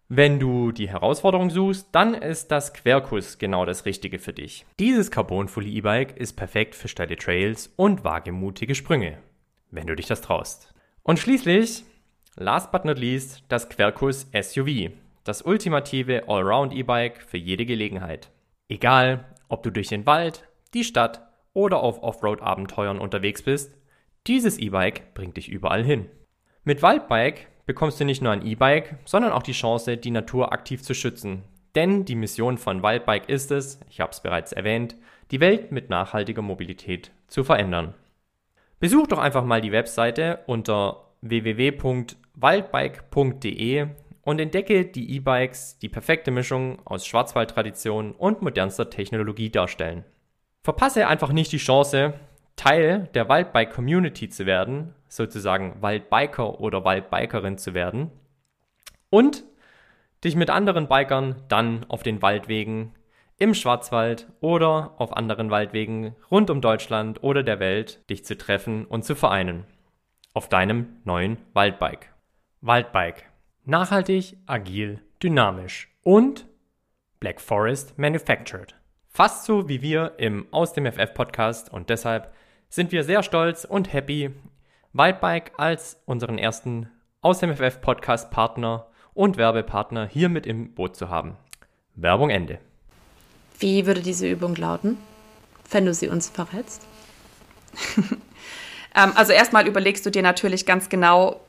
Wenn 0.08 0.39
du 0.39 0.72
die 0.72 0.88
Herausforderung 0.88 1.50
suchst, 1.50 1.88
dann 1.91 2.13
ist 2.13 2.52
das 2.52 2.76
Querkurs 2.76 3.39
genau 3.39 3.65
das 3.65 3.86
Richtige 3.86 4.20
für 4.20 4.34
dich. 4.34 4.63
Dieses 4.78 5.10
Carbon 5.10 5.48
Fully 5.48 5.78
E-Bike 5.78 6.15
ist 6.15 6.34
perfekt 6.34 6.76
für 6.76 6.88
steile 6.88 7.15
Trails 7.15 7.74
und 7.76 8.04
wagemutige 8.04 8.76
Sprünge, 8.76 9.18
wenn 9.72 9.88
du 9.88 9.96
dich 9.96 10.06
das 10.06 10.22
traust. 10.22 10.76
Und 11.02 11.18
schließlich, 11.18 11.86
last 12.36 12.72
but 12.72 12.86
not 12.86 13.00
least, 13.00 13.46
das 13.48 13.68
Querkurs 13.68 14.28
SUV, 14.39 14.91
das 15.24 15.41
ultimative 15.41 16.30
Allround 16.30 16.72
E-Bike 16.72 17.24
für 17.24 17.38
jede 17.38 17.65
Gelegenheit. 17.65 18.30
Egal, 18.70 19.26
ob 19.48 19.63
du 19.63 19.72
durch 19.72 19.88
den 19.88 20.06
Wald, 20.06 20.48
die 20.76 20.84
Stadt 20.84 21.28
oder 21.54 21.80
auf 21.80 22.04
Offroad-Abenteuern 22.04 23.00
unterwegs 23.00 23.41
bist, 23.41 23.74
dieses 24.28 24.60
E-Bike 24.60 25.15
bringt 25.15 25.38
dich 25.38 25.50
überall 25.50 25.84
hin. 25.84 26.12
Mit 26.63 26.84
Waldbike 26.84 27.48
bekommst 27.65 27.99
du 27.99 28.06
nicht 28.06 28.21
nur 28.21 28.32
ein 28.32 28.45
E-Bike, 28.45 28.97
sondern 29.06 29.32
auch 29.32 29.43
die 29.43 29.54
Chance, 29.54 29.97
die 29.97 30.12
Natur 30.12 30.54
aktiv 30.54 30.84
zu 30.84 30.93
schützen. 30.93 31.43
Denn 31.75 32.06
die 32.06 32.15
Mission 32.15 32.58
von 32.58 32.84
Waldbike 32.84 33.28
ist 33.28 33.51
es, 33.51 33.82
ich 33.89 33.99
habe 33.99 34.12
es 34.12 34.21
bereits 34.21 34.54
erwähnt, 34.54 34.95
die 35.32 35.39
Welt 35.39 35.71
mit 35.71 35.89
nachhaltiger 35.89 36.41
Mobilität 36.41 37.12
zu 37.28 37.43
verändern. 37.43 37.93
Besuch 38.80 39.08
doch 39.08 39.19
einfach 39.19 39.43
mal 39.43 39.62
die 39.62 39.71
Webseite 39.71 40.39
unter 40.47 41.12
www.waldbike.de 41.21 43.88
und 44.21 44.39
entdecke 44.39 44.86
die 44.86 45.15
E-Bikes, 45.15 45.80
die 45.80 45.89
perfekte 45.89 46.32
Mischung 46.32 46.80
aus 46.86 47.06
Schwarzwaldtradition 47.06 48.13
und 48.13 48.41
modernster 48.41 48.89
Technologie 48.89 49.49
darstellen. 49.49 50.06
Verpasse 50.63 51.08
einfach 51.08 51.32
nicht 51.32 51.51
die 51.51 51.58
Chance, 51.58 52.13
Teil 52.56 53.10
der 53.13 53.30
Waldbike-Community 53.30 54.30
zu 54.30 54.46
werden, 54.46 54.94
sozusagen 55.08 55.82
Waldbiker 55.82 56.60
oder 56.60 56.84
Waldbikerin 56.84 57.58
zu 57.58 57.74
werden 57.74 58.12
und 59.10 59.44
dich 60.24 60.36
mit 60.36 60.50
anderen 60.50 60.88
Bikern 60.88 61.44
dann 61.48 61.86
auf 61.89 62.04
den 62.04 62.22
Waldwegen 62.22 62.94
im 63.38 63.54
Schwarzwald 63.54 64.28
oder 64.39 64.94
auf 64.98 65.15
anderen 65.15 65.52
Waldwegen 65.52 66.15
rund 66.32 66.50
um 66.50 66.62
Deutschland 66.62 67.22
oder 67.24 67.44
der 67.44 67.60
Welt 67.60 68.10
dich 68.10 68.26
zu 68.26 68.38
treffen 68.38 68.86
und 68.86 69.04
zu 69.04 69.15
vereinen. 69.15 69.65
Auf 70.34 70.50
deinem 70.50 70.98
neuen 71.04 71.38
Waldbike. 71.54 72.13
Waldbike. 72.62 73.30
Nachhaltig, 73.65 74.38
agil, 74.46 75.02
dynamisch 75.22 75.89
und 76.04 76.48
Black 77.20 77.41
Forest 77.41 77.98
Manufactured. 77.98 78.76
Fast 79.08 79.46
so 79.46 79.70
wie 79.70 79.82
wir 79.82 80.13
im 80.18 80.48
Aus 80.52 80.74
dem 80.74 80.86
FF 80.86 81.13
Podcast 81.13 81.72
und 81.72 81.89
deshalb 81.89 82.34
sind 82.76 82.92
wir 82.92 83.06
sehr 83.06 83.24
stolz 83.24 83.64
und 83.64 83.94
happy, 83.94 84.32
Wildbike 84.92 85.54
als 85.56 85.98
unseren 86.06 86.38
ersten 86.38 86.90
Aus 87.22 87.40
dem 87.40 87.56
FF 87.56 87.80
Podcast 87.80 88.32
Partner 88.32 88.88
und 89.14 89.38
Werbepartner 89.38 90.06
hier 90.06 90.28
mit 90.28 90.46
im 90.46 90.74
Boot 90.74 90.98
zu 90.98 91.08
haben. 91.10 91.38
Werbung 91.96 92.32
Ende. 92.32 92.60
Wie 93.60 93.86
würde 93.86 94.02
diese 94.02 94.30
Übung 94.30 94.56
lauten, 94.56 94.98
wenn 95.72 95.86
du 95.86 95.94
sie 95.94 96.10
uns 96.10 96.30
verrätst? 96.30 96.86
Ähm, 98.98 99.12
also 99.16 99.34
erstmal 99.34 99.68
überlegst 99.68 100.06
du 100.06 100.10
dir 100.10 100.22
natürlich 100.22 100.66
ganz 100.66 100.88
genau, 100.88 101.42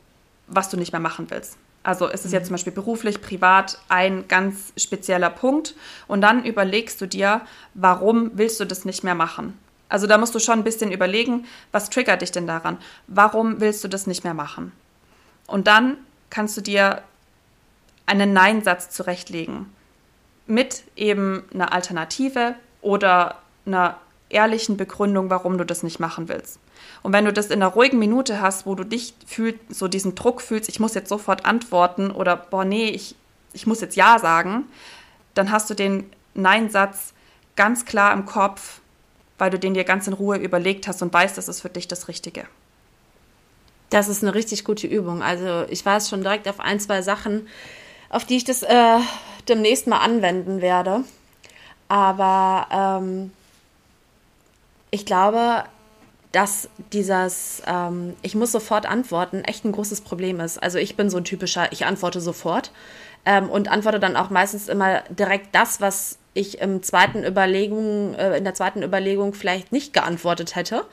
was 0.49 0.69
du 0.69 0.77
nicht 0.77 0.91
mehr 0.91 1.01
machen 1.01 1.31
willst. 1.31 1.57
Also 1.85 2.09
ist 2.09 2.25
es 2.25 2.33
jetzt 2.33 2.43
mhm. 2.43 2.47
zum 2.47 2.55
Beispiel 2.55 2.73
beruflich, 2.73 3.21
privat 3.21 3.79
ein 3.89 4.27
ganz 4.27 4.73
spezieller 4.77 5.31
Punkt. 5.31 5.77
Und 6.09 6.23
dann 6.23 6.45
überlegst 6.45 7.01
du 7.01 7.07
dir, 7.07 7.43
warum 7.75 8.33
willst 8.35 8.59
du 8.59 8.65
das 8.65 8.85
nicht 8.85 9.05
mehr 9.05 9.15
machen? 9.15 9.57
Also 9.89 10.07
da 10.07 10.19
musst 10.19 10.35
du 10.35 10.39
schon 10.39 10.59
ein 10.59 10.65
bisschen 10.65 10.91
überlegen, 10.91 11.47
was 11.73 11.91
triggert 11.91 12.23
dich 12.23 12.33
denn 12.33 12.47
daran? 12.47 12.79
Warum 13.07 13.61
willst 13.61 13.85
du 13.85 13.89
das 13.89 14.07
nicht 14.07 14.25
mehr 14.25 14.35
machen? 14.35 14.73
Und 15.47 15.67
dann 15.67 15.97
kannst 16.31 16.57
du 16.57 16.61
dir 16.61 17.03
einen 18.05 18.33
Nein-Satz 18.33 18.91
zurechtlegen 18.91 19.67
mit 20.47 20.85
eben 20.97 21.45
einer 21.53 21.73
Alternative 21.73 22.55
oder 22.81 23.37
einer 23.65 23.97
ehrlichen 24.29 24.77
Begründung, 24.77 25.31
warum 25.31 25.59
du 25.59 25.65
das 25.65 25.83
nicht 25.83 26.01
machen 26.01 26.29
willst. 26.29 26.59
Und 27.03 27.13
wenn 27.13 27.25
du 27.25 27.33
das 27.33 27.47
in 27.47 27.63
einer 27.63 27.73
ruhigen 27.73 27.99
Minute 27.99 28.41
hast, 28.41 28.67
wo 28.67 28.75
du 28.75 28.85
dich 28.85 29.15
fühlst, 29.27 29.61
so 29.69 29.89
diesen 29.89 30.15
Druck 30.15 30.41
fühlst, 30.41 30.69
ich 30.69 30.81
muss 30.81 30.95
jetzt 30.95 31.09
sofort 31.09 31.45
antworten 31.45 32.11
oder 32.11 32.37
boah, 32.37 32.65
nee, 32.65 32.89
ich, 32.89 33.15
ich 33.53 33.67
muss 33.67 33.81
jetzt 33.81 33.97
Ja 33.97 34.19
sagen, 34.19 34.65
dann 35.35 35.51
hast 35.51 35.71
du 35.71 35.75
den 35.75 36.11
Nein-Satz 36.35 37.13
ganz 37.55 37.85
klar 37.85 38.13
im 38.13 38.27
Kopf, 38.27 38.81
weil 39.39 39.51
du 39.51 39.59
den 39.59 39.75
dir 39.75 39.85
ganz 39.85 40.07
in 40.07 40.13
Ruhe 40.13 40.37
überlegt 40.37 40.89
hast 40.89 41.03
und 41.03 41.13
weißt, 41.13 41.37
das 41.37 41.49
ist 41.49 41.61
für 41.61 41.69
dich 41.69 41.89
das 41.89 42.09
Richtige. 42.09 42.47
Das 43.91 44.09
ist 44.09 44.23
eine 44.23 44.35
richtig 44.35 44.65
gute 44.65 44.87
Übung. 44.87 45.23
Also 45.23 45.65
ich 45.69 45.85
weiß 45.85 46.09
schon 46.09 46.23
direkt 46.23 46.49
auf 46.49 46.61
ein, 46.61 46.81
zwei 46.81 47.03
Sachen, 47.03 47.47
auf 48.09 48.25
die 48.25 48.37
ich 48.37 48.45
das 48.45 48.63
äh, 48.63 48.99
demnächst 49.49 49.87
mal 49.87 49.99
anwenden 49.99 50.61
werde. 50.61 51.05
Aber 51.89 53.01
ähm, 53.03 53.31
ich 54.91 55.07
glaube, 55.07 55.65
dass 56.33 56.69
dieses 56.93 57.63
ähm, 57.67 58.15
Ich 58.23 58.35
muss 58.35 58.53
sofort 58.53 58.87
antworten 58.87 59.45
echt 59.45 59.65
ein 59.65 59.73
großes 59.73 60.01
Problem 60.01 60.41
ist. 60.41 60.63
Also 60.63 60.79
ich 60.79 60.97
bin 60.97 61.09
so 61.09 61.17
ein 61.17 61.25
typischer, 61.25 61.71
ich 61.73 61.87
antworte 61.87 62.21
sofort 62.21 62.73
ähm, 63.25 63.49
und 63.49 63.69
antworte 63.69 64.01
dann 64.01 64.17
auch 64.17 64.31
meistens 64.31 64.69
immer 64.69 65.03
direkt 65.09 65.55
das, 65.55 65.81
was 65.81 66.19
ich 66.37 66.61
im 66.61 66.83
zweiten 66.83 67.25
Überlegung, 67.25 68.15
äh, 68.15 68.37
in 68.37 68.45
der 68.45 68.55
zweiten 68.55 68.83
Überlegung 68.83 69.35
vielleicht 69.35 69.73
nicht 69.73 69.93
geantwortet 69.93 70.55
hätte. 70.57 70.85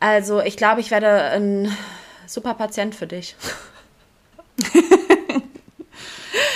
Also 0.00 0.40
ich 0.40 0.56
glaube, 0.56 0.80
ich 0.80 0.90
werde 0.90 1.08
ein 1.08 1.76
super 2.26 2.54
Patient 2.54 2.94
für 2.94 3.06
dich. 3.06 3.36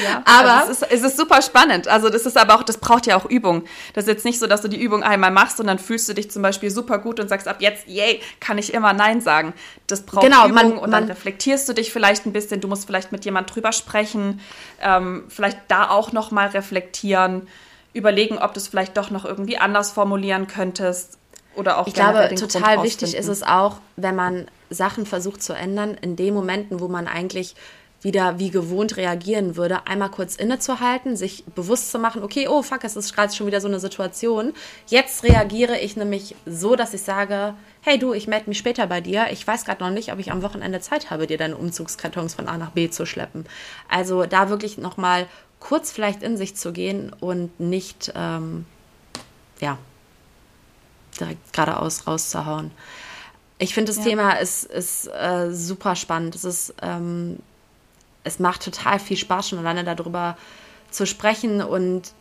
Ja, 0.03 0.23
aber 0.25 0.61
also 0.61 0.73
es, 0.73 0.83
ist, 0.83 0.93
es 0.93 1.03
ist 1.03 1.17
super 1.17 1.43
spannend. 1.43 1.89
Also 1.89 2.09
das 2.09 2.27
ist 2.27 2.37
aber 2.37 2.55
auch, 2.57 2.63
das 2.63 2.79
braucht 2.79 3.07
ja 3.07 3.17
auch 3.17 3.25
Übung. 3.27 3.65
Das 3.95 4.05
ist 4.05 4.09
jetzt 4.09 4.25
nicht 4.25 4.39
so, 4.39 4.47
dass 4.47 4.63
du 4.63 4.69
die 4.69 4.81
Übung 4.81 5.03
einmal 5.03 5.31
machst 5.31 5.61
und 5.61 5.67
dann 5.67 5.79
fühlst 5.79 6.09
du 6.09 6.15
dich 6.15 6.31
zum 6.31 6.43
Beispiel 6.43 6.71
super 6.71 6.99
gut 6.99 7.21
und 7.21 7.29
sagst 7.29 7.49
ab 7.49 7.57
jetzt, 7.61 7.87
yay, 7.87 8.21
kann 8.41 8.59
ich 8.59 8.75
immer 8.75 8.93
Nein 8.93 9.21
sagen. 9.21 9.55
Das 9.87 10.03
braucht 10.03 10.25
genau, 10.25 10.49
Übung 10.49 10.55
man, 10.55 10.79
und 10.79 10.91
dann 10.91 11.05
reflektierst 11.05 11.69
du 11.69 11.73
dich 11.73 11.93
vielleicht 11.93 12.27
ein 12.27 12.33
bisschen. 12.33 12.61
Du 12.61 12.69
musst 12.69 12.87
vielleicht 12.87 13.13
mit 13.13 13.25
jemand 13.25 13.55
drüber 13.55 13.73
sprechen, 13.73 14.41
ähm, 14.81 15.25
vielleicht 15.29 15.59
da 15.69 15.91
auch 15.91 16.13
noch 16.13 16.31
mal 16.31 16.49
reflektieren, 16.49 17.49
überlegen, 17.97 18.39
ob 18.39 18.55
du 18.55 18.61
es 18.61 18.69
vielleicht 18.69 18.97
doch 18.97 19.11
noch 19.11 19.25
irgendwie 19.25 19.59
anders 19.59 19.91
formulieren 19.91 20.47
könntest 20.47 21.19
oder 21.57 21.79
auch. 21.79 21.87
Ich 21.87 21.95
glaube, 21.95 22.35
total 22.35 22.83
wichtig 22.83 23.17
ist 23.17 23.29
es 23.29 23.43
auch, 23.43 23.79
wenn 23.97 24.15
man 24.15 24.47
Sachen 24.71 25.07
versucht 25.07 25.43
zu 25.43 25.53
ändern, 25.53 25.97
in 26.01 26.17
den 26.17 26.35
Momenten, 26.35 26.81
wo 26.81 26.89
man 26.89 27.09
eigentlich 27.09 27.55
wieder 28.03 28.39
wie 28.39 28.51
gewohnt 28.51 28.97
reagieren 28.97 29.57
würde, 29.57 29.87
einmal 29.87 30.11
kurz 30.11 30.37
innezuhalten, 30.37 31.17
sich 31.17 31.45
bewusst 31.55 31.91
zu 31.91 31.99
machen, 31.99 32.23
okay, 32.23 32.47
oh 32.47 32.63
fuck, 32.63 32.85
es 32.85 32.95
ist 32.95 33.15
gerade 33.15 33.35
schon 33.35 33.47
wieder 33.47 33.61
so 33.61 33.69
eine 33.69 33.81
Situation. 33.81 34.53
Jetzt 34.87 35.25
reagiere 35.25 35.79
ich 35.79 35.97
nämlich 35.97 36.37
so, 36.45 36.77
dass 36.77 36.95
ich 36.95 37.03
sage, 37.03 37.55
hey 37.87 37.99
du, 37.99 38.13
ich 38.13 38.27
melde 38.27 38.49
mich 38.49 38.59
später 38.59 38.89
bei 38.89 39.01
dir. 39.01 39.29
Ich 39.31 39.47
weiß 39.47 39.65
gerade 39.65 39.83
noch 39.85 39.91
nicht, 39.91 40.13
ob 40.13 40.19
ich 40.19 40.33
am 40.33 40.43
Wochenende 40.43 40.81
Zeit 40.81 41.11
habe, 41.11 41.29
dir 41.29 41.39
deine 41.39 41.57
Umzugskartons 41.57 42.35
von 42.35 42.49
A 42.49 42.59
nach 42.59 42.73
B 42.73 42.91
zu 42.91 43.07
schleppen. 43.07 43.47
Also 43.89 44.27
da 44.27 44.49
wirklich 44.49 44.77
nochmal 44.77 45.29
kurz 45.61 45.93
vielleicht 45.93 46.25
in 46.25 46.37
sich 46.37 46.57
zu 46.57 46.73
gehen 46.73 47.13
und 47.21 47.61
nicht, 47.61 48.13
ähm, 48.17 48.67
ja, 49.61 49.79
direkt 51.21 51.53
geradeaus 51.53 52.09
rauszuhauen. 52.09 52.73
Ich 53.59 53.73
finde, 53.73 53.93
das 53.93 53.99
ja. 53.99 54.11
Thema 54.11 54.33
ist, 54.33 54.65
ist 54.65 55.07
äh, 55.07 55.53
super 55.53 55.95
spannend. 55.95 56.35
Es 56.35 56.45
ist 56.45 56.75
ähm, 56.83 57.39
es 58.27 58.41
macht 58.41 58.65
total 58.65 58.99
viel 58.99 59.17
Spaß, 59.17 59.51
schon 59.51 59.61
alleine 59.61 59.85
darüber 59.85 60.37
zu 60.91 61.07
sprechen 61.07 61.63
und 61.63 62.13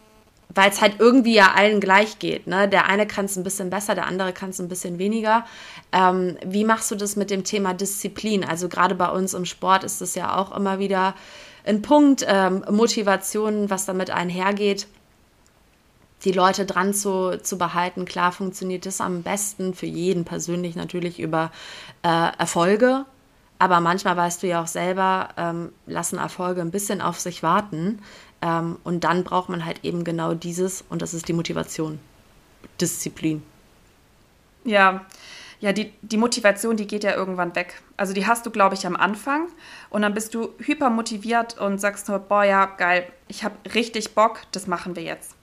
weil 0.54 0.70
es 0.70 0.82
halt 0.82 0.96
irgendwie 1.00 1.36
ja 1.36 1.54
allen 1.56 1.80
gleich 1.80 2.20
geht. 2.20 2.48
Ne? 2.48 2.68
Der 2.70 2.88
eine 2.88 3.08
kann 3.08 3.26
es 3.26 3.36
ein 3.36 3.43
bisschen 3.43 3.70
besser, 3.70 3.96
der 3.96 4.08
andere 4.08 4.34
kann 4.34 4.52
es 4.52 4.60
ein 4.60 4.70
bisschen 4.70 5.00
weniger. 5.00 5.46
Ähm, 5.91 6.38
wie 6.46 6.64
machst 6.64 6.91
du 6.91 6.96
das 6.96 7.16
mit 7.16 7.30
dem 7.30 7.43
Thema 7.43 7.74
Disziplin? 7.74 8.43
Also 8.43 8.70
gerade 8.70 8.96
bei 8.96 9.10
uns 9.10 9.34
im 9.34 9.46
Sport 9.46 9.84
ist 9.84 10.02
es 10.02 10.16
ja 10.16 10.38
auch 10.38 10.56
immer 10.56 10.80
wieder 10.80 11.16
ein 11.66 11.82
Punkt, 11.82 12.26
ähm, 12.28 12.64
Motivation, 12.70 13.70
was 13.70 13.86
damit 13.86 14.12
einhergeht. 14.12 14.88
Die 16.24 16.32
Leute 16.32 16.66
dran 16.66 16.93
zu, 16.93 17.38
zu 17.41 17.58
behalten. 17.58 18.06
Klar 18.06 18.32
funktioniert 18.32 18.86
das 18.86 19.02
am 19.02 19.24
besten 19.24 19.74
für 19.74 19.86
jeden 19.86 20.26
persönlich 20.26 20.76
natürlich 20.76 21.20
über 21.20 21.52
äh, 22.04 22.32
Erfolge, 22.38 23.06
aber 23.58 23.80
manchmal 23.80 24.18
weißt 24.18 24.43
du 24.43 24.48
ja 24.48 24.62
auch 24.62 24.68
selber, 24.68 25.30
ähm, 25.38 25.72
lassen 25.86 26.18
Erfolge 26.18 26.62
ein 26.62 26.72
bisschen 26.72 27.02
auf 27.02 27.20
sich 27.20 27.41
warten. 27.41 28.00
Ähm, 28.42 28.78
und 28.84 29.04
dann 29.04 29.24
braucht 29.24 29.50
man 29.50 29.66
halt 29.66 29.84
eben 29.84 30.04
genau 30.04 30.34
dieses, 30.34 30.84
und 30.90 31.02
das 31.02 31.14
ist 31.14 31.28
die 31.28 31.34
Motivation, 31.34 32.00
Disziplin. 32.80 33.44
Ja, 34.64 35.06
ja, 35.60 35.72
die, 35.72 35.94
die 36.02 36.18
Motivation, 36.18 36.76
die 36.78 36.88
geht 36.88 37.04
ja 37.04 37.16
irgendwann 37.16 37.56
weg. 37.56 37.82
Also 37.98 38.14
die 38.14 38.28
hast 38.28 38.46
du, 38.46 38.52
glaube 38.52 38.76
ich, 38.76 38.86
am 38.86 38.96
Anfang 38.96 39.48
und 39.90 40.02
dann 40.02 40.14
bist 40.14 40.34
du 40.34 40.50
hyper 40.60 40.90
motiviert 40.90 41.58
und 41.58 41.80
sagst 41.80 42.08
nur, 42.10 42.20
boah, 42.20 42.44
ja, 42.44 42.66
geil, 42.66 43.08
ich 43.28 43.44
habe 43.44 43.56
richtig 43.74 44.14
Bock, 44.16 44.42
das 44.52 44.68
machen 44.68 44.96
wir 44.96 45.04
jetzt. 45.04 45.36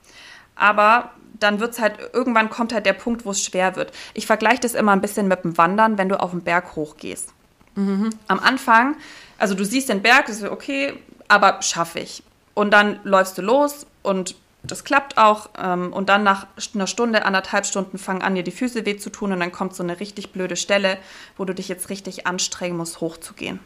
Aber 0.54 1.12
dann 1.40 1.60
wird 1.60 1.72
es 1.72 1.80
halt, 1.80 1.98
irgendwann 2.12 2.50
kommt 2.50 2.72
halt 2.72 2.86
der 2.86 2.92
Punkt, 2.92 3.24
wo 3.24 3.30
es 3.30 3.42
schwer 3.42 3.74
wird. 3.74 3.92
Ich 4.14 4.26
vergleiche 4.26 4.60
das 4.60 4.74
immer 4.74 4.92
ein 4.92 5.00
bisschen 5.00 5.28
mit 5.28 5.44
dem 5.44 5.56
Wandern, 5.58 5.98
wenn 5.98 6.08
du 6.08 6.20
auf 6.20 6.30
den 6.30 6.42
Berg 6.42 6.76
hochgehst. 6.76 7.32
Mhm. 7.74 8.10
Am 8.28 8.38
Anfang, 8.38 8.96
also 9.38 9.54
du 9.54 9.64
siehst 9.64 9.88
den 9.88 10.02
Berg, 10.02 10.28
ist 10.28 10.44
okay, 10.44 10.94
aber 11.26 11.62
schaffe 11.62 12.00
ich. 12.00 12.22
Und 12.54 12.72
dann 12.72 13.00
läufst 13.04 13.38
du 13.38 13.42
los 13.42 13.86
und 14.02 14.36
das 14.62 14.84
klappt 14.84 15.18
auch. 15.18 15.50
Ähm, 15.58 15.92
und 15.92 16.08
dann 16.08 16.22
nach 16.22 16.46
einer 16.74 16.86
Stunde, 16.86 17.24
anderthalb 17.24 17.66
Stunden 17.66 17.98
fangen 17.98 18.22
an, 18.22 18.34
dir 18.34 18.44
die 18.44 18.50
Füße 18.50 18.86
weh 18.86 18.96
zu 18.96 19.10
tun 19.10 19.32
und 19.32 19.40
dann 19.40 19.52
kommt 19.52 19.74
so 19.74 19.82
eine 19.82 20.00
richtig 20.00 20.32
blöde 20.32 20.56
Stelle, 20.56 20.98
wo 21.36 21.44
du 21.44 21.54
dich 21.54 21.68
jetzt 21.68 21.90
richtig 21.90 22.26
anstrengen 22.26 22.76
musst, 22.76 23.00
hochzugehen. 23.00 23.60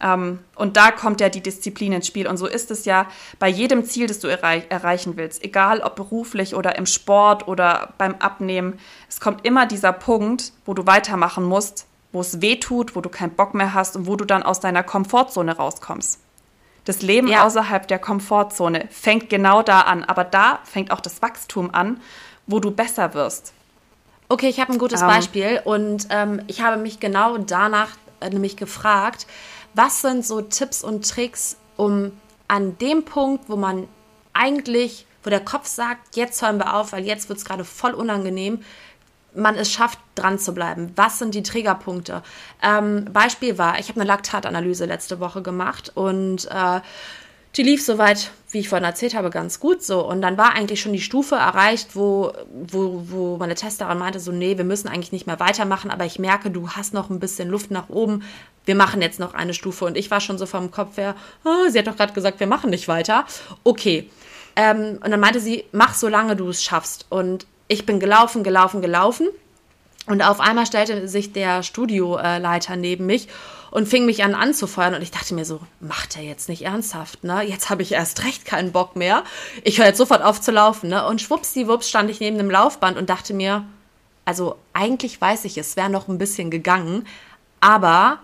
Ähm, 0.00 0.40
und 0.54 0.76
da 0.76 0.90
kommt 0.90 1.20
ja 1.20 1.28
die 1.28 1.40
Disziplin 1.40 1.92
ins 1.92 2.06
Spiel. 2.06 2.26
Und 2.26 2.36
so 2.36 2.46
ist 2.46 2.70
es 2.70 2.84
ja 2.84 3.06
bei 3.38 3.48
jedem 3.48 3.84
Ziel, 3.84 4.06
das 4.06 4.18
du 4.18 4.28
erreich 4.28 4.64
erreichen 4.68 5.16
willst, 5.16 5.42
egal 5.44 5.80
ob 5.80 5.96
beruflich 5.96 6.54
oder 6.54 6.76
im 6.76 6.86
Sport 6.86 7.48
oder 7.48 7.94
beim 7.98 8.14
Abnehmen. 8.16 8.78
Es 9.08 9.20
kommt 9.20 9.46
immer 9.46 9.66
dieser 9.66 9.92
Punkt, 9.92 10.52
wo 10.64 10.74
du 10.74 10.86
weitermachen 10.86 11.44
musst, 11.44 11.86
wo 12.12 12.20
es 12.20 12.40
weh 12.40 12.56
tut, 12.56 12.94
wo 12.94 13.00
du 13.00 13.08
keinen 13.08 13.34
Bock 13.34 13.54
mehr 13.54 13.74
hast 13.74 13.96
und 13.96 14.06
wo 14.06 14.16
du 14.16 14.24
dann 14.24 14.42
aus 14.42 14.60
deiner 14.60 14.82
Komfortzone 14.82 15.56
rauskommst. 15.56 16.20
Das 16.86 17.02
Leben 17.02 17.28
ja. 17.28 17.44
außerhalb 17.44 17.86
der 17.86 17.98
Komfortzone 17.98 18.88
fängt 18.90 19.28
genau 19.28 19.62
da 19.62 19.82
an, 19.82 20.04
aber 20.04 20.24
da 20.24 20.60
fängt 20.64 20.92
auch 20.92 21.00
das 21.00 21.20
Wachstum 21.20 21.74
an, 21.74 22.00
wo 22.46 22.60
du 22.60 22.70
besser 22.70 23.12
wirst. 23.12 23.52
Okay, 24.28 24.48
ich 24.48 24.60
habe 24.60 24.72
ein 24.72 24.78
gutes 24.78 25.02
ähm, 25.02 25.08
Beispiel 25.08 25.60
und 25.64 26.06
ähm, 26.10 26.40
ich 26.46 26.62
habe 26.62 26.80
mich 26.80 27.00
genau 27.00 27.38
danach 27.38 27.90
äh, 28.20 28.30
nämlich 28.30 28.56
gefragt, 28.56 29.26
was 29.74 30.00
sind 30.00 30.24
so 30.24 30.40
Tipps 30.40 30.82
und 30.82 31.08
Tricks, 31.08 31.56
um 31.76 32.12
an 32.48 32.78
dem 32.78 33.04
Punkt, 33.04 33.48
wo 33.48 33.56
man 33.56 33.88
eigentlich, 34.32 35.06
wo 35.24 35.30
der 35.30 35.40
Kopf 35.40 35.66
sagt, 35.66 36.14
jetzt 36.14 36.40
hören 36.40 36.58
wir 36.58 36.74
auf, 36.74 36.92
weil 36.92 37.04
jetzt 37.04 37.28
wird 37.28 37.40
es 37.40 37.44
gerade 37.44 37.64
voll 37.64 37.94
unangenehm, 37.94 38.62
man 39.36 39.54
es 39.56 39.70
schafft, 39.70 39.98
dran 40.14 40.38
zu 40.38 40.52
bleiben. 40.54 40.92
Was 40.96 41.18
sind 41.18 41.34
die 41.34 41.42
Triggerpunkte? 41.42 42.22
Ähm, 42.62 43.06
Beispiel 43.12 43.58
war, 43.58 43.78
ich 43.78 43.88
habe 43.88 44.00
eine 44.00 44.08
Laktatanalyse 44.08 44.86
letzte 44.86 45.20
Woche 45.20 45.42
gemacht 45.42 45.92
und 45.94 46.46
äh, 46.50 46.80
die 47.56 47.62
lief 47.62 47.82
soweit, 47.82 48.32
wie 48.50 48.58
ich 48.58 48.68
vorhin 48.68 48.84
erzählt 48.84 49.14
habe, 49.14 49.30
ganz 49.30 49.60
gut 49.60 49.82
so. 49.82 50.06
Und 50.06 50.20
dann 50.20 50.36
war 50.36 50.54
eigentlich 50.54 50.80
schon 50.80 50.92
die 50.92 51.00
Stufe 51.00 51.36
erreicht, 51.36 51.96
wo, 51.96 52.32
wo, 52.52 53.04
wo 53.06 53.36
meine 53.38 53.54
Testerin 53.54 53.98
meinte, 53.98 54.20
so, 54.20 54.30
nee, 54.30 54.58
wir 54.58 54.64
müssen 54.64 54.88
eigentlich 54.88 55.12
nicht 55.12 55.26
mehr 55.26 55.40
weitermachen, 55.40 55.90
aber 55.90 56.04
ich 56.04 56.18
merke, 56.18 56.50
du 56.50 56.70
hast 56.70 56.92
noch 56.92 57.08
ein 57.08 57.18
bisschen 57.18 57.48
Luft 57.48 57.70
nach 57.70 57.88
oben. 57.88 58.24
Wir 58.66 58.74
machen 58.74 59.00
jetzt 59.00 59.20
noch 59.20 59.32
eine 59.32 59.54
Stufe. 59.54 59.86
Und 59.86 59.96
ich 59.96 60.10
war 60.10 60.20
schon 60.20 60.36
so 60.36 60.44
vom 60.44 60.70
Kopf 60.70 60.98
her, 60.98 61.14
oh, 61.44 61.70
sie 61.70 61.78
hat 61.78 61.86
doch 61.86 61.96
gerade 61.96 62.12
gesagt, 62.12 62.40
wir 62.40 62.46
machen 62.46 62.68
nicht 62.68 62.88
weiter. 62.88 63.24
Okay. 63.64 64.10
Ähm, 64.54 64.98
und 65.02 65.10
dann 65.10 65.20
meinte 65.20 65.40
sie, 65.40 65.64
mach 65.72 65.94
so 65.94 66.08
lange 66.08 66.36
du 66.36 66.50
es 66.50 66.62
schaffst. 66.62 67.06
Und 67.08 67.46
ich 67.68 67.86
bin 67.86 68.00
gelaufen, 68.00 68.44
gelaufen, 68.44 68.82
gelaufen. 68.82 69.28
Und 70.06 70.22
auf 70.22 70.38
einmal 70.38 70.66
stellte 70.66 71.08
sich 71.08 71.32
der 71.32 71.64
Studioleiter 71.64 72.76
neben 72.76 73.06
mich 73.06 73.28
und 73.72 73.88
fing 73.88 74.06
mich 74.06 74.22
an 74.22 74.34
anzufeuern. 74.34 74.94
Und 74.94 75.02
ich 75.02 75.10
dachte 75.10 75.34
mir 75.34 75.44
so, 75.44 75.60
macht 75.80 76.16
er 76.16 76.22
jetzt 76.22 76.48
nicht 76.48 76.62
ernsthaft, 76.62 77.24
ne? 77.24 77.42
Jetzt 77.42 77.70
habe 77.70 77.82
ich 77.82 77.92
erst 77.92 78.24
recht 78.24 78.44
keinen 78.44 78.70
Bock 78.70 78.94
mehr. 78.94 79.24
Ich 79.64 79.78
höre 79.78 79.86
jetzt 79.86 79.98
sofort 79.98 80.22
auf 80.22 80.40
zu 80.40 80.52
laufen, 80.52 80.90
ne? 80.90 81.04
Und 81.06 81.20
schwuppsdiwupps 81.20 81.88
stand 81.88 82.08
ich 82.08 82.20
neben 82.20 82.38
dem 82.38 82.50
Laufband 82.50 82.96
und 82.96 83.10
dachte 83.10 83.34
mir, 83.34 83.64
also 84.24 84.56
eigentlich 84.72 85.20
weiß 85.20 85.44
ich, 85.44 85.58
es 85.58 85.76
wäre 85.76 85.90
noch 85.90 86.08
ein 86.08 86.18
bisschen 86.18 86.50
gegangen, 86.50 87.06
aber 87.60 88.20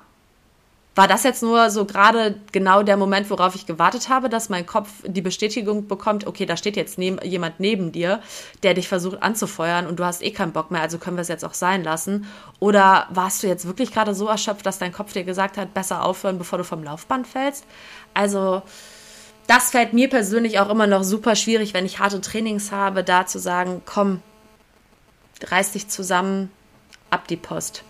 war 0.95 1.09
das 1.09 1.23
jetzt 1.23 1.43
nur 1.43 1.71
so 1.71 1.87
gerade 1.87 2.37
genau 2.53 2.83
der 2.83 2.99
Moment, 2.99 3.31
worauf 3.31 3.55
ich 3.55 3.65
gewartet 3.65 4.11
habe, 4.11 4.29
dass 4.29 4.51
mein 4.51 4.67
Kopf 4.67 4.91
die 5.07 5.23
Bestätigung 5.23 5.89
bekommt, 5.89 6.27
okay, 6.27 6.45
da 6.45 6.57
steht 6.57 6.77
jetzt 6.77 6.99
neben, 6.99 7.19
jemand 7.25 7.61
neben 7.61 7.93
dir, 7.93 8.21
der 8.63 8.75
dich 8.75 8.89
versucht 8.89 9.23
anzufeuern 9.23 9.87
und 9.87 9.99
du 9.99 10.05
hast 10.05 10.23
eh 10.23 10.33
keinen 10.33 10.53
Bock 10.53 10.71
mehr, 10.71 10.83
also 10.83 10.99
können 10.99 11.17
wir 11.17 11.23
es 11.23 11.29
jetzt 11.29 11.45
auch 11.45 11.55
sein 11.55 11.83
lassen? 11.83 12.27
Oder 12.61 13.07
warst 13.11 13.43
du 13.43 13.47
jetzt 13.47 13.67
wirklich 13.67 13.91
gerade 13.91 14.15
so 14.15 14.27
erschöpft, 14.27 14.67
dass 14.67 14.79
dein 14.79 14.93
Kopf 14.93 15.15
dir 15.15 15.25
gesagt 15.25 15.57
hat, 15.57 15.73
besser 15.73 16.05
aufhören, 16.05 16.37
bevor 16.37 16.59
du 16.59 16.65
vom 16.65 16.85
Laufband 16.85 17.27
fällst? 17.27 17.65
Also, 18.13 18.63
das 19.47 19.71
fällt 19.71 19.95
mir 19.95 20.11
persönlich 20.11 20.61
auch 20.61 20.69
immer 20.69 20.87
noch 20.87 21.05
super 21.05 21.37
schwierig, 21.37 21.73
wenn 21.73 21.87
ich 21.87 22.01
harte 22.01 22.21
Trainings 22.21 22.71
habe, 22.71 23.03
da 23.03 23.27
zu 23.27 23.39
sagen, 23.39 23.81
komm, 23.87 24.23
reiß 25.43 25.73
dich 25.73 25.89
zusammen, 25.89 26.51
ab 27.11 27.27
die 27.29 27.37
Post. 27.37 27.83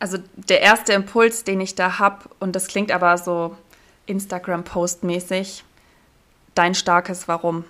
Also 0.00 0.18
der 0.34 0.62
erste 0.62 0.92
Impuls, 0.94 1.44
den 1.44 1.60
ich 1.60 1.74
da 1.76 1.98
habe, 1.98 2.28
und 2.40 2.56
das 2.56 2.66
klingt 2.66 2.90
aber 2.90 3.16
so 3.18 3.56
Instagram-Post-mäßig, 4.06 5.62
dein 6.54 6.74
starkes 6.74 7.28
Warum. 7.28 7.64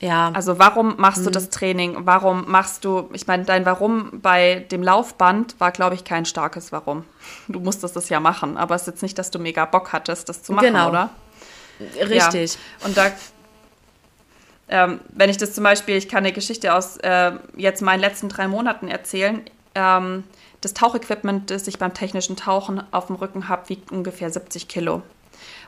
Ja. 0.00 0.30
Also 0.34 0.58
warum 0.58 0.96
machst 0.96 1.20
mhm. 1.20 1.24
du 1.26 1.30
das 1.30 1.50
Training? 1.50 1.96
Warum 2.00 2.50
machst 2.50 2.84
du, 2.84 3.08
ich 3.12 3.26
meine, 3.26 3.44
dein 3.44 3.64
Warum 3.64 4.20
bei 4.20 4.66
dem 4.70 4.82
Laufband 4.82 5.58
war, 5.60 5.72
glaube 5.72 5.94
ich, 5.94 6.04
kein 6.04 6.24
starkes 6.24 6.72
Warum. 6.72 7.04
Du 7.48 7.60
musstest 7.60 7.96
das 7.96 8.08
ja 8.08 8.20
machen, 8.20 8.56
aber 8.56 8.74
es 8.74 8.82
ist 8.82 8.88
jetzt 8.88 9.02
nicht, 9.02 9.18
dass 9.18 9.30
du 9.30 9.38
mega 9.38 9.64
Bock 9.64 9.92
hattest, 9.92 10.28
das 10.28 10.42
zu 10.42 10.52
machen, 10.52 10.66
genau. 10.66 10.88
oder? 10.88 11.10
Richtig. 11.80 12.54
Ja. 12.54 12.86
Und 12.86 12.96
da, 12.96 13.10
ähm, 14.68 15.00
wenn 15.08 15.30
ich 15.30 15.36
das 15.36 15.52
zum 15.54 15.64
Beispiel, 15.64 15.96
ich 15.96 16.08
kann 16.08 16.18
eine 16.18 16.32
Geschichte 16.32 16.74
aus 16.74 16.96
äh, 16.98 17.32
jetzt 17.56 17.82
meinen 17.82 18.00
letzten 18.00 18.28
drei 18.28 18.48
Monaten 18.48 18.88
erzählen. 18.88 19.42
Ähm, 19.74 20.24
das 20.60 20.74
Tauchequipment, 20.74 21.50
das 21.50 21.66
ich 21.66 21.78
beim 21.78 21.92
technischen 21.92 22.36
Tauchen 22.36 22.82
auf 22.92 23.06
dem 23.06 23.16
Rücken 23.16 23.48
habe, 23.48 23.68
wiegt 23.68 23.92
ungefähr 23.92 24.30
70 24.30 24.68
Kilo. 24.68 25.02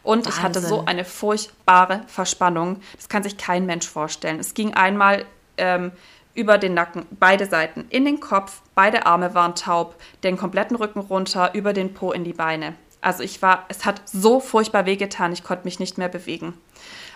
Und 0.03 0.25
Wahnsinn. 0.25 0.33
ich 0.33 0.43
hatte 0.43 0.61
so 0.61 0.85
eine 0.87 1.05
furchtbare 1.05 2.03
Verspannung. 2.07 2.81
Das 2.95 3.09
kann 3.09 3.23
sich 3.23 3.37
kein 3.37 3.67
Mensch 3.67 3.87
vorstellen. 3.87 4.39
Es 4.39 4.55
ging 4.55 4.73
einmal 4.75 5.27
ähm, 5.59 5.93
über 6.35 6.59
den 6.59 6.75
Nacken, 6.75 7.07
beide 7.11 7.47
Seiten, 7.47 7.87
in 7.89 8.05
den 8.05 8.21
Kopf, 8.21 8.61
beide 8.75 9.07
Arme 9.07 9.35
waren 9.35 9.55
taub, 9.55 9.97
den 10.23 10.37
kompletten 10.37 10.77
Rücken 10.77 11.01
runter, 11.01 11.55
über 11.55 11.73
den 11.73 11.95
Po 11.95 12.13
in 12.13 12.25
die 12.25 12.35
Beine. 12.35 12.75
Also 13.01 13.23
ich 13.23 13.41
war, 13.43 13.65
es 13.69 13.85
hat 13.85 14.03
so 14.05 14.41
furchtbar 14.41 14.87
wehgetan, 14.87 15.33
ich 15.33 15.43
konnte 15.43 15.65
mich 15.65 15.81
nicht 15.81 15.97
mehr 15.99 16.09
bewegen. 16.09 16.55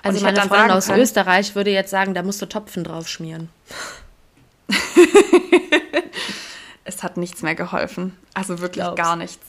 Also 0.03 0.16
ich 0.18 0.24
meine 0.24 0.41
Freundin 0.41 0.70
aus 0.70 0.86
können, 0.86 1.01
Österreich 1.01 1.55
würde 1.55 1.70
jetzt 1.70 1.91
sagen, 1.91 2.14
da 2.14 2.22
musst 2.22 2.41
du 2.41 2.47
Topfen 2.47 2.84
drauf 2.84 3.09
schmieren. 3.09 3.51
es 6.91 7.03
hat 7.03 7.16
nichts 7.16 7.43
mehr 7.43 7.55
geholfen. 7.55 8.16
Also 8.34 8.61
wirklich 8.61 8.84
Glaub's. 8.84 9.01
gar 9.01 9.16
nichts. 9.16 9.45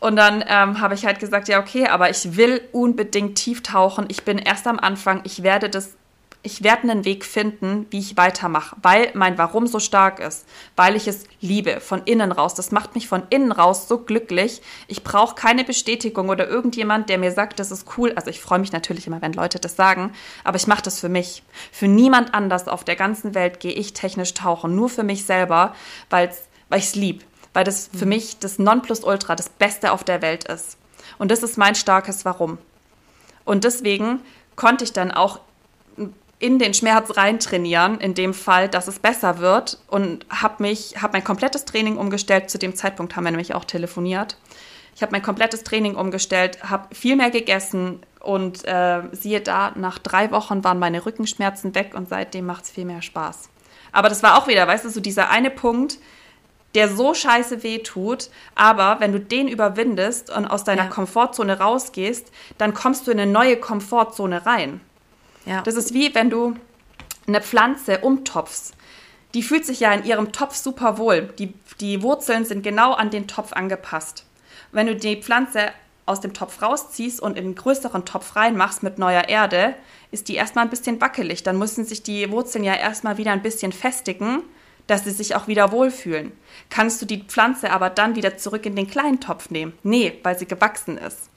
Und 0.00 0.16
dann 0.16 0.44
ähm, 0.46 0.80
habe 0.80 0.94
ich 0.94 1.06
halt 1.06 1.18
gesagt, 1.20 1.48
ja, 1.48 1.60
okay, 1.60 1.86
aber 1.86 2.10
ich 2.10 2.36
will 2.36 2.60
unbedingt 2.72 3.36
tief 3.36 3.62
tauchen. 3.62 4.06
Ich 4.08 4.24
bin 4.24 4.38
erst 4.38 4.66
am 4.66 4.78
Anfang. 4.78 5.20
Ich 5.24 5.42
werde 5.42 5.70
das 5.70 5.96
ich 6.44 6.62
werde 6.62 6.82
einen 6.82 7.06
Weg 7.06 7.24
finden, 7.24 7.86
wie 7.88 7.98
ich 7.98 8.18
weitermache, 8.18 8.76
weil 8.82 9.10
mein 9.14 9.38
Warum 9.38 9.66
so 9.66 9.78
stark 9.80 10.20
ist, 10.20 10.46
weil 10.76 10.94
ich 10.94 11.08
es 11.08 11.24
liebe, 11.40 11.80
von 11.80 12.02
innen 12.04 12.30
raus. 12.32 12.54
Das 12.54 12.70
macht 12.70 12.94
mich 12.94 13.08
von 13.08 13.22
innen 13.30 13.50
raus 13.50 13.88
so 13.88 13.96
glücklich. 13.98 14.60
Ich 14.86 15.02
brauche 15.02 15.34
keine 15.34 15.64
Bestätigung 15.64 16.28
oder 16.28 16.46
irgendjemand, 16.46 17.08
der 17.08 17.16
mir 17.16 17.32
sagt, 17.32 17.58
das 17.60 17.70
ist 17.70 17.96
cool. 17.96 18.12
Also 18.14 18.28
ich 18.28 18.42
freue 18.42 18.58
mich 18.58 18.72
natürlich 18.72 19.06
immer, 19.06 19.22
wenn 19.22 19.32
Leute 19.32 19.58
das 19.58 19.74
sagen, 19.74 20.12
aber 20.44 20.58
ich 20.58 20.66
mache 20.66 20.82
das 20.82 21.00
für 21.00 21.08
mich. 21.08 21.42
Für 21.72 21.88
niemand 21.88 22.34
anders 22.34 22.68
auf 22.68 22.84
der 22.84 22.96
ganzen 22.96 23.34
Welt 23.34 23.58
gehe 23.58 23.72
ich 23.72 23.94
technisch 23.94 24.34
tauchen, 24.34 24.76
nur 24.76 24.90
für 24.90 25.02
mich 25.02 25.24
selber, 25.24 25.74
weil's, 26.10 26.42
weil 26.68 26.78
ich 26.78 26.86
es 26.86 26.94
lieb, 26.94 27.24
weil 27.52 27.64
das 27.64 27.88
für 27.96 28.04
mhm. 28.04 28.10
mich 28.10 28.38
das 28.38 28.58
Nonplusultra, 28.58 29.34
das 29.34 29.48
Beste 29.48 29.92
auf 29.92 30.04
der 30.04 30.22
Welt 30.22 30.44
ist. 30.44 30.76
Und 31.18 31.30
das 31.30 31.42
ist 31.42 31.58
mein 31.58 31.74
starkes 31.74 32.24
Warum. 32.24 32.58
Und 33.44 33.64
deswegen 33.64 34.20
konnte 34.56 34.84
ich 34.84 34.92
dann 34.92 35.10
auch 35.10 35.40
in 36.38 36.58
den 36.58 36.74
Schmerz 36.74 37.16
reintrainieren, 37.16 38.00
in 38.00 38.14
dem 38.14 38.34
Fall, 38.34 38.68
dass 38.68 38.88
es 38.88 38.98
besser 38.98 39.38
wird 39.38 39.78
und 39.86 40.26
habe 40.28 40.62
mich, 40.62 41.00
habe 41.00 41.14
mein 41.14 41.24
komplettes 41.24 41.64
Training 41.64 41.96
umgestellt. 41.96 42.50
Zu 42.50 42.58
dem 42.58 42.74
Zeitpunkt 42.74 43.16
haben 43.16 43.24
wir 43.24 43.30
nämlich 43.30 43.54
auch 43.54 43.64
telefoniert. 43.64 44.36
Ich 44.94 45.02
habe 45.02 45.12
mein 45.12 45.22
komplettes 45.22 45.64
Training 45.64 45.94
umgestellt, 45.96 46.62
habe 46.62 46.94
viel 46.94 47.16
mehr 47.16 47.30
gegessen 47.30 48.00
und 48.20 48.64
äh, 48.66 49.02
siehe 49.12 49.40
da, 49.40 49.72
nach 49.74 49.98
drei 49.98 50.30
Wochen 50.30 50.62
waren 50.64 50.78
meine 50.78 51.04
Rückenschmerzen 51.04 51.74
weg 51.74 51.94
und 51.94 52.08
seitdem 52.08 52.46
macht 52.46 52.64
es 52.64 52.70
viel 52.70 52.84
mehr 52.84 53.02
Spaß. 53.02 53.48
Aber 53.92 54.08
das 54.08 54.22
war 54.22 54.38
auch 54.38 54.48
wieder, 54.48 54.66
weißt 54.66 54.84
du, 54.84 54.90
so 54.90 55.00
dieser 55.00 55.30
eine 55.30 55.50
Punkt, 55.50 55.98
der 56.74 56.88
so 56.88 57.14
scheiße 57.14 57.62
weh 57.62 57.78
tut, 57.78 58.30
aber 58.54 58.98
wenn 59.00 59.12
du 59.12 59.20
den 59.20 59.48
überwindest 59.48 60.30
und 60.30 60.46
aus 60.46 60.64
deiner 60.64 60.84
ja. 60.84 60.88
Komfortzone 60.88 61.58
rausgehst, 61.58 62.30
dann 62.58 62.74
kommst 62.74 63.06
du 63.06 63.12
in 63.12 63.20
eine 63.20 63.30
neue 63.30 63.56
Komfortzone 63.56 64.44
rein. 64.44 64.80
Ja. 65.46 65.62
Das 65.62 65.74
ist 65.74 65.94
wie 65.94 66.14
wenn 66.14 66.30
du 66.30 66.56
eine 67.26 67.40
Pflanze 67.40 67.98
umtopfst. 67.98 68.72
Die 69.34 69.42
fühlt 69.42 69.66
sich 69.66 69.80
ja 69.80 69.92
in 69.92 70.04
ihrem 70.04 70.32
Topf 70.32 70.54
super 70.54 70.98
wohl. 70.98 71.32
Die, 71.38 71.54
die 71.80 72.02
Wurzeln 72.02 72.44
sind 72.44 72.62
genau 72.62 72.92
an 72.92 73.10
den 73.10 73.26
Topf 73.26 73.52
angepasst. 73.52 74.24
Wenn 74.72 74.86
du 74.86 74.94
die 74.94 75.20
Pflanze 75.20 75.70
aus 76.06 76.20
dem 76.20 76.34
Topf 76.34 76.60
rausziehst 76.60 77.20
und 77.20 77.38
in 77.38 77.44
einen 77.44 77.54
größeren 77.54 78.04
Topf 78.04 78.36
reinmachst 78.36 78.82
mit 78.82 78.98
neuer 78.98 79.28
Erde, 79.28 79.74
ist 80.10 80.28
die 80.28 80.34
erstmal 80.34 80.64
ein 80.64 80.70
bisschen 80.70 81.00
wackelig. 81.00 81.42
Dann 81.42 81.58
müssen 81.58 81.84
sich 81.84 82.02
die 82.02 82.30
Wurzeln 82.30 82.62
ja 82.62 82.74
erstmal 82.74 83.16
wieder 83.16 83.32
ein 83.32 83.42
bisschen 83.42 83.72
festigen, 83.72 84.42
dass 84.86 85.04
sie 85.04 85.10
sich 85.10 85.34
auch 85.34 85.48
wieder 85.48 85.72
wohlfühlen. 85.72 86.32
Kannst 86.70 87.00
du 87.00 87.06
die 87.06 87.22
Pflanze 87.22 87.70
aber 87.70 87.90
dann 87.90 88.16
wieder 88.16 88.36
zurück 88.36 88.66
in 88.66 88.76
den 88.76 88.88
kleinen 88.88 89.20
Topf 89.20 89.50
nehmen? 89.50 89.72
Nee, 89.82 90.18
weil 90.22 90.38
sie 90.38 90.46
gewachsen 90.46 90.98
ist. 90.98 91.30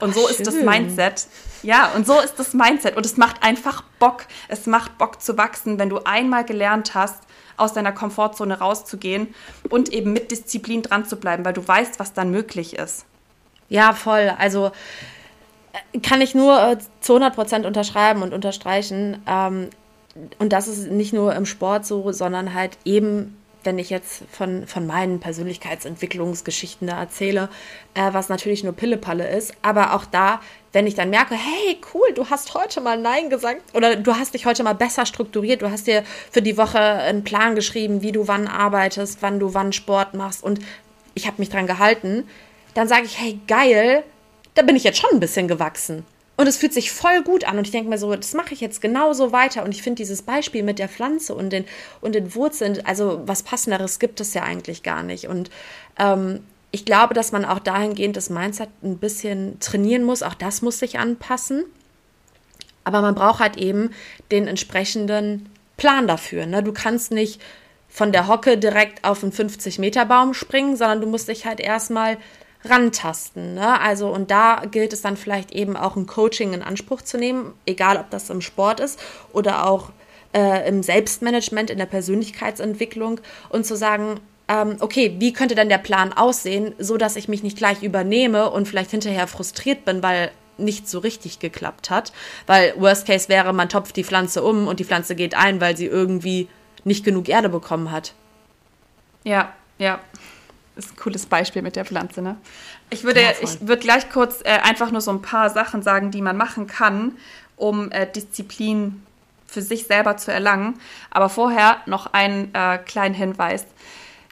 Und 0.00 0.14
so 0.14 0.26
Ach, 0.26 0.30
ist 0.30 0.46
das 0.46 0.54
Mindset. 0.54 1.26
Ja, 1.62 1.92
und 1.94 2.06
so 2.06 2.18
ist 2.20 2.38
das 2.38 2.52
Mindset. 2.52 2.96
Und 2.96 3.06
es 3.06 3.16
macht 3.16 3.42
einfach 3.42 3.82
Bock. 3.98 4.26
Es 4.48 4.66
macht 4.66 4.98
Bock 4.98 5.20
zu 5.22 5.38
wachsen, 5.38 5.78
wenn 5.78 5.88
du 5.88 6.00
einmal 6.04 6.44
gelernt 6.44 6.94
hast, 6.94 7.22
aus 7.56 7.72
deiner 7.72 7.92
Komfortzone 7.92 8.58
rauszugehen 8.58 9.34
und 9.70 9.92
eben 9.92 10.12
mit 10.12 10.30
Disziplin 10.30 10.82
dran 10.82 11.06
zu 11.06 11.16
bleiben, 11.16 11.44
weil 11.44 11.52
du 11.52 11.66
weißt, 11.66 12.00
was 12.00 12.12
dann 12.12 12.30
möglich 12.30 12.76
ist. 12.76 13.06
Ja, 13.68 13.92
voll. 13.92 14.34
Also 14.36 14.72
äh, 15.92 16.00
kann 16.00 16.20
ich 16.20 16.34
nur 16.34 16.60
äh, 16.60 16.78
zu 17.00 17.14
100 17.14 17.34
Prozent 17.34 17.66
unterschreiben 17.66 18.22
und 18.22 18.34
unterstreichen. 18.34 19.22
Ähm, 19.26 19.70
und 20.38 20.52
das 20.52 20.68
ist 20.68 20.90
nicht 20.90 21.12
nur 21.12 21.34
im 21.34 21.46
Sport 21.46 21.86
so, 21.86 22.12
sondern 22.12 22.54
halt 22.54 22.78
eben 22.84 23.36
wenn 23.64 23.78
ich 23.78 23.90
jetzt 23.90 24.22
von, 24.30 24.66
von 24.66 24.86
meinen 24.86 25.20
Persönlichkeitsentwicklungsgeschichten 25.20 26.86
da 26.88 27.00
erzähle, 27.00 27.48
äh, 27.94 28.12
was 28.12 28.28
natürlich 28.28 28.62
nur 28.62 28.74
Pillepalle 28.74 29.28
ist, 29.28 29.54
aber 29.62 29.94
auch 29.94 30.04
da, 30.04 30.40
wenn 30.72 30.86
ich 30.86 30.94
dann 30.94 31.10
merke, 31.10 31.34
hey, 31.34 31.78
cool, 31.94 32.12
du 32.14 32.28
hast 32.30 32.54
heute 32.54 32.80
mal 32.80 32.98
Nein 32.98 33.30
gesagt 33.30 33.62
oder 33.74 33.96
du 33.96 34.14
hast 34.14 34.34
dich 34.34 34.46
heute 34.46 34.62
mal 34.62 34.74
besser 34.74 35.06
strukturiert, 35.06 35.62
du 35.62 35.70
hast 35.70 35.86
dir 35.86 36.04
für 36.30 36.42
die 36.42 36.56
Woche 36.56 36.78
einen 36.78 37.24
Plan 37.24 37.54
geschrieben, 37.54 38.02
wie 38.02 38.12
du 38.12 38.28
wann 38.28 38.48
arbeitest, 38.48 39.22
wann 39.22 39.40
du 39.40 39.54
wann 39.54 39.72
Sport 39.72 40.14
machst. 40.14 40.42
Und 40.42 40.60
ich 41.14 41.26
habe 41.26 41.36
mich 41.38 41.50
dran 41.50 41.66
gehalten, 41.66 42.28
dann 42.74 42.88
sage 42.88 43.04
ich, 43.04 43.18
hey, 43.18 43.38
geil, 43.46 44.02
da 44.54 44.62
bin 44.62 44.76
ich 44.76 44.84
jetzt 44.84 44.98
schon 44.98 45.10
ein 45.12 45.20
bisschen 45.20 45.48
gewachsen. 45.48 46.04
Und 46.36 46.48
es 46.48 46.56
fühlt 46.56 46.72
sich 46.72 46.90
voll 46.90 47.22
gut 47.22 47.44
an. 47.44 47.58
Und 47.58 47.66
ich 47.66 47.70
denke 47.70 47.88
mir 47.88 47.98
so, 47.98 48.14
das 48.14 48.34
mache 48.34 48.54
ich 48.54 48.60
jetzt 48.60 48.80
genauso 48.80 49.30
weiter. 49.30 49.62
Und 49.64 49.72
ich 49.72 49.82
finde 49.82 49.98
dieses 49.98 50.22
Beispiel 50.22 50.62
mit 50.62 50.78
der 50.78 50.88
Pflanze 50.88 51.34
und 51.34 51.50
den, 51.50 51.64
und 52.00 52.14
den 52.14 52.34
Wurzeln, 52.34 52.84
also 52.84 53.22
was 53.26 53.42
passenderes 53.44 53.98
gibt 53.98 54.20
es 54.20 54.34
ja 54.34 54.42
eigentlich 54.42 54.82
gar 54.82 55.02
nicht. 55.02 55.28
Und 55.28 55.50
ähm, 55.98 56.40
ich 56.72 56.84
glaube, 56.84 57.14
dass 57.14 57.30
man 57.30 57.44
auch 57.44 57.60
dahingehend 57.60 58.16
das 58.16 58.30
Mindset 58.30 58.68
ein 58.82 58.98
bisschen 58.98 59.60
trainieren 59.60 60.02
muss. 60.02 60.24
Auch 60.24 60.34
das 60.34 60.60
muss 60.60 60.80
sich 60.80 60.98
anpassen. 60.98 61.64
Aber 62.82 63.00
man 63.00 63.14
braucht 63.14 63.38
halt 63.38 63.56
eben 63.56 63.90
den 64.32 64.48
entsprechenden 64.48 65.48
Plan 65.76 66.08
dafür. 66.08 66.46
Ne? 66.46 66.64
Du 66.64 66.72
kannst 66.72 67.12
nicht 67.12 67.40
von 67.88 68.10
der 68.10 68.26
Hocke 68.26 68.58
direkt 68.58 69.04
auf 69.04 69.22
einen 69.22 69.32
50-Meter-Baum 69.32 70.34
springen, 70.34 70.76
sondern 70.76 71.00
du 71.00 71.06
musst 71.06 71.28
dich 71.28 71.46
halt 71.46 71.60
erstmal 71.60 72.18
rantasten. 72.64 73.54
Ne? 73.54 73.80
Also, 73.80 74.08
und 74.08 74.30
da 74.30 74.62
gilt 74.70 74.92
es 74.92 75.02
dann 75.02 75.16
vielleicht 75.16 75.52
eben 75.52 75.76
auch 75.76 75.96
ein 75.96 76.06
Coaching 76.06 76.52
in 76.52 76.62
Anspruch 76.62 77.02
zu 77.02 77.18
nehmen, 77.18 77.54
egal 77.66 77.96
ob 77.96 78.10
das 78.10 78.30
im 78.30 78.40
Sport 78.40 78.80
ist 78.80 78.98
oder 79.32 79.66
auch 79.66 79.90
äh, 80.34 80.68
im 80.68 80.82
Selbstmanagement, 80.82 81.70
in 81.70 81.78
der 81.78 81.86
Persönlichkeitsentwicklung 81.86 83.20
und 83.50 83.66
zu 83.66 83.76
sagen, 83.76 84.20
ähm, 84.48 84.76
okay, 84.80 85.16
wie 85.18 85.32
könnte 85.32 85.54
denn 85.54 85.68
der 85.68 85.78
Plan 85.78 86.12
aussehen, 86.12 86.74
so 86.78 86.96
dass 86.96 87.16
ich 87.16 87.28
mich 87.28 87.42
nicht 87.42 87.56
gleich 87.56 87.82
übernehme 87.82 88.50
und 88.50 88.68
vielleicht 88.68 88.90
hinterher 88.90 89.26
frustriert 89.26 89.84
bin, 89.84 90.02
weil 90.02 90.30
nicht 90.56 90.88
so 90.88 91.00
richtig 91.00 91.40
geklappt 91.40 91.90
hat. 91.90 92.12
Weil 92.46 92.74
Worst 92.76 93.06
Case 93.06 93.28
wäre, 93.28 93.52
man 93.52 93.68
topft 93.68 93.96
die 93.96 94.04
Pflanze 94.04 94.42
um 94.42 94.68
und 94.68 94.80
die 94.80 94.84
Pflanze 94.84 95.14
geht 95.14 95.34
ein, 95.34 95.60
weil 95.60 95.76
sie 95.76 95.86
irgendwie 95.86 96.48
nicht 96.84 97.04
genug 97.04 97.28
Erde 97.28 97.48
bekommen 97.48 97.90
hat. 97.90 98.14
Ja, 99.24 99.52
ja 99.78 100.00
ist 100.76 100.92
ein 100.92 100.96
cooles 100.96 101.26
Beispiel 101.26 101.62
mit 101.62 101.76
der 101.76 101.84
Pflanze, 101.84 102.22
ne? 102.22 102.36
Ich 102.90 103.04
würde, 103.04 103.22
ja, 103.22 103.30
ich 103.40 103.60
würde 103.60 103.78
gleich 103.78 104.10
kurz 104.10 104.40
äh, 104.42 104.58
einfach 104.62 104.90
nur 104.90 105.00
so 105.00 105.10
ein 105.10 105.22
paar 105.22 105.50
Sachen 105.50 105.82
sagen, 105.82 106.10
die 106.10 106.22
man 106.22 106.36
machen 106.36 106.66
kann, 106.66 107.16
um 107.56 107.90
äh, 107.92 108.06
Disziplin 108.10 109.02
für 109.46 109.62
sich 109.62 109.86
selber 109.86 110.16
zu 110.16 110.32
erlangen. 110.32 110.74
Aber 111.10 111.28
vorher 111.28 111.78
noch 111.86 112.12
einen 112.12 112.52
äh, 112.54 112.78
kleinen 112.78 113.14
Hinweis. 113.14 113.66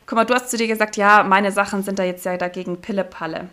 Guck 0.07 0.16
mal, 0.16 0.24
du 0.24 0.34
hast 0.34 0.51
zu 0.51 0.57
dir 0.57 0.66
gesagt, 0.66 0.97
ja, 0.97 1.22
meine 1.22 1.53
Sachen 1.53 1.82
sind 1.82 1.99
da 1.99 2.05
jetzt 2.05 2.24
ja 2.24 2.36
dagegen 2.36 2.80
Pille-Palle. 2.80 3.49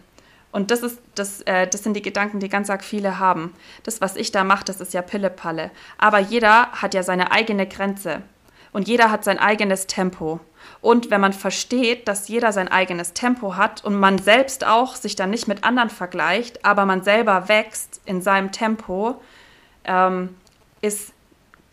Und 0.51 0.71
das, 0.71 0.81
ist, 0.81 0.99
das, 1.13 1.41
äh, 1.41 1.67
das 1.67 1.83
sind 1.83 1.93
die 1.93 2.01
Gedanken, 2.01 2.39
die 2.39 2.49
ganz 2.49 2.71
arg 2.71 2.83
viele 2.83 3.19
haben. 3.19 3.53
Das, 3.83 4.01
was 4.01 4.15
ich 4.15 4.31
da 4.31 4.43
mache, 4.43 4.65
das 4.65 4.81
ist 4.81 4.93
ja 4.93 5.03
Pille-Palle. 5.03 5.69
Aber 5.99 6.17
jeder 6.17 6.71
hat 6.71 6.95
ja 6.95 7.03
seine 7.03 7.31
eigene 7.31 7.67
Grenze. 7.67 8.23
Und 8.71 8.87
jeder 8.87 9.11
hat 9.11 9.23
sein 9.23 9.37
eigenes 9.37 9.85
Tempo. 9.85 10.39
Und 10.81 11.11
wenn 11.11 11.19
man 11.19 11.33
versteht, 11.33 12.07
dass 12.07 12.29
jeder 12.29 12.53
sein 12.53 12.69
eigenes 12.69 13.13
Tempo 13.13 13.55
hat 13.57 13.83
und 13.83 13.95
man 13.95 14.17
selbst 14.17 14.65
auch 14.65 14.95
sich 14.95 15.15
dann 15.15 15.29
nicht 15.29 15.47
mit 15.47 15.63
anderen 15.63 15.89
vergleicht, 15.89 16.63
aber 16.63 16.85
man 16.85 17.03
selber 17.03 17.49
wächst 17.49 18.01
in 18.05 18.21
seinem 18.21 18.51
Tempo, 18.51 19.21
ähm, 19.83 20.35
ist 20.81 21.11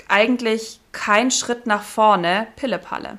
eigentlich 0.09 0.81
kein 0.93 1.31
Schritt 1.31 1.67
nach 1.67 1.83
vorne 1.83 2.49
Pillepalle. 2.57 3.19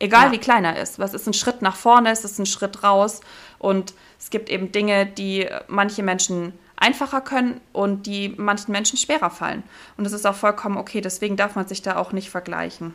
Egal 0.00 0.26
ja. 0.26 0.32
wie 0.32 0.38
klein 0.38 0.64
er 0.64 0.80
ist. 0.80 0.98
Was 0.98 1.14
ist 1.14 1.26
ein 1.26 1.34
Schritt 1.34 1.62
nach 1.62 1.76
vorne, 1.76 2.10
es 2.10 2.24
ist 2.24 2.38
ein 2.38 2.46
Schritt 2.46 2.82
raus. 2.82 3.20
Und 3.58 3.94
es 4.18 4.30
gibt 4.30 4.48
eben 4.48 4.72
Dinge, 4.72 5.06
die 5.06 5.46
manche 5.68 6.02
Menschen 6.02 6.58
einfacher 6.76 7.20
können 7.20 7.60
und 7.72 8.06
die 8.06 8.30
manchen 8.36 8.72
Menschen 8.72 8.96
schwerer 8.96 9.30
fallen. 9.30 9.62
Und 9.96 10.04
das 10.04 10.14
ist 10.14 10.26
auch 10.26 10.34
vollkommen 10.34 10.78
okay. 10.78 11.00
Deswegen 11.00 11.36
darf 11.36 11.54
man 11.54 11.68
sich 11.68 11.82
da 11.82 11.96
auch 11.96 12.12
nicht 12.12 12.30
vergleichen. 12.30 12.94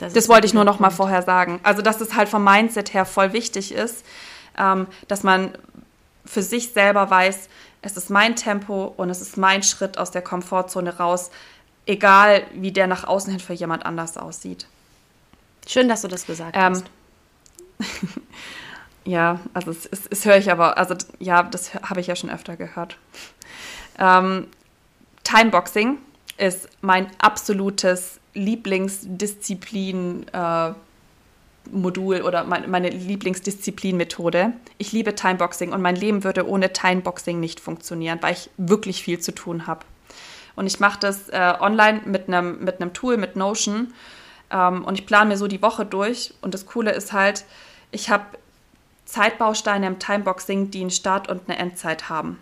Das, 0.00 0.12
das 0.12 0.28
wollte 0.28 0.46
ich 0.46 0.54
nur 0.54 0.64
noch 0.64 0.78
Punkt. 0.78 0.80
mal 0.80 0.90
vorher 0.90 1.22
sagen. 1.22 1.60
Also, 1.62 1.82
dass 1.82 2.00
es 2.00 2.14
halt 2.14 2.28
vom 2.28 2.42
Mindset 2.42 2.94
her 2.94 3.04
voll 3.04 3.32
wichtig 3.32 3.72
ist, 3.72 4.04
ähm, 4.58 4.86
dass 5.08 5.22
man 5.22 5.52
für 6.24 6.42
sich 6.42 6.72
selber 6.72 7.10
weiß, 7.10 7.48
es 7.82 7.96
ist 7.96 8.10
mein 8.10 8.36
Tempo 8.36 8.92
und 8.96 9.10
es 9.10 9.20
ist 9.20 9.36
mein 9.36 9.62
Schritt 9.62 9.98
aus 9.98 10.10
der 10.10 10.22
Komfortzone 10.22 10.98
raus, 10.98 11.30
egal 11.86 12.44
wie 12.54 12.72
der 12.72 12.86
nach 12.86 13.04
außen 13.04 13.30
hin 13.30 13.40
für 13.40 13.54
jemand 13.54 13.86
anders 13.86 14.16
aussieht. 14.16 14.66
Schön, 15.66 15.88
dass 15.88 16.02
du 16.02 16.08
das 16.08 16.26
gesagt 16.26 16.56
ähm, 16.56 16.74
hast. 16.74 16.84
ja, 19.04 19.40
also 19.54 19.70
es, 19.70 19.86
es, 19.86 20.06
es 20.10 20.24
höre 20.24 20.36
ich 20.36 20.50
aber, 20.50 20.76
also 20.78 20.94
ja, 21.18 21.42
das 21.42 21.74
habe 21.74 22.00
ich 22.00 22.06
ja 22.06 22.16
schon 22.16 22.30
öfter 22.30 22.56
gehört. 22.56 22.96
Ähm, 23.98 24.48
Timeboxing 25.24 25.98
ist 26.36 26.68
mein 26.80 27.06
absolutes 27.18 28.19
Lieblingsdisziplin, 28.34 30.26
äh, 30.32 30.72
Lieblingsmodul 31.70 32.22
oder 32.22 32.44
meine 32.44 32.88
Lieblingsdisziplinmethode. 32.90 34.52
Ich 34.78 34.92
liebe 34.92 35.14
Timeboxing 35.14 35.72
und 35.72 35.82
mein 35.82 35.96
Leben 35.96 36.24
würde 36.24 36.48
ohne 36.48 36.72
Timeboxing 36.72 37.38
nicht 37.38 37.60
funktionieren, 37.60 38.18
weil 38.22 38.34
ich 38.34 38.50
wirklich 38.56 39.02
viel 39.02 39.20
zu 39.20 39.32
tun 39.32 39.66
habe. 39.66 39.84
Und 40.56 40.66
ich 40.66 40.80
mache 40.80 40.98
das 41.00 41.28
äh, 41.28 41.54
online 41.60 42.02
mit 42.04 42.28
einem 42.28 42.64
mit 42.64 42.94
Tool, 42.94 43.16
mit 43.16 43.36
Notion. 43.36 43.92
Ähm, 44.50 44.84
und 44.84 44.98
ich 44.98 45.06
plane 45.06 45.30
mir 45.30 45.36
so 45.36 45.46
die 45.46 45.62
Woche 45.62 45.86
durch. 45.86 46.34
Und 46.42 46.54
das 46.54 46.66
Coole 46.66 46.92
ist 46.92 47.12
halt, 47.12 47.44
ich 47.92 48.10
habe 48.10 48.24
Zeitbausteine 49.04 49.86
im 49.86 49.98
Timeboxing, 49.98 50.70
die 50.70 50.80
einen 50.80 50.90
Start 50.90 51.28
und 51.28 51.48
eine 51.48 51.58
Endzeit 51.58 52.08
haben. 52.08 52.38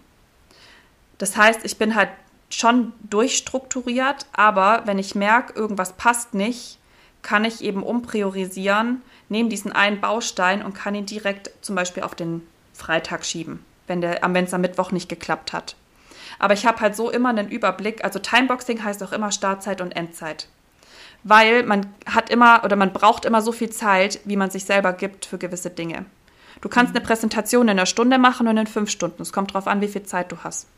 Das 1.18 1.36
heißt, 1.36 1.64
ich 1.64 1.76
bin 1.76 1.94
halt 1.94 2.10
schon 2.50 2.92
durchstrukturiert, 3.08 4.26
aber 4.32 4.82
wenn 4.86 4.98
ich 4.98 5.14
merke, 5.14 5.52
irgendwas 5.54 5.92
passt 5.92 6.34
nicht, 6.34 6.78
kann 7.22 7.44
ich 7.44 7.62
eben 7.62 7.82
umpriorisieren, 7.82 9.02
nehme 9.28 9.48
diesen 9.48 9.72
einen 9.72 10.00
Baustein 10.00 10.62
und 10.62 10.74
kann 10.74 10.94
ihn 10.94 11.06
direkt 11.06 11.50
zum 11.60 11.74
Beispiel 11.74 12.02
auf 12.02 12.14
den 12.14 12.46
Freitag 12.72 13.24
schieben, 13.24 13.64
wenn 13.86 14.02
es 14.02 14.54
am 14.54 14.60
Mittwoch 14.60 14.92
nicht 14.92 15.08
geklappt 15.08 15.52
hat. 15.52 15.76
Aber 16.38 16.54
ich 16.54 16.66
habe 16.66 16.80
halt 16.80 16.94
so 16.94 17.10
immer 17.10 17.30
einen 17.30 17.48
Überblick. 17.48 18.04
Also 18.04 18.18
Timeboxing 18.18 18.82
heißt 18.82 19.02
auch 19.02 19.12
immer 19.12 19.32
Startzeit 19.32 19.80
und 19.80 19.92
Endzeit. 19.92 20.48
Weil 21.24 21.64
man 21.64 21.92
hat 22.06 22.30
immer 22.30 22.62
oder 22.64 22.76
man 22.76 22.92
braucht 22.92 23.24
immer 23.24 23.42
so 23.42 23.50
viel 23.50 23.70
Zeit, 23.70 24.20
wie 24.24 24.36
man 24.36 24.50
sich 24.50 24.64
selber 24.64 24.92
gibt 24.92 25.26
für 25.26 25.38
gewisse 25.38 25.70
Dinge. 25.70 26.04
Du 26.60 26.68
kannst 26.68 26.94
eine 26.94 27.04
Präsentation 27.04 27.66
in 27.66 27.70
einer 27.70 27.86
Stunde 27.86 28.18
machen 28.18 28.46
und 28.46 28.56
in 28.56 28.66
fünf 28.66 28.90
Stunden. 28.90 29.22
Es 29.22 29.32
kommt 29.32 29.50
darauf 29.50 29.66
an, 29.66 29.80
wie 29.80 29.88
viel 29.88 30.04
Zeit 30.04 30.30
du 30.30 30.36
hast. 30.44 30.68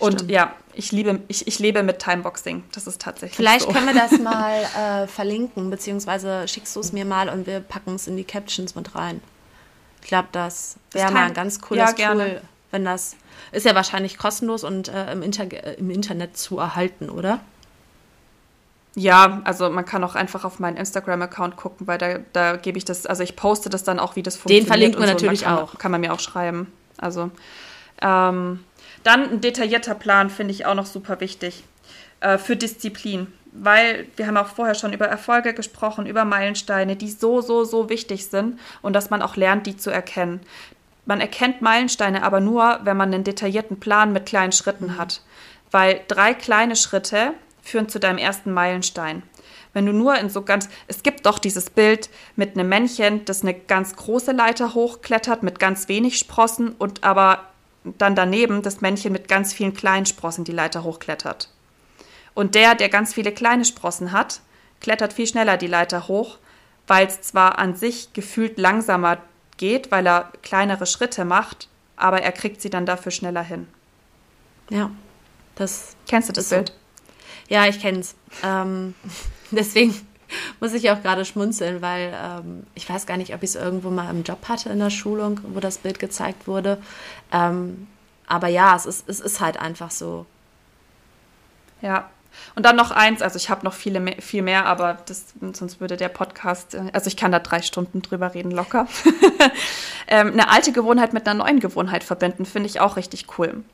Und 0.00 0.14
Stimmt. 0.14 0.30
ja, 0.30 0.54
ich 0.72 0.92
liebe, 0.92 1.20
ich, 1.28 1.46
ich 1.46 1.58
lebe 1.58 1.82
mit 1.82 1.98
Timeboxing. 1.98 2.64
Das 2.72 2.86
ist 2.86 3.00
tatsächlich. 3.00 3.36
Vielleicht 3.36 3.66
so. 3.66 3.72
können 3.72 3.86
wir 3.86 3.94
das 3.94 4.18
mal 4.18 5.04
äh, 5.04 5.06
verlinken, 5.06 5.70
beziehungsweise 5.70 6.48
schickst 6.48 6.74
du 6.74 6.80
es 6.80 6.92
mir 6.92 7.04
mal 7.04 7.28
und 7.28 7.46
wir 7.46 7.60
packen 7.60 7.94
es 7.94 8.06
in 8.06 8.16
die 8.16 8.24
Captions 8.24 8.74
mit 8.74 8.94
rein. 8.94 9.20
Ich 10.02 10.08
glaube, 10.08 10.28
das 10.32 10.76
wäre 10.92 11.12
mal 11.12 11.26
ein 11.26 11.34
ganz 11.34 11.60
cooles 11.60 11.94
ja, 11.98 12.12
Tool, 12.12 12.40
wenn 12.70 12.84
das. 12.84 13.16
Ist 13.52 13.66
ja 13.66 13.74
wahrscheinlich 13.74 14.16
kostenlos 14.16 14.64
und 14.64 14.88
äh, 14.88 15.12
im, 15.12 15.22
Inter 15.22 15.46
im 15.78 15.90
Internet 15.90 16.36
zu 16.36 16.58
erhalten, 16.58 17.10
oder? 17.10 17.40
Ja, 18.94 19.40
also 19.44 19.70
man 19.70 19.84
kann 19.84 20.02
auch 20.02 20.14
einfach 20.14 20.44
auf 20.44 20.58
meinen 20.58 20.76
Instagram-Account 20.76 21.56
gucken, 21.56 21.86
weil 21.86 21.98
da, 21.98 22.18
da 22.32 22.56
gebe 22.56 22.78
ich 22.78 22.84
das, 22.84 23.06
also 23.06 23.22
ich 23.22 23.36
poste 23.36 23.70
das 23.70 23.84
dann 23.84 23.98
auch, 24.00 24.16
wie 24.16 24.22
das 24.22 24.36
funktioniert. 24.36 24.64
Den 24.64 24.68
verlinken 24.68 25.00
wir 25.00 25.06
so. 25.06 25.12
natürlich 25.12 25.42
kann, 25.42 25.58
auch. 25.58 25.78
Kann 25.78 25.92
man 25.92 26.00
mir 26.00 26.12
auch 26.12 26.20
schreiben. 26.20 26.72
Also 26.96 27.30
ähm, 28.02 28.64
dann 29.02 29.30
ein 29.30 29.40
detaillierter 29.40 29.94
Plan 29.94 30.30
finde 30.30 30.52
ich 30.52 30.66
auch 30.66 30.74
noch 30.74 30.86
super 30.86 31.20
wichtig 31.20 31.64
äh, 32.20 32.38
für 32.38 32.56
Disziplin, 32.56 33.32
weil 33.52 34.06
wir 34.16 34.26
haben 34.26 34.36
auch 34.36 34.48
vorher 34.48 34.74
schon 34.74 34.92
über 34.92 35.06
Erfolge 35.06 35.54
gesprochen, 35.54 36.06
über 36.06 36.24
Meilensteine, 36.24 36.96
die 36.96 37.10
so, 37.10 37.40
so, 37.40 37.64
so 37.64 37.88
wichtig 37.88 38.26
sind 38.26 38.58
und 38.82 38.92
dass 38.92 39.10
man 39.10 39.22
auch 39.22 39.36
lernt, 39.36 39.66
die 39.66 39.76
zu 39.76 39.90
erkennen. 39.90 40.40
Man 41.06 41.20
erkennt 41.20 41.62
Meilensteine 41.62 42.22
aber 42.22 42.40
nur, 42.40 42.80
wenn 42.84 42.96
man 42.96 43.12
einen 43.12 43.24
detaillierten 43.24 43.80
Plan 43.80 44.12
mit 44.12 44.26
kleinen 44.26 44.52
Schritten 44.52 44.96
hat, 44.96 45.22
weil 45.70 46.00
drei 46.08 46.34
kleine 46.34 46.76
Schritte 46.76 47.32
führen 47.62 47.88
zu 47.88 47.98
deinem 47.98 48.18
ersten 48.18 48.52
Meilenstein. 48.52 49.22
Wenn 49.72 49.86
du 49.86 49.92
nur 49.92 50.16
in 50.16 50.30
so 50.30 50.42
ganz, 50.42 50.68
es 50.88 51.02
gibt 51.02 51.26
doch 51.26 51.38
dieses 51.38 51.70
Bild 51.70 52.10
mit 52.36 52.54
einem 52.54 52.68
Männchen, 52.68 53.24
das 53.24 53.42
eine 53.42 53.54
ganz 53.54 53.94
große 53.94 54.32
Leiter 54.32 54.74
hochklettert 54.74 55.42
mit 55.42 55.58
ganz 55.58 55.88
wenig 55.88 56.18
Sprossen 56.18 56.70
und 56.72 57.04
aber 57.04 57.49
dann 57.84 58.14
daneben 58.14 58.62
das 58.62 58.80
Männchen 58.80 59.12
mit 59.12 59.28
ganz 59.28 59.52
vielen 59.52 59.74
kleinen 59.74 60.06
Sprossen 60.06 60.44
die 60.44 60.52
Leiter 60.52 60.84
hochklettert. 60.84 61.48
Und 62.34 62.54
der, 62.54 62.74
der 62.74 62.88
ganz 62.88 63.14
viele 63.14 63.32
kleine 63.32 63.64
Sprossen 63.64 64.12
hat, 64.12 64.40
klettert 64.80 65.12
viel 65.12 65.26
schneller 65.26 65.56
die 65.56 65.66
Leiter 65.66 66.08
hoch, 66.08 66.38
weil 66.86 67.06
es 67.06 67.22
zwar 67.22 67.58
an 67.58 67.74
sich 67.74 68.12
gefühlt 68.12 68.58
langsamer 68.58 69.18
geht, 69.56 69.90
weil 69.90 70.06
er 70.06 70.32
kleinere 70.42 70.86
Schritte 70.86 71.24
macht, 71.24 71.68
aber 71.96 72.22
er 72.22 72.32
kriegt 72.32 72.60
sie 72.62 72.70
dann 72.70 72.86
dafür 72.86 73.12
schneller 73.12 73.42
hin. 73.42 73.68
Ja, 74.70 74.90
das. 75.56 75.96
Kennst 76.08 76.28
du 76.28 76.32
das 76.32 76.48
Bild? 76.48 76.68
So. 76.68 76.74
Ja, 77.54 77.66
ich 77.66 77.80
kenne 77.80 77.98
es. 77.98 78.14
Ähm, 78.42 78.94
deswegen 79.50 79.94
muss 80.60 80.72
ich 80.72 80.90
auch 80.90 81.02
gerade 81.02 81.24
schmunzeln, 81.24 81.82
weil 81.82 82.14
ähm, 82.14 82.64
ich 82.74 82.88
weiß 82.88 83.06
gar 83.06 83.16
nicht, 83.16 83.34
ob 83.34 83.42
ich 83.42 83.50
es 83.50 83.56
irgendwo 83.56 83.90
mal 83.90 84.10
im 84.10 84.22
Job 84.22 84.48
hatte 84.48 84.70
in 84.70 84.78
der 84.78 84.90
Schulung, 84.90 85.40
wo 85.48 85.60
das 85.60 85.78
Bild 85.78 85.98
gezeigt 85.98 86.46
wurde. 86.46 86.78
Ähm, 87.32 87.86
aber 88.26 88.48
ja, 88.48 88.76
es 88.76 88.86
ist, 88.86 89.08
es 89.08 89.20
ist 89.20 89.40
halt 89.40 89.58
einfach 89.58 89.90
so. 89.90 90.26
Ja. 91.82 92.10
Und 92.54 92.64
dann 92.64 92.76
noch 92.76 92.92
eins, 92.92 93.22
also 93.22 93.36
ich 93.36 93.50
habe 93.50 93.64
noch 93.64 93.74
viele 93.74 94.00
viel 94.20 94.42
mehr, 94.42 94.64
aber 94.66 94.98
das, 95.06 95.26
sonst 95.52 95.80
würde 95.80 95.96
der 95.96 96.08
Podcast, 96.08 96.74
äh, 96.74 96.90
also 96.92 97.08
ich 97.08 97.16
kann 97.16 97.32
da 97.32 97.40
drei 97.40 97.60
Stunden 97.60 98.02
drüber 98.02 98.34
reden, 98.34 98.52
locker. 98.52 98.86
ähm, 100.06 100.32
eine 100.32 100.48
alte 100.48 100.70
Gewohnheit 100.72 101.12
mit 101.12 101.26
einer 101.26 101.42
neuen 101.42 101.58
Gewohnheit 101.58 102.04
verbinden, 102.04 102.46
finde 102.46 102.68
ich 102.68 102.80
auch 102.80 102.96
richtig 102.96 103.26
cool. 103.38 103.64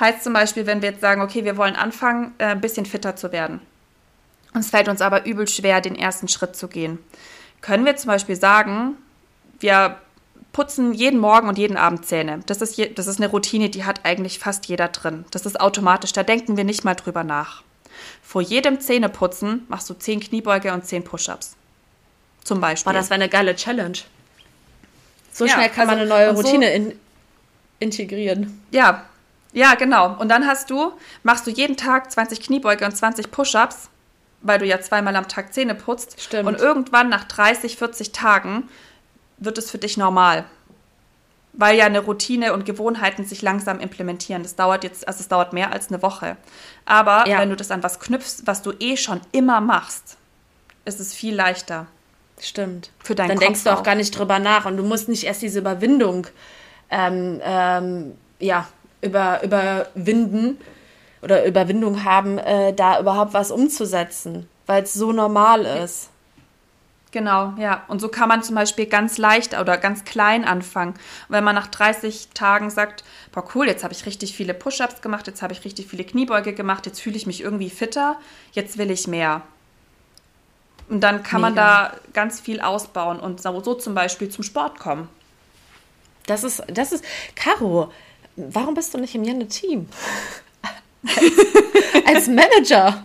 Heißt 0.00 0.24
zum 0.24 0.32
Beispiel, 0.32 0.66
wenn 0.66 0.82
wir 0.82 0.90
jetzt 0.90 1.00
sagen, 1.00 1.22
okay, 1.22 1.44
wir 1.44 1.56
wollen 1.56 1.76
anfangen, 1.76 2.34
äh, 2.38 2.46
ein 2.46 2.60
bisschen 2.60 2.84
fitter 2.84 3.14
zu 3.14 3.30
werden 3.30 3.60
es 4.60 4.70
fällt 4.70 4.88
uns 4.88 5.00
aber 5.00 5.26
übel 5.26 5.48
schwer, 5.48 5.80
den 5.80 5.96
ersten 5.96 6.28
Schritt 6.28 6.56
zu 6.56 6.68
gehen. 6.68 6.98
Können 7.60 7.84
wir 7.84 7.96
zum 7.96 8.08
Beispiel 8.08 8.36
sagen, 8.36 8.96
wir 9.58 9.98
putzen 10.52 10.94
jeden 10.94 11.18
Morgen 11.18 11.48
und 11.48 11.58
jeden 11.58 11.76
Abend 11.76 12.06
Zähne. 12.06 12.40
Das 12.46 12.62
ist, 12.62 12.76
je, 12.76 12.88
das 12.88 13.06
ist 13.06 13.20
eine 13.20 13.30
Routine, 13.30 13.68
die 13.68 13.84
hat 13.84 14.00
eigentlich 14.04 14.38
fast 14.38 14.66
jeder 14.66 14.88
drin. 14.88 15.24
Das 15.32 15.46
ist 15.46 15.60
automatisch, 15.60 16.12
da 16.12 16.22
denken 16.22 16.56
wir 16.56 16.64
nicht 16.64 16.84
mal 16.84 16.94
drüber 16.94 17.24
nach. 17.24 17.62
Vor 18.22 18.42
jedem 18.42 18.80
Zähneputzen 18.80 19.64
machst 19.68 19.90
du 19.90 19.94
zehn 19.94 20.20
Kniebeuge 20.20 20.72
und 20.72 20.84
zehn 20.86 21.04
Push-Ups. 21.04 21.56
Zum 22.44 22.60
Beispiel. 22.60 22.92
Boah, 22.92 22.98
das 22.98 23.10
wäre 23.10 23.14
eine 23.14 23.28
geile 23.28 23.56
Challenge. 23.56 23.98
So 25.32 25.46
ja, 25.46 25.54
schnell 25.54 25.68
kann 25.70 25.88
also, 25.88 25.90
man 25.90 25.98
eine 25.98 26.08
neue 26.08 26.34
Routine 26.34 26.66
so, 26.66 26.72
in, 26.72 26.98
integrieren. 27.80 28.62
Ja, 28.70 29.04
ja, 29.52 29.74
genau. 29.74 30.16
Und 30.18 30.28
dann 30.28 30.46
hast 30.46 30.70
du, 30.70 30.92
machst 31.22 31.46
du 31.46 31.50
jeden 31.50 31.76
Tag 31.76 32.10
20 32.10 32.40
Kniebeuge 32.40 32.84
und 32.84 32.96
20 32.96 33.30
Push-Ups 33.30 33.88
weil 34.44 34.58
du 34.60 34.66
ja 34.66 34.80
zweimal 34.80 35.16
am 35.16 35.26
Tag 35.26 35.52
Zähne 35.52 35.74
putzt. 35.74 36.20
Stimmt. 36.20 36.46
Und 36.46 36.60
irgendwann 36.60 37.08
nach 37.08 37.24
30, 37.24 37.76
40 37.76 38.12
Tagen 38.12 38.68
wird 39.38 39.58
es 39.58 39.70
für 39.70 39.78
dich 39.78 39.96
normal. 39.96 40.44
Weil 41.54 41.76
ja 41.76 41.86
eine 41.86 42.00
Routine 42.00 42.52
und 42.52 42.64
Gewohnheiten 42.64 43.24
sich 43.24 43.42
langsam 43.42 43.80
implementieren. 43.80 44.42
Das 44.42 44.54
dauert 44.54 44.84
jetzt, 44.84 45.08
also 45.08 45.20
es 45.20 45.28
dauert 45.28 45.52
mehr 45.52 45.72
als 45.72 45.88
eine 45.88 46.02
Woche. 46.02 46.36
Aber 46.84 47.26
ja. 47.26 47.38
wenn 47.38 47.50
du 47.50 47.56
das 47.56 47.70
an 47.70 47.82
was 47.82 47.98
knüpfst, 47.98 48.42
was 48.44 48.62
du 48.62 48.72
eh 48.78 48.96
schon 48.96 49.20
immer 49.32 49.60
machst, 49.60 50.16
ist 50.84 51.00
es 51.00 51.14
viel 51.14 51.34
leichter. 51.34 51.86
Stimmt. 52.40 52.90
Für 53.02 53.14
deinen 53.14 53.28
Dann 53.28 53.38
Kopf 53.38 53.46
denkst 53.46 53.64
du 53.64 53.70
auch, 53.70 53.78
auch 53.78 53.82
gar 53.82 53.94
nicht 53.94 54.16
drüber 54.16 54.38
nach 54.38 54.66
und 54.66 54.76
du 54.76 54.82
musst 54.82 55.08
nicht 55.08 55.24
erst 55.24 55.42
diese 55.42 55.60
Überwindung 55.60 56.26
ähm, 56.90 57.40
ähm, 57.42 58.14
ja, 58.40 58.68
über, 59.00 59.42
überwinden, 59.42 60.58
oder 61.24 61.44
Überwindung 61.44 62.04
haben, 62.04 62.38
äh, 62.38 62.72
da 62.72 63.00
überhaupt 63.00 63.34
was 63.34 63.50
umzusetzen, 63.50 64.48
weil 64.66 64.82
es 64.82 64.94
so 64.94 65.12
normal 65.12 65.64
ist. 65.64 66.10
Genau, 67.14 67.54
ja. 67.58 67.84
Und 67.86 68.00
so 68.00 68.08
kann 68.08 68.28
man 68.28 68.42
zum 68.42 68.56
Beispiel 68.56 68.86
ganz 68.86 69.18
leicht 69.18 69.56
oder 69.56 69.78
ganz 69.78 70.04
klein 70.04 70.44
anfangen. 70.44 70.94
Wenn 71.28 71.44
man 71.44 71.54
nach 71.54 71.68
30 71.68 72.30
Tagen 72.34 72.70
sagt, 72.70 73.04
boah 73.30 73.44
cool, 73.54 73.68
jetzt 73.68 73.84
habe 73.84 73.94
ich 73.94 74.04
richtig 74.04 74.36
viele 74.36 74.52
Push-ups 74.52 75.00
gemacht, 75.00 75.28
jetzt 75.28 75.40
habe 75.40 75.52
ich 75.52 75.64
richtig 75.64 75.86
viele 75.86 76.02
Kniebeuge 76.02 76.54
gemacht, 76.54 76.86
jetzt 76.86 77.00
fühle 77.00 77.16
ich 77.16 77.26
mich 77.26 77.40
irgendwie 77.40 77.70
fitter, 77.70 78.16
jetzt 78.50 78.78
will 78.78 78.90
ich 78.90 79.06
mehr. 79.06 79.42
Und 80.88 81.02
dann 81.02 81.22
kann 81.22 81.40
Mega. 81.40 81.50
man 81.50 81.54
da 81.54 81.96
ganz 82.12 82.40
viel 82.40 82.60
ausbauen 82.60 83.20
und 83.20 83.40
so, 83.40 83.74
zum 83.74 83.94
Beispiel 83.94 84.28
zum 84.28 84.42
Sport 84.42 84.80
kommen. 84.80 85.08
Das 86.26 86.42
ist, 86.42 86.64
das 86.66 86.90
ist, 86.90 87.04
Caro, 87.36 87.92
warum 88.34 88.74
bist 88.74 88.92
du 88.92 88.98
nicht 88.98 89.14
im 89.14 89.22
Jenne-Team? 89.22 89.88
als, 92.06 92.28
Manager, 92.28 93.04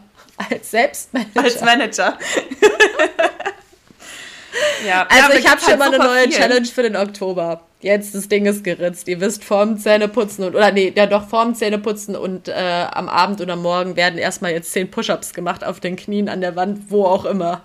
als 0.50 0.72
Selbstmanager. 0.72 1.44
Als 1.44 1.62
Manager. 1.62 2.18
ja, 4.88 5.06
also 5.10 5.34
ja, 5.34 5.40
ich 5.40 5.48
habe 5.48 5.62
schon 5.62 5.78
mal 5.78 5.94
eine 5.94 6.04
neue 6.04 6.24
viel. 6.24 6.34
Challenge 6.34 6.66
für 6.66 6.84
den 6.84 6.96
Oktober. 6.96 7.62
Jetzt 7.82 8.16
das 8.16 8.28
Ding 8.28 8.46
ist 8.46 8.64
geritzt. 8.64 9.08
Ihr 9.08 9.22
wisst, 9.22 9.44
vorm 9.44 9.78
Zähneputzen 9.78 10.46
und 10.46 10.56
oder 10.56 10.72
nee, 10.72 10.92
ja 10.96 11.06
doch 11.06 11.28
vorm 11.28 11.56
Zähneputzen 11.56 12.16
und 12.16 12.48
äh, 12.48 12.88
am 12.92 13.08
Abend 13.08 13.42
oder 13.42 13.56
morgen 13.56 13.96
werden 13.96 14.18
erstmal 14.18 14.52
jetzt 14.52 14.74
zehn 14.74 14.92
Push-ups 14.92 15.34
gemacht 15.34 15.64
auf 15.64 15.80
den 15.80 15.96
Knien 15.96 16.30
an 16.30 16.42
der 16.42 16.56
Wand, 16.56 16.90
wo 16.90 17.06
auch 17.06 17.26
immer. 17.26 17.64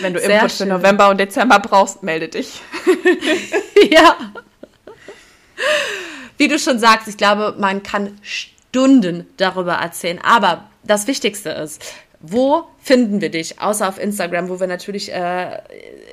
Wenn 0.00 0.14
du 0.14 0.20
Sehr 0.20 0.36
Input 0.36 0.52
schön. 0.52 0.68
für 0.68 0.74
November 0.74 1.10
und 1.10 1.20
Dezember 1.20 1.58
brauchst, 1.58 2.02
melde 2.02 2.28
dich. 2.28 2.62
ja 3.90 4.16
wie 6.38 6.48
du 6.48 6.58
schon 6.58 6.78
sagst, 6.78 7.08
ich 7.08 7.16
glaube, 7.16 7.54
man 7.58 7.82
kann 7.82 8.18
Stunden 8.22 9.26
darüber 9.36 9.74
erzählen. 9.74 10.20
Aber 10.22 10.64
das 10.84 11.06
Wichtigste 11.06 11.50
ist, 11.50 11.82
wo 12.20 12.64
finden 12.80 13.20
wir 13.20 13.30
dich? 13.30 13.60
Außer 13.60 13.88
auf 13.88 13.98
Instagram, 13.98 14.48
wo 14.48 14.58
wir 14.58 14.66
natürlich 14.66 15.12
äh, 15.12 15.58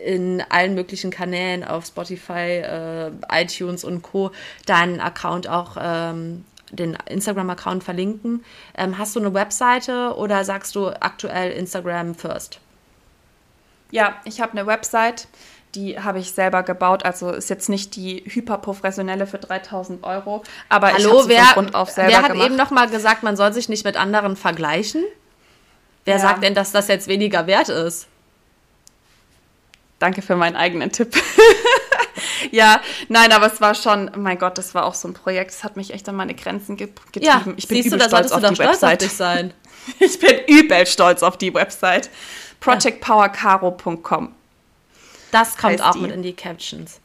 in 0.06 0.44
allen 0.50 0.76
möglichen 0.76 1.10
Kanälen 1.10 1.64
auf 1.64 1.86
Spotify, 1.86 2.62
äh, 2.62 3.12
iTunes 3.32 3.84
und 3.84 4.02
Co. 4.04 4.32
deinen 4.66 5.00
Account 5.00 5.48
auch 5.48 5.78
ähm, 5.80 6.46
den 6.72 6.98
Instagram-Account 7.10 7.84
verlinken. 7.84 8.44
Ähm, 8.78 8.98
hast 8.98 9.16
du 9.16 9.20
eine 9.20 9.34
Webseite 9.34 10.16
oder 10.16 10.44
sagst 10.44 10.76
du 10.76 10.90
aktuell 10.90 11.52
Instagram 11.52 12.14
first? 12.16 12.60
Ja, 13.92 14.16
ich 14.26 14.42
habe 14.42 14.52
eine 14.54 14.68
Website, 14.68 15.28
die 15.76 16.00
habe 16.00 16.20
ich 16.20 16.32
selber 16.32 16.64
gebaut. 16.64 17.04
Also 17.06 17.30
ist 17.32 17.50
jetzt 17.50 17.70
nicht 17.70 17.96
die 17.96 18.24
hyperprofessionelle 18.26 19.28
für 19.28 19.38
3000 19.38 20.04
Euro, 20.04 20.44
aber 20.70 20.94
Hallo, 20.94 21.22
ich 21.22 21.28
wer, 21.28 21.44
Grund 21.54 21.76
auf 21.76 21.90
selber 21.92 22.12
wer 22.12 22.22
hat 22.24 22.32
gemacht. 22.32 22.46
eben 22.48 22.56
noch 22.56 22.72
mal 22.72 22.88
gesagt, 22.90 23.24
man 23.24 23.36
soll 23.38 23.54
sich 23.54 23.70
nicht 23.70 23.86
mit 23.86 23.98
anderen 23.98 24.36
vergleichen? 24.36 25.04
Wer 26.06 26.16
Ja. 26.16 26.22
sagt 26.22 26.44
denn, 26.44 26.54
dass 26.56 26.72
das 26.72 26.88
jetzt 26.88 27.08
weniger 27.08 27.48
wert 27.48 27.70
ist? 27.70 28.08
Danke 30.00 30.22
für 30.22 30.36
meinen 30.36 30.56
eigenen 30.56 30.92
Tipp. 30.92 31.16
ja, 32.52 32.82
nein, 33.08 33.32
aber 33.32 33.48
es 33.48 33.62
war 33.62 33.74
schon, 33.76 34.12
mein 34.16 34.38
Gott, 34.38 34.58
das 34.58 34.76
war 34.76 34.86
auch 34.86 34.94
so 34.94 35.08
ein 35.08 35.14
Projekt. 35.14 35.52
Es 35.52 35.64
hat 35.64 35.78
mich 35.78 35.94
echt 35.94 36.08
an 36.10 36.16
meine 36.16 36.36
Grenzen 36.36 36.76
ge 36.78 36.90
getrieben. 37.12 37.54
ich 37.58 37.68
bin 37.68 37.78
siehst 37.82 37.92
du, 37.92 37.96
übel 37.96 38.00
da 38.00 38.06
stolz 38.10 38.30
solltest 38.30 38.32
du 38.32 38.36
auf 38.36 38.42
doch 38.42 38.50
die 38.50 38.56
stolz 38.56 38.70
auf 38.70 38.82
Website. 38.84 39.02
dich 39.02 39.14
sein. 39.14 39.54
Ich 40.00 40.20
bin 40.20 40.40
übel 40.48 40.86
stolz 40.88 41.22
auf 41.24 41.38
die 41.38 41.54
Website. 41.54 42.10
projectpowercaro.com. 42.60 44.34
Das 45.36 45.58
kommt 45.58 45.82
auch 45.82 45.92
die. 45.92 46.00
mit 46.00 46.12
in 46.12 46.24
die 46.24 46.34
Captions. 46.34 47.00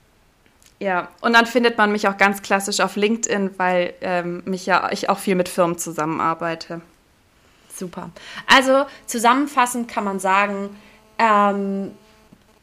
Ja, 0.79 1.09
und 1.21 1.35
dann 1.35 1.47
findet 1.47 1.77
man 1.77 1.93
mich 1.93 2.09
auch 2.09 2.17
ganz 2.17 2.43
klassisch 2.43 2.81
auf 2.81 2.97
LinkedIn, 2.97 3.59
weil 3.59 3.93
ähm, 4.01 4.43
mich 4.47 4.67
ja 4.67 4.91
ich 4.93 5.09
auch 5.11 5.19
viel 5.19 5.35
mit 5.35 5.49
Firmen 5.49 5.77
zusammenarbeite. 5.79 6.81
Super. 7.75 8.11
Also 8.47 8.87
zusammenfassend 9.07 9.89
kann 9.89 10.05
man 10.05 10.21
sagen, 10.21 10.77
ähm, 11.19 11.91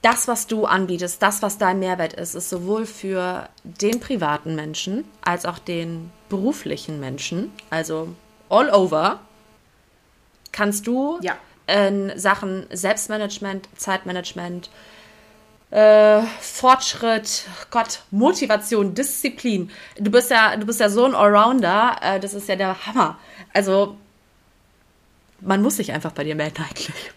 das, 0.01 0.27
was 0.27 0.47
du 0.47 0.65
anbietest, 0.65 1.21
das, 1.21 1.41
was 1.41 1.57
dein 1.57 1.79
Mehrwert 1.79 2.13
ist, 2.13 2.33
ist 2.35 2.49
sowohl 2.49 2.85
für 2.85 3.49
den 3.63 3.99
privaten 3.99 4.55
Menschen 4.55 5.03
als 5.21 5.45
auch 5.45 5.59
den 5.59 6.11
beruflichen 6.29 6.99
Menschen, 6.99 7.51
also 7.69 8.09
all 8.49 8.69
over, 8.69 9.19
kannst 10.51 10.87
du 10.87 11.19
Ja. 11.21 11.35
in 11.67 12.17
Sachen 12.17 12.65
Selbstmanagement, 12.71 13.67
Zeitmanagement, 13.75 14.69
äh, 15.69 16.21
Fortschritt, 16.39 17.43
Gott, 17.71 18.01
Motivation, 18.11 18.93
Disziplin. 18.93 19.69
Du 19.97 20.09
bist 20.11 20.31
ja, 20.31 20.55
du 20.55 20.65
bist 20.65 20.79
ja 20.79 20.89
so 20.89 21.05
ein 21.05 21.13
Allrounder, 21.13 21.97
äh, 22.01 22.19
das 22.19 22.33
ist 22.33 22.47
ja 22.47 22.55
der 22.55 22.85
Hammer. 22.85 23.17
Also 23.53 23.97
man 25.41 25.61
muss 25.61 25.77
sich 25.77 25.91
einfach 25.91 26.11
bei 26.11 26.23
dir 26.23 26.35
melden 26.35 26.63
eigentlich. 26.63 27.11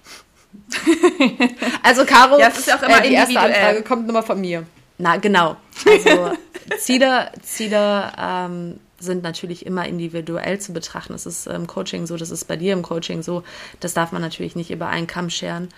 also 1.82 2.04
Caro, 2.04 2.38
Ja, 2.38 2.48
ist 2.48 2.66
ja 2.66 2.76
auch 2.76 2.82
immer 2.82 3.04
äh, 3.04 3.08
die 3.08 3.14
erste. 3.14 3.38
Anfrage 3.38 3.82
kommt 3.82 4.08
immer 4.08 4.22
von 4.22 4.40
mir. 4.40 4.66
Na 4.98 5.16
genau. 5.16 5.56
Also 5.86 6.32
Ziele, 6.78 7.30
Ziele 7.42 8.12
ähm, 8.18 8.80
sind 8.98 9.22
natürlich 9.22 9.64
immer 9.64 9.86
individuell 9.86 10.58
zu 10.58 10.72
betrachten. 10.72 11.12
Das 11.12 11.24
ist 11.24 11.46
im 11.46 11.66
Coaching 11.66 12.06
so, 12.06 12.16
das 12.16 12.30
ist 12.30 12.44
bei 12.44 12.56
dir 12.56 12.72
im 12.72 12.82
Coaching 12.82 13.22
so. 13.22 13.44
Das 13.78 13.94
darf 13.94 14.12
man 14.12 14.20
natürlich 14.20 14.56
nicht 14.56 14.70
über 14.70 14.88
einen 14.88 15.06
Kamm 15.06 15.30
scheren. 15.30 15.68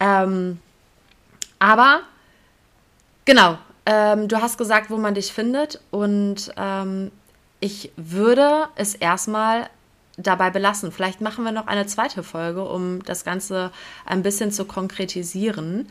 Ähm, 0.00 0.58
aber 1.58 2.02
genau, 3.26 3.58
ähm, 3.84 4.28
du 4.28 4.40
hast 4.40 4.56
gesagt, 4.56 4.88
wo 4.88 4.96
man 4.96 5.14
dich 5.14 5.32
findet 5.32 5.80
und 5.90 6.50
ähm, 6.56 7.12
ich 7.60 7.92
würde 7.96 8.68
es 8.76 8.94
erstmal 8.94 9.68
dabei 10.16 10.48
belassen. 10.48 10.92
Vielleicht 10.92 11.20
machen 11.20 11.44
wir 11.44 11.52
noch 11.52 11.66
eine 11.66 11.86
zweite 11.86 12.22
Folge, 12.22 12.64
um 12.64 13.02
das 13.04 13.24
Ganze 13.24 13.70
ein 14.06 14.22
bisschen 14.22 14.50
zu 14.50 14.64
konkretisieren. 14.64 15.90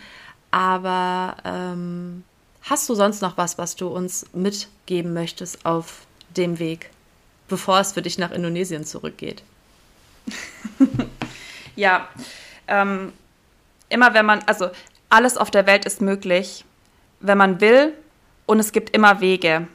Aber 0.49 1.37
ähm, 1.45 2.23
hast 2.63 2.89
du 2.89 2.95
sonst 2.95 3.21
noch 3.21 3.37
was, 3.37 3.59
was 3.59 3.75
du 3.75 3.87
uns 3.87 4.25
mitgeben 4.33 5.13
möchtest 5.13 5.63
auf 5.65 6.07
dem 6.35 6.57
Weg, 6.57 6.89
bevor 7.47 7.79
es 7.79 7.93
für 7.93 8.01
dich 8.01 8.17
nach 8.17 8.31
Indonesien 8.31 8.83
zurückgeht? 8.83 9.43
Ja, 11.75 12.07
ähm, 12.67 13.11
immer 13.89 14.13
wenn 14.13 14.25
man, 14.25 14.39
also 14.45 14.69
alles 15.09 15.37
auf 15.37 15.51
der 15.51 15.67
Welt 15.67 15.85
ist 15.85 16.01
möglich, 16.01 16.65
wenn 17.25 17.37
man 17.37 17.61
will 17.61 17.93
und 18.45 18.59
es 18.59 18.71
gibt 18.71 18.95
immer 18.95 19.21
Wege. 19.21 19.67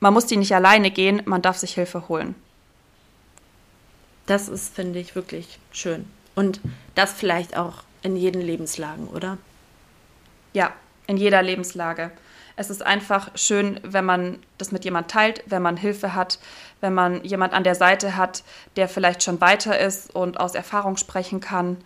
Man 0.00 0.12
muss 0.12 0.26
die 0.26 0.36
nicht 0.36 0.54
alleine 0.54 0.90
gehen, 0.90 1.22
man 1.24 1.42
darf 1.42 1.56
sich 1.56 1.74
Hilfe 1.74 2.08
holen. 2.08 2.34
Das 4.26 4.48
ist, 4.48 4.74
finde 4.74 4.98
ich, 4.98 5.14
wirklich 5.14 5.58
schön. 5.72 6.06
Und 6.34 6.60
das 6.94 7.12
vielleicht 7.12 7.56
auch 7.56 7.84
in 8.02 8.16
jeden 8.16 8.40
Lebenslagen, 8.40 9.08
oder? 9.08 9.38
Ja, 10.52 10.72
in 11.06 11.16
jeder 11.16 11.42
Lebenslage. 11.42 12.10
Es 12.56 12.70
ist 12.70 12.82
einfach 12.84 13.30
schön, 13.34 13.80
wenn 13.82 14.04
man 14.04 14.38
das 14.58 14.70
mit 14.72 14.84
jemand 14.84 15.10
teilt, 15.10 15.42
wenn 15.46 15.62
man 15.62 15.76
Hilfe 15.76 16.14
hat, 16.14 16.38
wenn 16.80 16.94
man 16.94 17.24
jemand 17.24 17.52
an 17.52 17.64
der 17.64 17.74
Seite 17.74 18.16
hat, 18.16 18.44
der 18.76 18.88
vielleicht 18.88 19.22
schon 19.22 19.40
weiter 19.40 19.78
ist 19.78 20.14
und 20.14 20.38
aus 20.38 20.54
Erfahrung 20.54 20.96
sprechen 20.96 21.40
kann 21.40 21.78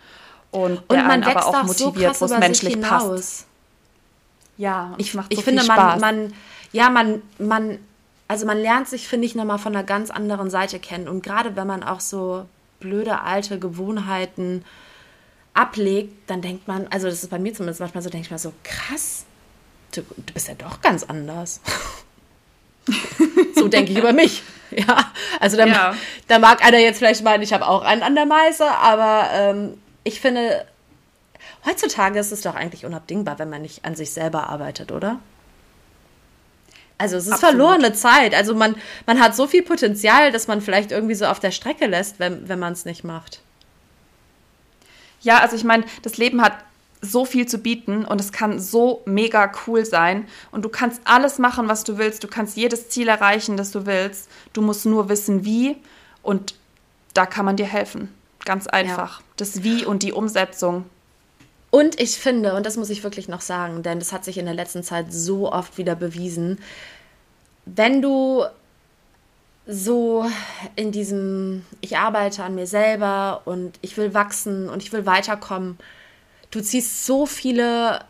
und 0.51 0.83
der 0.91 0.99
Und 0.99 1.07
man 1.07 1.11
einen 1.11 1.25
aber 1.25 1.47
auch 1.47 1.67
so 1.67 1.87
motiviert, 1.87 2.11
krass 2.11 2.21
wo 2.21 2.25
es 2.27 2.39
menschlich 2.39 2.81
passt. 2.81 3.48
Ja, 4.59 4.95
Ich, 4.99 5.15
macht 5.15 5.33
ich 5.33 5.39
so 5.39 5.43
finde, 5.45 5.63
viel 5.63 5.75
man, 5.75 6.01
man, 6.01 6.35
ja, 6.73 6.91
man, 6.91 7.23
man, 7.39 7.79
also 8.27 8.45
man 8.45 8.59
lernt 8.59 8.89
sich, 8.89 9.09
finde 9.09 9.27
ich, 9.27 9.35
nochmal 9.35 9.59
von 9.59 9.75
einer 9.75 9.85
ganz 9.85 10.11
anderen 10.11 10.51
Seite 10.51 10.79
kennen. 10.79 11.09
Und 11.09 11.23
gerade 11.23 11.57
wenn 11.57 11.67
man 11.67 11.83
auch 11.83 12.01
so 12.01 12.45
blöde 12.81 13.23
alte 13.23 13.59
Gewohnheiten 13.59 14.65
ablegt, 15.55 16.29
dann 16.29 16.43
denkt 16.43 16.69
man, 16.69 16.87
also 16.89 17.07
das 17.09 17.23
ist 17.23 17.31
bei 17.31 17.39
mir 17.39 17.55
zumindest 17.55 17.81
manchmal 17.81 18.03
so, 18.03 18.11
denke 18.11 18.27
ich 18.27 18.31
mir 18.31 18.39
so, 18.39 18.53
krass, 18.63 19.25
du, 19.95 20.03
du 20.03 20.33
bist 20.35 20.49
ja 20.49 20.55
doch 20.55 20.81
ganz 20.81 21.05
anders. 21.05 21.61
so 23.55 23.69
denke 23.69 23.93
ich 23.93 23.99
über 23.99 24.13
mich. 24.13 24.43
Ja, 24.71 25.11
also 25.41 25.57
da, 25.57 25.67
Ja. 25.67 25.95
da 26.27 26.39
mag 26.39 26.63
einer 26.63 26.77
jetzt 26.77 26.99
vielleicht 26.99 27.25
meinen, 27.25 27.43
ich 27.43 27.55
habe 27.55 27.67
auch 27.67 27.81
einen 27.81 28.03
an 28.03 28.15
der 28.15 28.27
Meise, 28.27 28.67
aber 28.71 29.31
ähm, 29.33 29.79
ich 30.05 30.21
finde, 30.21 30.67
heutzutage 31.65 32.19
ist 32.19 32.33
es 32.33 32.43
doch 32.43 32.55
eigentlich 32.55 32.85
unabdingbar, 32.85 33.39
wenn 33.39 33.51
man 33.51 33.63
nicht 33.63 33.85
an 33.85 33.95
sich 33.95 34.13
selber 34.13 34.49
arbeitet, 34.49 34.93
oder? 34.93 35.19
Also 36.99 37.17
es 37.17 37.27
ist 37.27 37.35
Absolut. 37.35 37.57
verlorene 37.57 37.93
Zeit. 37.93 38.35
Also 38.35 38.55
man, 38.55 38.75
man 39.07 39.21
hat 39.21 39.37
so 39.37 39.47
viel 39.47 39.63
Potenzial, 39.63 40.33
dass 40.33 40.49
man 40.49 40.61
vielleicht 40.61 40.91
irgendwie 40.91 41.15
so 41.15 41.27
auf 41.27 41.39
der 41.39 41.53
Strecke 41.53 41.87
lässt, 41.87 42.19
wenn, 42.19 42.49
wenn 42.49 42.59
man 42.59 42.73
es 42.73 42.85
nicht 42.85 43.05
macht. 43.05 43.41
Ja, 45.21 45.39
also 45.39 45.57
ich 45.57 45.65
meine, 45.65 45.85
das 46.03 46.17
Leben 46.17 46.43
hat 46.43 46.55
so 47.01 47.25
viel 47.25 47.47
zu 47.47 47.59
bieten 47.59 48.05
und 48.05 48.21
es 48.21 48.33
kann 48.33 48.59
so 48.59 49.03
mega 49.05 49.53
cool 49.67 49.85
sein 49.85 50.27
und 50.51 50.65
du 50.65 50.69
kannst 50.69 51.01
alles 51.05 51.39
machen, 51.39 51.69
was 51.69 51.85
du 51.85 51.97
willst. 51.99 52.25
Du 52.25 52.29
kannst 52.29 52.57
jedes 52.57 52.89
Ziel 52.89 53.07
erreichen, 53.07 53.57
das 53.57 53.71
du 53.71 53.87
willst. 53.87 54.29
Du 54.53 54.63
musst 54.63 54.85
nur 54.85 55.09
wissen, 55.09 55.45
wie 55.45 55.77
und 56.23 56.55
da 57.15 57.27
kann 57.27 57.45
man 57.45 57.57
dir 57.57 57.67
helfen. 57.67 58.13
Ganz 58.45 58.67
einfach. 58.67 59.23
Das 59.37 59.63
Wie 59.63 59.85
und 59.85 60.03
die 60.03 60.13
Umsetzung. 60.13 60.85
Und 61.71 62.01
ich 62.01 62.17
finde, 62.19 62.55
und 62.55 62.65
das 62.65 62.77
muss 62.77 62.91
ich 62.91 63.03
wirklich 63.05 63.29
noch 63.29 63.43
sagen, 63.43 63.83
denn 63.83 63.99
das 63.99 64.13
hat 64.13 64.25
sich 64.25 64.39
in 64.39 64.47
der 64.47 64.55
letzten 64.55 64.83
Zeit 64.83 65.13
so 65.13 65.53
oft 65.53 65.77
wieder 65.77 65.95
bewiesen, 65.95 66.59
wenn 67.67 68.01
du 68.01 68.45
so 69.67 70.25
in 70.77 70.93
diesem, 70.93 71.67
ich 71.83 71.99
arbeite 71.99 72.43
an 72.43 72.55
mir 72.55 72.67
selber 72.67 73.43
und 73.45 73.79
ich 73.83 73.99
will 73.99 74.15
wachsen 74.15 74.71
und 74.71 74.83
ich 74.83 74.93
will 74.95 75.05
weiterkommen, 75.05 75.79
du 76.51 76.63
ziehst 76.63 77.05
so 77.05 77.27
viele 77.27 78.01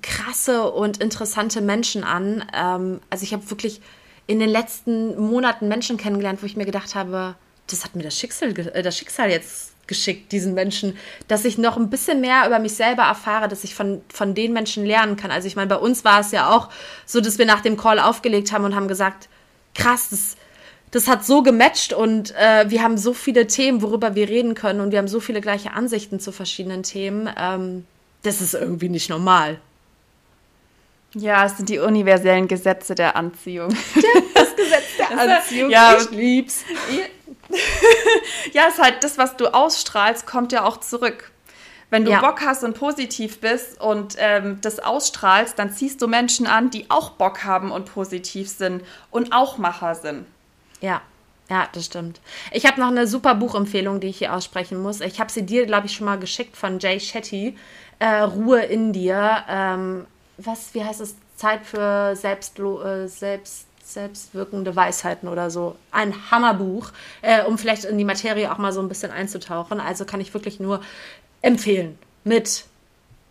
krasse 0.00 0.70
und 0.70 1.02
interessante 1.02 1.60
Menschen 1.60 2.02
an. 2.02 2.44
Ähm, 2.54 3.00
also 3.10 3.24
ich 3.24 3.34
habe 3.34 3.48
wirklich 3.50 3.82
in 4.26 4.40
den 4.40 4.48
letzten 4.48 5.20
Monaten 5.20 5.68
Menschen 5.68 5.98
kennengelernt, 5.98 6.42
wo 6.42 6.46
ich 6.46 6.56
mir 6.56 6.64
gedacht 6.64 6.94
habe, 6.94 7.34
das 7.66 7.84
hat 7.84 7.94
mir 7.94 8.02
das 8.02 8.18
Schicksal, 8.18 8.58
äh, 8.58 8.82
das 8.82 8.96
Schicksal 8.96 9.30
jetzt 9.30 9.73
geschickt, 9.86 10.32
diesen 10.32 10.54
Menschen, 10.54 10.96
dass 11.28 11.44
ich 11.44 11.58
noch 11.58 11.76
ein 11.76 11.90
bisschen 11.90 12.20
mehr 12.20 12.46
über 12.46 12.58
mich 12.58 12.74
selber 12.74 13.02
erfahre, 13.02 13.48
dass 13.48 13.64
ich 13.64 13.74
von, 13.74 14.02
von 14.08 14.34
den 14.34 14.52
Menschen 14.52 14.84
lernen 14.84 15.16
kann. 15.16 15.30
Also 15.30 15.46
ich 15.46 15.56
meine, 15.56 15.68
bei 15.68 15.76
uns 15.76 16.04
war 16.04 16.20
es 16.20 16.30
ja 16.32 16.50
auch 16.50 16.70
so, 17.06 17.20
dass 17.20 17.38
wir 17.38 17.46
nach 17.46 17.60
dem 17.60 17.76
Call 17.76 17.98
aufgelegt 17.98 18.52
haben 18.52 18.64
und 18.64 18.74
haben 18.74 18.88
gesagt, 18.88 19.28
krass, 19.74 20.08
das, 20.10 20.36
das 20.90 21.08
hat 21.08 21.24
so 21.24 21.42
gematcht 21.42 21.92
und 21.92 22.34
äh, 22.36 22.68
wir 22.68 22.82
haben 22.82 22.96
so 22.96 23.14
viele 23.14 23.46
Themen, 23.46 23.82
worüber 23.82 24.14
wir 24.14 24.28
reden 24.28 24.54
können 24.54 24.80
und 24.80 24.92
wir 24.92 24.98
haben 24.98 25.08
so 25.08 25.20
viele 25.20 25.40
gleiche 25.40 25.72
Ansichten 25.72 26.20
zu 26.20 26.32
verschiedenen 26.32 26.82
Themen. 26.82 27.28
Ähm, 27.38 27.84
das 28.22 28.40
ist 28.40 28.54
irgendwie 28.54 28.88
nicht 28.88 29.10
normal. 29.10 29.58
Ja, 31.14 31.46
es 31.46 31.56
sind 31.56 31.68
die 31.68 31.78
universellen 31.78 32.48
Gesetze 32.48 32.94
der 32.94 33.14
Anziehung. 33.14 33.68
Gesetz 34.56 34.96
der 34.98 35.18
Anziehung, 35.36 35.70
ich 35.70 36.10
lieb's. 36.10 36.64
Ja, 38.52 38.64
es 38.68 38.74
ist 38.74 38.82
halt 38.82 39.02
das, 39.02 39.18
was 39.18 39.36
du 39.36 39.52
ausstrahlst, 39.52 40.26
kommt 40.26 40.52
ja 40.52 40.64
auch 40.64 40.78
zurück. 40.78 41.30
Wenn 41.90 42.04
du 42.04 42.10
Ja. 42.10 42.20
Bock 42.20 42.40
hast 42.44 42.64
und 42.64 42.76
positiv 42.78 43.40
bist 43.40 43.80
und 43.80 44.16
ähm, 44.18 44.58
das 44.60 44.80
ausstrahlst, 44.80 45.58
dann 45.58 45.70
ziehst 45.70 46.02
du 46.02 46.08
Menschen 46.08 46.46
an, 46.46 46.70
die 46.70 46.90
auch 46.90 47.10
Bock 47.10 47.44
haben 47.44 47.70
und 47.70 47.92
positiv 47.92 48.48
sind 48.48 48.82
und 49.10 49.32
auch 49.32 49.58
Macher 49.58 49.94
sind. 49.94 50.26
Ja, 50.80 51.02
ja, 51.50 51.68
das 51.72 51.84
stimmt. 51.86 52.20
Ich 52.52 52.66
habe 52.66 52.80
noch 52.80 52.88
eine 52.88 53.06
super 53.06 53.34
Buchempfehlung, 53.34 54.00
die 54.00 54.08
ich 54.08 54.18
hier 54.18 54.34
aussprechen 54.34 54.82
muss. 54.82 55.00
Ich 55.00 55.20
habe 55.20 55.30
sie 55.30 55.44
dir, 55.44 55.66
glaube 55.66 55.86
ich, 55.86 55.94
schon 55.94 56.06
mal 56.06 56.18
geschickt 56.18 56.56
von 56.56 56.78
Jay 56.78 56.98
Shetty. 56.98 57.56
Äh, 57.98 58.20
Ruhe 58.20 58.60
in 58.62 58.92
dir. 58.92 59.44
Ähm, 59.48 60.06
was, 60.38 60.74
wie 60.74 60.82
heißt 60.84 61.00
es? 61.00 61.16
Zeit 61.36 61.66
für 61.66 62.14
Selbstlo 62.16 62.82
äh, 62.82 63.08
Selbst 63.08 63.66
Selbstwirkende 63.84 64.74
Weisheiten 64.74 65.28
oder 65.28 65.50
so. 65.50 65.76
Ein 65.90 66.30
Hammerbuch, 66.30 66.90
äh, 67.22 67.42
um 67.44 67.58
vielleicht 67.58 67.84
in 67.84 67.98
die 67.98 68.04
Materie 68.04 68.50
auch 68.52 68.58
mal 68.58 68.72
so 68.72 68.80
ein 68.80 68.88
bisschen 68.88 69.10
einzutauchen. 69.10 69.78
Also 69.78 70.04
kann 70.04 70.20
ich 70.20 70.32
wirklich 70.32 70.58
nur 70.58 70.80
empfehlen. 71.42 71.98
Mit, 72.24 72.64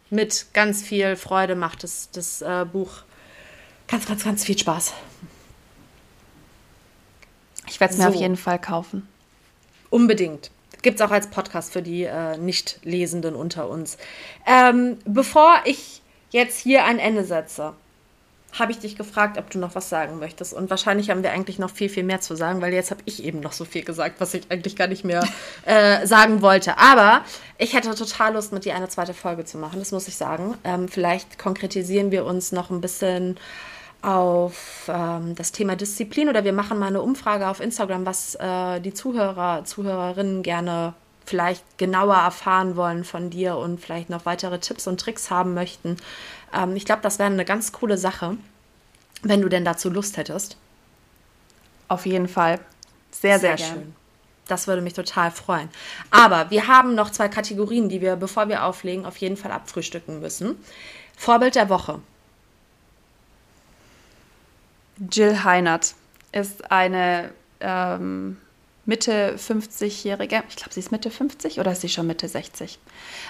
mit 0.10 0.46
ganz 0.54 0.84
viel 0.84 1.16
Freude 1.16 1.56
macht 1.56 1.84
das, 1.84 2.10
das 2.12 2.42
äh, 2.42 2.66
Buch 2.72 3.04
ganz, 3.88 4.06
ganz, 4.06 4.24
ganz 4.24 4.44
viel 4.44 4.58
Spaß. 4.58 4.94
Ich 7.68 7.80
werde 7.80 7.94
es 7.94 7.98
mir 7.98 8.06
so. 8.06 8.10
auf 8.10 8.16
jeden 8.16 8.38
Fall 8.38 8.60
kaufen. 8.60 9.08
Unbedingt. 9.90 10.52
Gibt 10.82 11.00
es 11.00 11.06
auch 11.06 11.12
als 11.12 11.28
Podcast 11.28 11.74
für 11.74 11.82
die 11.82 12.04
äh, 12.04 12.38
Nicht-Lesenden 12.38 13.36
unter 13.36 13.70
uns. 13.70 13.98
Ähm, 14.46 14.98
bevor 15.06 15.62
ich 15.66 16.02
jetzt 16.32 16.60
hier 16.60 16.84
ein 16.84 17.00
Ende 17.00 17.24
setze, 17.24 17.74
habe 18.60 18.72
ich 18.72 18.80
dich 18.80 18.96
gefragt, 18.96 19.38
ob 19.38 19.50
du 19.50 19.58
noch 19.60 19.76
was 19.76 19.90
sagen 19.90 20.20
möchtest. 20.20 20.54
Und 20.54 20.70
wahrscheinlich 20.70 21.10
haben 21.10 21.24
wir 21.24 21.32
eigentlich 21.32 21.60
noch 21.60 21.72
viel, 21.72 21.90
viel 21.90 22.04
mehr 22.04 22.22
zu 22.22 22.36
sagen, 22.36 22.62
weil 22.62 22.74
jetzt 22.74 22.92
habe 22.92 23.02
ich 23.06 23.24
eben 23.24 23.40
noch 23.40 23.52
so 23.52 23.66
viel 23.66 23.84
gesagt, 23.84 24.20
was 24.20 24.34
ich 24.34 24.44
eigentlich 24.50 24.76
gar 24.76 24.88
nicht 24.88 25.04
mehr 25.04 25.24
äh, 25.66 26.06
sagen 26.06 26.42
wollte. 26.42 26.78
Aber 26.78 27.22
ich 27.58 27.74
hätte 27.74 27.94
total 27.96 28.34
Lust, 28.34 28.54
mit 28.54 28.66
dir 28.66 28.76
eine 28.76 28.90
zweite 28.90 29.14
Folge 29.14 29.46
zu 29.46 29.58
machen, 29.58 29.80
das 29.80 29.92
muss 29.92 30.08
ich 30.08 30.16
sagen. 30.16 30.56
Ähm, 30.64 30.88
vielleicht 30.88 31.40
konkretisieren 31.40 32.12
wir 32.12 32.26
uns 32.26 32.52
noch 32.52 32.70
ein 32.70 32.82
bisschen 32.82 33.38
auf 34.04 34.90
ähm, 34.90 35.34
das 35.36 35.54
Thema 35.54 35.76
Disziplin 35.76 36.30
oder 36.30 36.44
wir 36.44 36.54
machen 36.54 36.78
mal 36.78 36.88
eine 36.88 37.02
Umfrage 37.02 37.48
auf 37.48 37.62
Instagram, 37.62 38.06
was 38.06 38.36
äh, 38.36 38.82
die 38.82 38.94
Zuhörer, 38.94 39.64
Zuhörerinnen 39.64 40.44
gerne 40.44 40.94
vielleicht 41.26 41.78
genauer 41.78 42.16
erfahren 42.16 42.76
wollen 42.76 43.06
von 43.06 43.30
dir 43.30 43.56
und 43.56 43.80
vielleicht 43.80 44.10
noch 44.10 44.26
weitere 44.26 44.60
Tipps 44.60 44.88
und 44.88 45.00
Tricks 45.00 45.32
haben 45.32 45.54
möchten. 45.54 45.98
Ähm, 46.54 46.76
ich 46.76 46.86
glaube, 46.86 47.02
das 47.02 47.20
wäre 47.20 47.32
eine 47.32 47.46
ganz 47.46 47.72
coole 47.72 47.98
Sache, 47.98 48.38
wenn 49.22 49.42
du 49.42 49.50
denn 49.50 49.66
dazu 49.66 49.90
Lust 49.90 50.18
hättest. 50.18 50.58
Auf 51.88 52.06
jeden 52.06 52.28
Fall. 52.28 52.60
Sehr, 53.12 53.40
sehr, 53.40 53.58
sehr 53.58 53.68
schön. 53.68 53.96
Das 54.48 54.68
würde 54.68 54.82
mich 54.82 54.94
total 54.94 55.32
freuen. 55.32 55.70
Aber 56.12 56.50
wir 56.50 56.68
haben 56.68 56.96
noch 56.96 57.12
zwei 57.12 57.30
Kategorien, 57.30 57.88
die 57.88 58.02
wir, 58.02 58.16
bevor 58.16 58.50
wir 58.50 58.66
auflegen, 58.66 59.06
auf 59.06 59.18
jeden 59.18 59.38
Fall 59.38 59.52
abfrühstücken 59.52 60.20
müssen. 60.20 60.58
Vorbild 61.16 61.56
der 61.56 61.70
Woche. 61.70 62.02
Jill 65.12 65.44
Heinert 65.44 65.96
ist 66.32 66.72
eine 66.72 67.32
ähm, 67.62 68.38
Mitte 68.86 69.36
50-Jährige. 69.38 70.44
Ich 70.50 70.56
glaube, 70.58 70.74
sie 70.74 70.82
ist 70.82 70.92
Mitte 70.92 71.10
50 71.10 71.60
oder 71.60 71.72
ist 71.72 71.82
sie 71.82 71.90
schon 71.90 72.08
Mitte 72.08 72.28
60? 72.28 72.80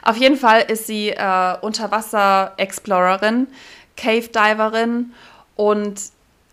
Auf 0.02 0.18
jeden 0.18 0.38
Fall 0.38 0.62
ist 0.62 0.88
sie 0.88 1.10
äh, 1.10 1.58
Unterwasser-Explorerin, 1.62 3.48
Cave-Diverin 3.96 5.14
und 5.56 6.02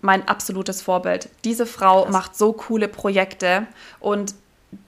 mein 0.02 0.28
absolutes 0.28 0.82
Vorbild. 0.82 1.28
Diese 1.44 1.66
Frau 1.66 2.02
Krass. 2.02 2.12
macht 2.12 2.36
so 2.36 2.52
coole 2.52 2.88
Projekte 2.88 3.66
und 4.00 4.34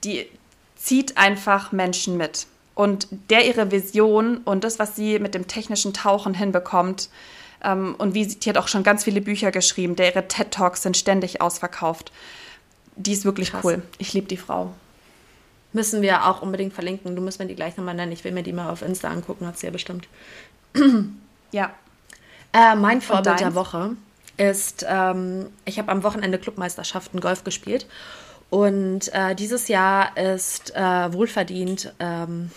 die 0.03 0.27
zieht 0.75 1.17
einfach 1.17 1.71
Menschen 1.71 2.17
mit. 2.17 2.47
Und 2.75 3.07
der 3.29 3.45
ihre 3.47 3.71
Vision 3.71 4.37
und 4.37 4.63
das, 4.63 4.79
was 4.79 4.95
sie 4.95 5.19
mit 5.19 5.35
dem 5.35 5.47
technischen 5.47 5.93
Tauchen 5.93 6.33
hinbekommt, 6.33 7.09
ähm, 7.63 7.95
und 7.97 8.13
wie 8.13 8.25
sie, 8.25 8.39
die 8.39 8.49
hat 8.49 8.57
auch 8.57 8.67
schon 8.67 8.83
ganz 8.83 9.03
viele 9.03 9.21
Bücher 9.21 9.51
geschrieben, 9.51 9.95
der 9.95 10.11
ihre 10.11 10.27
TED 10.27 10.51
Talks 10.51 10.81
sind 10.83 10.97
ständig 10.97 11.41
ausverkauft. 11.41 12.11
Die 12.95 13.13
ist 13.13 13.25
wirklich 13.25 13.51
Krass. 13.51 13.63
cool. 13.63 13.81
Ich 13.97 14.13
liebe 14.13 14.27
die 14.27 14.37
Frau. 14.37 14.73
Müssen 15.71 16.01
wir 16.01 16.27
auch 16.27 16.41
unbedingt 16.41 16.73
verlinken. 16.73 17.15
Du 17.15 17.21
musst 17.21 17.39
mir 17.39 17.47
die 17.47 17.55
gleich 17.55 17.77
nochmal 17.77 17.95
nennen. 17.95 18.11
Ich 18.11 18.23
will 18.23 18.31
mir 18.31 18.43
die 18.43 18.53
mal 18.53 18.69
auf 18.69 18.83
Insta 18.83 19.09
angucken, 19.09 19.47
hat 19.47 19.57
sie 19.57 19.65
ja 19.65 19.71
bestimmt. 19.71 20.07
ja. 21.51 21.73
Äh, 22.53 22.75
mein 22.75 23.01
Vorbild 23.01 23.39
der 23.39 23.55
Woche 23.55 23.91
ist, 24.37 24.85
ähm, 24.87 25.47
ich 25.65 25.79
habe 25.79 25.91
am 25.91 26.03
Wochenende 26.03 26.37
Clubmeisterschaften 26.37 27.19
Golf 27.19 27.43
gespielt. 27.43 27.87
Und 28.51 29.11
äh, 29.13 29.33
dieses 29.33 29.67
Jahr 29.67 30.15
ist 30.15 30.75
äh, 30.75 31.11
wohlverdient 31.11 31.91
ähm, 31.99 32.51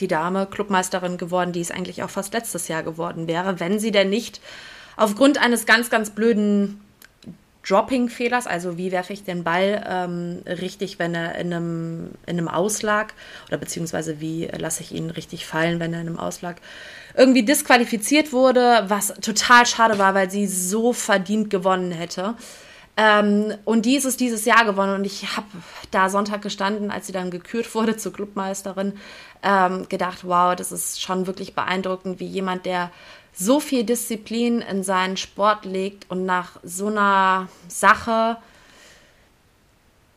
die 0.00 0.08
Dame 0.08 0.46
Clubmeisterin 0.46 1.16
geworden, 1.16 1.52
die 1.52 1.62
es 1.62 1.70
eigentlich 1.70 2.02
auch 2.02 2.10
fast 2.10 2.34
letztes 2.34 2.68
Jahr 2.68 2.82
geworden 2.82 3.28
wäre, 3.28 3.60
wenn 3.60 3.78
sie 3.78 3.92
denn 3.92 4.10
nicht 4.10 4.42
aufgrund 4.96 5.38
eines 5.38 5.64
ganz, 5.64 5.88
ganz 5.88 6.10
blöden 6.10 6.80
Dropping-Fehlers, 7.66 8.46
also 8.46 8.76
wie 8.76 8.90
werfe 8.90 9.12
ich 9.12 9.22
den 9.24 9.44
Ball 9.44 9.84
ähm, 9.88 10.42
richtig, 10.46 10.98
wenn 10.98 11.14
er 11.14 11.36
in 11.36 11.52
einem, 11.52 12.10
in 12.26 12.38
einem 12.38 12.48
Auslag 12.48 13.14
oder 13.48 13.58
beziehungsweise 13.58 14.20
wie 14.20 14.46
lasse 14.46 14.82
ich 14.82 14.92
ihn 14.92 15.10
richtig 15.10 15.46
fallen, 15.46 15.78
wenn 15.78 15.94
er 15.94 16.00
in 16.00 16.08
einem 16.08 16.18
Auslag 16.18 16.56
irgendwie 17.16 17.44
disqualifiziert 17.44 18.32
wurde, 18.32 18.84
was 18.88 19.14
total 19.20 19.66
schade 19.66 19.98
war, 19.98 20.14
weil 20.14 20.30
sie 20.30 20.46
so 20.46 20.92
verdient 20.92 21.50
gewonnen 21.50 21.92
hätte. 21.92 22.34
Ähm, 22.96 23.54
und 23.64 23.86
die 23.86 23.96
ist 23.96 24.04
es 24.04 24.16
dieses 24.16 24.44
Jahr 24.44 24.64
gewonnen 24.64 24.94
und 24.94 25.04
ich 25.04 25.36
habe 25.36 25.46
da 25.90 26.10
Sonntag 26.10 26.42
gestanden, 26.42 26.90
als 26.90 27.06
sie 27.06 27.12
dann 27.12 27.30
gekürt 27.30 27.74
wurde 27.74 27.96
zur 27.96 28.12
Clubmeisterin, 28.12 28.94
ähm, 29.42 29.88
gedacht, 29.88 30.24
wow, 30.24 30.54
das 30.54 30.72
ist 30.72 31.00
schon 31.00 31.26
wirklich 31.26 31.54
beeindruckend, 31.54 32.20
wie 32.20 32.26
jemand, 32.26 32.66
der 32.66 32.90
so 33.32 33.60
viel 33.60 33.84
Disziplin 33.84 34.60
in 34.60 34.82
seinen 34.82 35.16
Sport 35.16 35.64
legt 35.64 36.10
und 36.10 36.26
nach 36.26 36.58
so 36.62 36.88
einer 36.88 37.48
Sache 37.68 38.36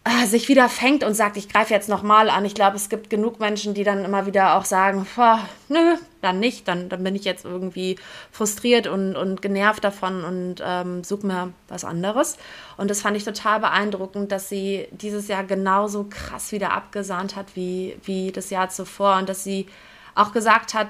äh, 0.07 0.27
sich 0.27 0.49
wieder 0.49 0.69
fängt 0.69 1.03
und 1.03 1.15
sagt, 1.15 1.35
ich 1.35 1.49
greife 1.49 1.73
jetzt 1.73 1.89
nochmal 1.89 2.29
an. 2.29 2.45
Ich 2.45 2.53
glaube, 2.53 2.75
es 2.75 2.89
gibt 2.89 3.09
genug 3.09 3.39
Menschen, 3.39 3.73
die 3.73 3.83
dann 3.83 4.05
immer 4.05 4.27
wieder 4.27 4.55
auch 4.55 4.63
sagen, 4.63 5.07
nö, 5.67 5.95
dann 6.21 6.39
nicht, 6.39 6.67
dann, 6.67 6.89
dann 6.89 7.03
bin 7.03 7.15
ich 7.15 7.23
jetzt 7.23 7.43
irgendwie 7.43 7.97
frustriert 8.31 8.85
und, 8.85 9.15
und 9.15 9.41
genervt 9.41 9.83
davon 9.83 10.23
und 10.23 10.55
ähm, 10.63 11.03
suche 11.03 11.25
mir 11.25 11.53
was 11.69 11.83
anderes. 11.83 12.37
Und 12.77 12.91
das 12.91 13.01
fand 13.01 13.17
ich 13.17 13.23
total 13.23 13.61
beeindruckend, 13.61 14.31
dass 14.31 14.47
sie 14.47 14.87
dieses 14.91 15.27
Jahr 15.27 15.43
genauso 15.43 16.03
krass 16.03 16.51
wieder 16.51 16.73
abgesahnt 16.73 17.35
hat 17.35 17.55
wie, 17.55 17.97
wie 18.03 18.31
das 18.31 18.51
Jahr 18.51 18.69
zuvor 18.69 19.17
und 19.17 19.27
dass 19.27 19.43
sie 19.43 19.65
auch 20.13 20.33
gesagt 20.33 20.75
hat, 20.75 20.89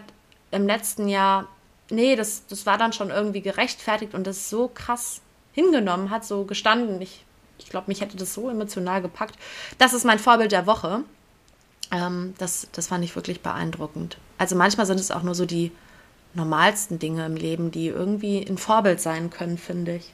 im 0.51 0.67
letzten 0.67 1.07
Jahr, 1.07 1.47
nee, 1.89 2.15
das, 2.15 2.47
das 2.47 2.65
war 2.65 2.77
dann 2.77 2.93
schon 2.93 3.09
irgendwie 3.09 3.41
gerechtfertigt 3.41 4.13
und 4.13 4.25
das 4.25 4.49
so 4.49 4.69
krass 4.73 5.21
hingenommen 5.53 6.09
hat, 6.09 6.25
so 6.25 6.45
gestanden. 6.45 7.01
Ich 7.01 7.25
ich 7.57 7.69
glaube, 7.69 7.88
mich 7.88 8.01
hätte 8.01 8.17
das 8.17 8.33
so 8.33 8.49
emotional 8.49 9.01
gepackt. 9.01 9.36
Das 9.77 9.93
ist 9.93 10.05
mein 10.05 10.19
Vorbild 10.19 10.51
der 10.51 10.67
Woche. 10.67 11.01
Ähm, 11.91 12.33
das, 12.38 12.67
das 12.71 12.88
fand 12.88 13.03
ich 13.03 13.15
wirklich 13.15 13.41
beeindruckend. 13.41 14.17
Also 14.38 14.55
manchmal 14.55 14.86
sind 14.86 14.99
es 14.99 15.11
auch 15.11 15.23
nur 15.23 15.36
so 15.36 15.45
die 15.45 15.71
normalsten 16.33 16.99
Dinge 16.99 17.25
im 17.25 17.36
Leben, 17.36 17.71
die 17.71 17.88
irgendwie 17.88 18.45
ein 18.45 18.57
Vorbild 18.57 18.99
sein 18.99 19.29
können, 19.29 19.57
finde 19.57 19.95
ich. 19.95 20.13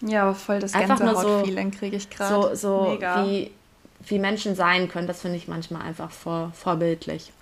Ja, 0.00 0.22
aber 0.22 0.34
voll 0.34 0.58
das 0.58 0.72
Gänsehaut-Feeling 0.72 1.72
so, 1.72 1.78
kriege 1.78 1.96
ich 1.96 2.10
gerade. 2.10 2.56
So, 2.56 2.96
so 2.96 2.98
wie, 3.00 3.52
wie 4.00 4.18
Menschen 4.18 4.56
sein 4.56 4.88
können, 4.88 5.06
das 5.06 5.20
finde 5.20 5.36
ich 5.36 5.46
manchmal 5.46 5.82
einfach 5.82 6.10
vor, 6.10 6.52
vorbildlich. 6.54 7.32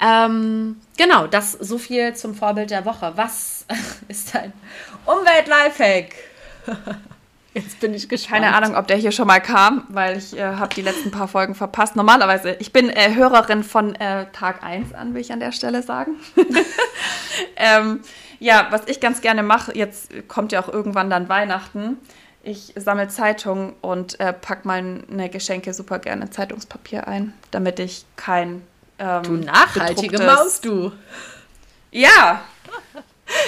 Ähm, 0.00 0.80
genau, 0.96 1.26
das 1.26 1.52
so 1.52 1.76
viel 1.76 2.14
zum 2.14 2.34
Vorbild 2.34 2.70
der 2.70 2.84
Woche. 2.84 3.12
Was 3.16 3.66
ist 4.08 4.34
dein 4.34 4.52
Umwelt-Lifehack? 5.06 6.14
Jetzt 7.52 7.80
bin 7.80 7.94
ich 7.94 8.08
gespannt. 8.08 8.42
Keine 8.42 8.54
Ahnung, 8.54 8.76
ob 8.76 8.86
der 8.86 8.96
hier 8.96 9.10
schon 9.10 9.26
mal 9.26 9.40
kam, 9.40 9.84
weil 9.88 10.16
ich 10.16 10.38
äh, 10.38 10.42
habe 10.42 10.72
die 10.72 10.82
letzten 10.82 11.10
paar 11.10 11.26
Folgen 11.26 11.56
verpasst. 11.56 11.96
Normalerweise, 11.96 12.56
ich 12.60 12.72
bin 12.72 12.88
äh, 12.88 13.14
Hörerin 13.16 13.64
von 13.64 13.96
äh, 13.96 14.26
Tag 14.32 14.62
1 14.62 14.94
an, 14.94 15.14
will 15.14 15.20
ich 15.20 15.32
an 15.32 15.40
der 15.40 15.50
Stelle 15.50 15.82
sagen. 15.82 16.12
ähm, 17.56 18.00
ja, 18.38 18.68
was 18.70 18.82
ich 18.86 19.00
ganz 19.00 19.20
gerne 19.20 19.42
mache, 19.42 19.76
jetzt 19.76 20.28
kommt 20.28 20.52
ja 20.52 20.62
auch 20.62 20.68
irgendwann 20.68 21.10
dann 21.10 21.28
Weihnachten. 21.28 21.98
Ich 22.44 22.72
sammle 22.76 23.08
Zeitungen 23.08 23.74
und 23.80 24.18
äh, 24.20 24.32
pack 24.32 24.64
meine 24.64 25.28
Geschenke 25.28 25.74
super 25.74 25.98
gerne 25.98 26.26
in 26.26 26.32
Zeitungspapier 26.32 27.08
ein, 27.08 27.34
damit 27.50 27.80
ich 27.80 28.06
kein 28.16 28.62
ähm, 29.00 29.22
Du 29.24 29.32
nachhaltige 29.32 30.22
Maus, 30.22 30.60
du. 30.60 30.92
Ja, 31.90 32.42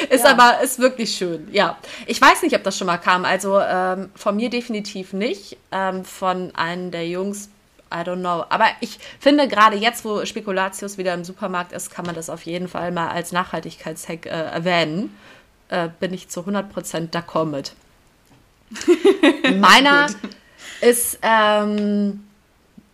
ist 0.09 0.25
ja. 0.25 0.31
aber, 0.31 0.61
ist 0.63 0.79
wirklich 0.79 1.15
schön, 1.15 1.49
ja. 1.53 1.79
Ich 2.07 2.21
weiß 2.21 2.43
nicht, 2.43 2.55
ob 2.55 2.63
das 2.63 2.77
schon 2.79 2.87
mal 2.87 2.99
kam. 2.99 3.25
Also 3.25 3.61
ähm, 3.61 4.11
von 4.15 4.37
mir 4.37 4.51
definitiv 4.51 5.13
nicht. 5.13 5.57
Ähm, 5.71 6.05
von 6.05 6.55
einem 6.55 6.91
der 6.91 7.09
Jungs, 7.09 7.49
I 7.93 7.99
don't 7.99 8.21
know. 8.21 8.45
Aber 8.49 8.67
ich 8.81 8.99
finde, 9.21 9.49
gerade 9.49 9.77
jetzt, 9.77 10.05
wo 10.05 10.25
Spekulatius 10.25 10.99
wieder 10.99 11.15
im 11.15 11.25
Supermarkt 11.25 11.73
ist, 11.73 11.91
kann 11.91 12.07
man 12.07 12.15
das 12.15 12.31
auf 12.31 12.43
jeden 12.43 12.69
Fall 12.69 12.93
mal 12.93 13.09
als 13.09 13.33
Nachhaltigkeitshack 13.33 14.27
äh, 14.27 14.29
erwähnen. 14.29 15.17
Äh, 15.69 15.89
bin 16.01 16.13
ich 16.15 16.29
zu 16.29 16.41
100% 16.41 17.11
d'accord 17.11 17.47
mit. 17.47 17.73
Meiner 19.59 20.07
ist 20.81 21.19
ähm, 21.23 22.25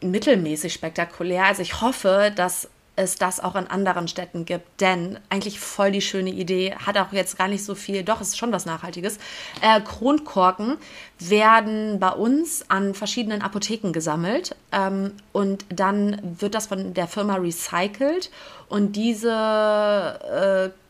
mittelmäßig 0.01 0.73
spektakulär. 0.73 1.45
Also 1.45 1.63
ich 1.63 1.81
hoffe, 1.81 2.33
dass 2.35 2.69
es 2.99 3.15
das 3.15 3.41
auch 3.41 3.55
in 3.55 3.69
anderen 3.69 4.09
Städten 4.09 4.45
gibt. 4.45 4.81
Denn 4.81 5.19
eigentlich 5.31 5.61
voll 5.61 5.93
die 5.93 6.01
schöne 6.01 6.31
Idee, 6.31 6.75
hat 6.75 6.99
auch 6.99 7.13
jetzt 7.13 7.39
gar 7.39 7.49
nicht 7.49 7.65
so 7.65 7.75
viel, 7.75 8.03
doch, 8.03 8.21
ist 8.21 8.37
schon 8.37 8.53
was 8.53 8.67
Nachhaltiges. 8.67 9.19
Äh, 9.63 9.81
Kronkorken 9.81 10.77
werden 11.19 12.01
bei 12.01 12.11
uns 12.11 12.69
an 12.69 12.95
verschiedenen 12.95 13.41
Apotheken 13.41 13.93
gesammelt 13.93 14.57
ähm, 14.73 15.13
und 15.33 15.65
dann 15.69 16.21
wird 16.41 16.55
das 16.55 16.67
von 16.67 16.93
der 16.93 17.07
Firma 17.07 17.37
recycelt 17.37 18.31
und 18.69 18.97
diese 18.97 20.73
äh, 20.75 20.88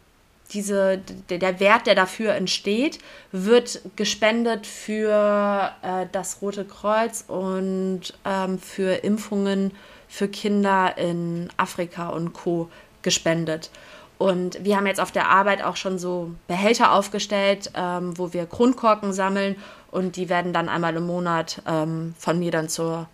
diese, 0.50 0.98
der 1.28 1.60
Wert, 1.60 1.86
der 1.86 1.94
dafür 1.94 2.34
entsteht, 2.34 2.98
wird 3.32 3.80
gespendet 3.96 4.66
für 4.66 5.72
äh, 5.82 6.06
das 6.10 6.40
Rote 6.40 6.64
Kreuz 6.64 7.24
und 7.26 8.14
ähm, 8.24 8.58
für 8.58 9.04
Impfungen 9.04 9.72
für 10.08 10.26
Kinder 10.26 10.96
in 10.96 11.50
Afrika 11.56 12.08
und 12.08 12.32
Co. 12.32 12.70
gespendet. 13.02 13.70
Und 14.16 14.64
wir 14.64 14.76
haben 14.76 14.86
jetzt 14.86 15.00
auf 15.00 15.12
der 15.12 15.28
Arbeit 15.28 15.62
auch 15.62 15.76
schon 15.76 15.98
so 15.98 16.32
Behälter 16.48 16.92
aufgestellt, 16.92 17.70
ähm, 17.74 18.18
wo 18.18 18.32
wir 18.32 18.46
Kronkorken 18.46 19.12
sammeln 19.12 19.54
und 19.92 20.16
die 20.16 20.28
werden 20.28 20.52
dann 20.52 20.68
einmal 20.68 20.96
im 20.96 21.06
Monat 21.06 21.62
ähm, 21.68 22.14
von 22.18 22.38
mir 22.38 22.50
dann 22.50 22.68
zur, 22.68 23.06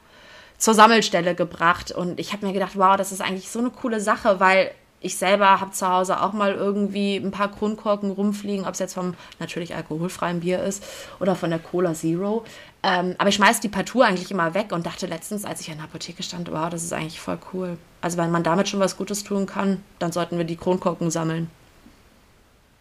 zur 0.57 0.73
Sammelstelle 0.73 1.35
gebracht. 1.35 1.93
Und 1.93 2.19
ich 2.19 2.33
habe 2.33 2.47
mir 2.47 2.55
gedacht, 2.55 2.73
wow, 2.77 2.97
das 2.97 3.13
ist 3.13 3.21
eigentlich 3.21 3.51
so 3.51 3.59
eine 3.59 3.71
coole 3.71 4.01
Sache, 4.01 4.41
weil 4.41 4.71
ich 5.05 5.17
selber 5.17 5.61
habe 5.61 5.71
zu 5.73 5.89
Hause 5.89 6.21
auch 6.23 6.33
mal 6.33 6.55
irgendwie 6.55 7.17
ein 7.17 7.31
paar 7.31 7.51
Kronkorken 7.51 8.11
rumfliegen, 8.11 8.67
ob 8.67 8.73
es 8.73 8.79
jetzt 8.79 8.95
vom 8.95 9.15
natürlich 9.39 9.75
alkoholfreien 9.75 10.41
Bier 10.41 10.63
ist 10.63 10.83
oder 11.21 11.37
von 11.37 11.51
der 11.51 11.59
Cola 11.59 11.95
Zero. 11.95 12.45
Ähm, 12.83 13.15
aber 13.19 13.29
ich 13.29 13.35
schmeiße 13.37 13.61
die 13.61 13.69
partout 13.69 14.03
eigentlich 14.03 14.31
immer 14.31 14.55
weg 14.55 14.73
und 14.73 14.87
dachte 14.87 15.07
letztens, 15.07 15.45
als 15.45 15.61
ich 15.61 15.69
in 15.69 15.77
der 15.77 15.85
Apotheke 15.85 16.23
stand, 16.23 16.51
wow, 16.51 16.69
das 16.71 16.83
ist 16.83 16.93
eigentlich 16.93 17.21
voll 17.21 17.39
cool. 17.53 17.79
Also 18.01 18.19
wenn 18.19 18.31
man 18.31 18.43
damit 18.43 18.69
schon 18.69 18.81
was 18.81 18.97
Gutes 18.97 19.25
tun 19.25 19.47
kann, 19.47 19.83
dann 19.99 20.13
sollten 20.13 20.39
wir 20.39 20.45
die 20.45 20.57
Kronkorken 20.57 21.11
sammeln. 21.11 21.51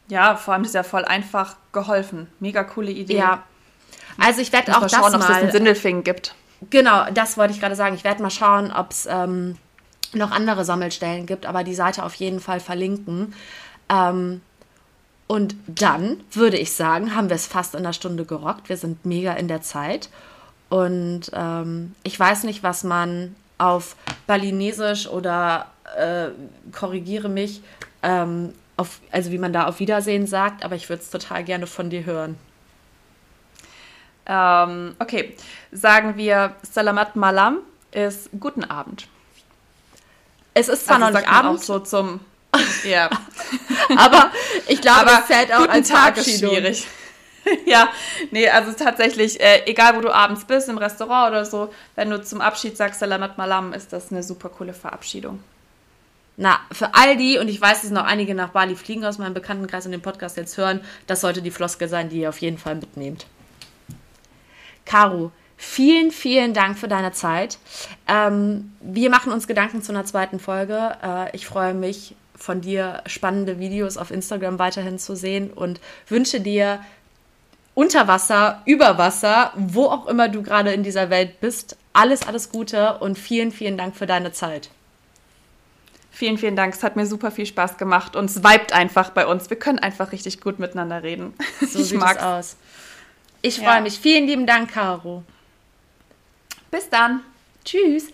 Ja, 0.07 0.35
vor 0.35 0.53
allem 0.53 0.63
ist 0.63 0.75
ja 0.75 0.83
voll 0.83 1.05
einfach 1.05 1.55
geholfen. 1.71 2.27
Mega 2.39 2.63
coole 2.63 2.91
Idee. 2.91 3.17
Ja. 3.17 3.43
Also 4.17 4.41
ich 4.41 4.51
werde 4.51 4.75
auch 4.75 4.81
mal 4.81 4.89
schauen, 4.89 5.11
das 5.11 5.19
mal, 5.19 5.25
ob 5.25 5.31
es 5.31 5.41
einen 5.41 5.51
Sindelfingen 5.51 6.03
gibt. 6.03 6.35
Genau, 6.69 7.05
das 7.13 7.37
wollte 7.37 7.53
ich 7.53 7.59
gerade 7.59 7.75
sagen. 7.75 7.95
Ich 7.95 8.03
werde 8.03 8.21
mal 8.21 8.29
schauen, 8.29 8.71
ob 8.71 8.91
es 8.91 9.07
ähm, 9.09 9.57
noch 10.15 10.31
andere 10.31 10.65
Sammelstellen 10.65 11.25
gibt, 11.25 11.45
aber 11.45 11.63
die 11.63 11.75
Seite 11.75 12.03
auf 12.03 12.15
jeden 12.15 12.39
Fall 12.39 12.59
verlinken. 12.59 13.33
Ähm, 13.89 14.41
und 15.27 15.55
dann 15.67 16.21
würde 16.31 16.57
ich 16.57 16.73
sagen, 16.73 17.15
haben 17.15 17.29
wir 17.29 17.35
es 17.35 17.47
fast 17.47 17.73
in 17.73 17.81
einer 17.81 17.93
Stunde 17.93 18.25
gerockt. 18.25 18.69
Wir 18.69 18.77
sind 18.77 19.05
mega 19.05 19.33
in 19.33 19.47
der 19.47 19.61
Zeit. 19.61 20.09
Und 20.69 21.31
ähm, 21.33 21.95
ich 22.03 22.19
weiß 22.19 22.43
nicht, 22.43 22.63
was 22.63 22.83
man 22.83 23.35
auf 23.57 23.95
Balinesisch 24.27 25.07
oder 25.07 25.67
äh, 25.97 26.29
korrigiere 26.71 27.29
mich, 27.29 27.61
ähm, 28.01 28.53
auf, 28.75 28.99
also 29.11 29.31
wie 29.31 29.37
man 29.37 29.53
da 29.53 29.67
auf 29.67 29.79
Wiedersehen 29.79 30.27
sagt, 30.27 30.65
aber 30.65 30.75
ich 30.75 30.89
würde 30.89 31.03
es 31.03 31.09
total 31.09 31.43
gerne 31.43 31.67
von 31.67 31.89
dir 31.89 32.05
hören. 32.05 32.37
Ähm, 34.25 34.95
okay, 34.99 35.35
sagen 35.71 36.17
wir 36.17 36.55
Salamat 36.63 37.15
Malam 37.15 37.59
ist 37.91 38.29
guten 38.39 38.63
Abend. 38.63 39.07
Es 40.53 40.67
ist 40.67 40.85
zwar 40.85 41.01
also 41.01 41.13
noch 41.13 41.19
nicht 41.19 41.29
Abend. 41.29 41.63
so 41.63 41.79
zum. 41.79 42.19
Ja. 42.83 43.09
aber 43.97 44.31
ich 44.67 44.79
glaube, 44.79 45.09
es 45.19 45.25
zählt 45.27 45.51
auch 45.53 45.67
als 45.67 45.87
Tag 45.87 46.17
ist 46.17 46.39
schwierig. 46.39 46.85
ja, 47.65 47.89
nee, 48.31 48.47
also 48.47 48.71
tatsächlich, 48.73 49.39
äh, 49.39 49.63
egal 49.65 49.95
wo 49.97 50.01
du 50.01 50.13
abends 50.13 50.45
bist, 50.45 50.69
im 50.69 50.77
Restaurant 50.77 51.31
oder 51.31 51.45
so, 51.45 51.73
wenn 51.95 52.09
du 52.09 52.21
zum 52.21 52.41
Abschied 52.41 52.77
sagst 52.77 52.99
Salamat 52.99 53.37
Malam, 53.37 53.73
ist 53.73 53.91
das 53.91 54.11
eine 54.11 54.23
super 54.23 54.49
coole 54.49 54.73
Verabschiedung. 54.73 55.39
Na, 56.35 56.59
für 56.71 56.93
all 56.95 57.15
die, 57.15 57.37
und 57.37 57.47
ich 57.47 57.61
weiß, 57.61 57.81
dass 57.81 57.91
noch 57.91 58.05
einige 58.05 58.33
nach 58.33 58.49
Bali 58.49 58.75
fliegen 58.75 59.05
aus 59.05 59.17
meinem 59.17 59.33
Bekanntenkreis 59.33 59.85
und 59.85 59.91
den 59.91 60.01
Podcast 60.01 60.37
jetzt 60.37 60.57
hören, 60.57 60.81
das 61.05 61.21
sollte 61.21 61.41
die 61.41 61.51
Floskel 61.51 61.87
sein, 61.87 62.09
die 62.09 62.21
ihr 62.21 62.29
auf 62.29 62.39
jeden 62.39 62.57
Fall 62.57 62.75
mitnehmt. 62.75 63.27
Caro, 64.85 65.31
Vielen, 65.65 66.11
vielen 66.11 66.53
Dank 66.53 66.77
für 66.77 66.89
deine 66.89 67.13
Zeit. 67.13 67.57
Ähm, 68.07 68.73
wir 68.81 69.09
machen 69.09 69.31
uns 69.31 69.47
Gedanken 69.47 69.81
zu 69.81 69.93
einer 69.93 70.03
zweiten 70.03 70.37
Folge. 70.37 70.97
Äh, 71.01 71.35
ich 71.35 71.47
freue 71.47 71.73
mich, 71.73 72.15
von 72.35 72.59
dir 72.59 73.01
spannende 73.05 73.59
Videos 73.59 73.97
auf 73.97 74.11
Instagram 74.11 74.59
weiterhin 74.59 74.99
zu 74.99 75.15
sehen 75.15 75.49
und 75.51 75.79
wünsche 76.09 76.41
dir 76.41 76.83
unter 77.75 78.07
Wasser, 78.07 78.61
über 78.65 78.97
Wasser, 78.97 79.53
wo 79.55 79.85
auch 79.85 80.07
immer 80.07 80.27
du 80.27 80.43
gerade 80.43 80.73
in 80.73 80.83
dieser 80.83 81.09
Welt 81.09 81.39
bist, 81.39 81.77
alles, 81.93 82.27
alles 82.27 82.51
Gute 82.51 82.97
und 82.99 83.17
vielen, 83.17 83.51
vielen 83.51 83.77
Dank 83.77 83.95
für 83.95 84.05
deine 84.05 84.33
Zeit. 84.33 84.69
Vielen, 86.11 86.37
vielen 86.37 86.57
Dank. 86.57 86.75
Es 86.75 86.83
hat 86.83 86.97
mir 86.97 87.07
super 87.07 87.31
viel 87.31 87.45
Spaß 87.45 87.77
gemacht 87.77 88.15
und 88.15 88.25
es 88.25 88.43
vibet 88.43 88.73
einfach 88.73 89.11
bei 89.11 89.25
uns. 89.25 89.49
Wir 89.49 89.57
können 89.57 89.79
einfach 89.79 90.11
richtig 90.11 90.41
gut 90.41 90.59
miteinander 90.59 91.01
reden. 91.01 91.33
So 91.61 91.79
ich 91.79 91.87
sieht 91.87 92.03
es 92.03 92.17
aus. 92.17 92.57
Ich 93.41 93.55
freue 93.55 93.75
ja. 93.75 93.81
mich. 93.81 93.97
Vielen 93.97 94.27
lieben 94.27 94.45
Dank, 94.45 94.71
Caro. 94.71 95.23
Bis 96.73 96.89
dann. 96.89 97.19
Tschüss. 97.63 98.07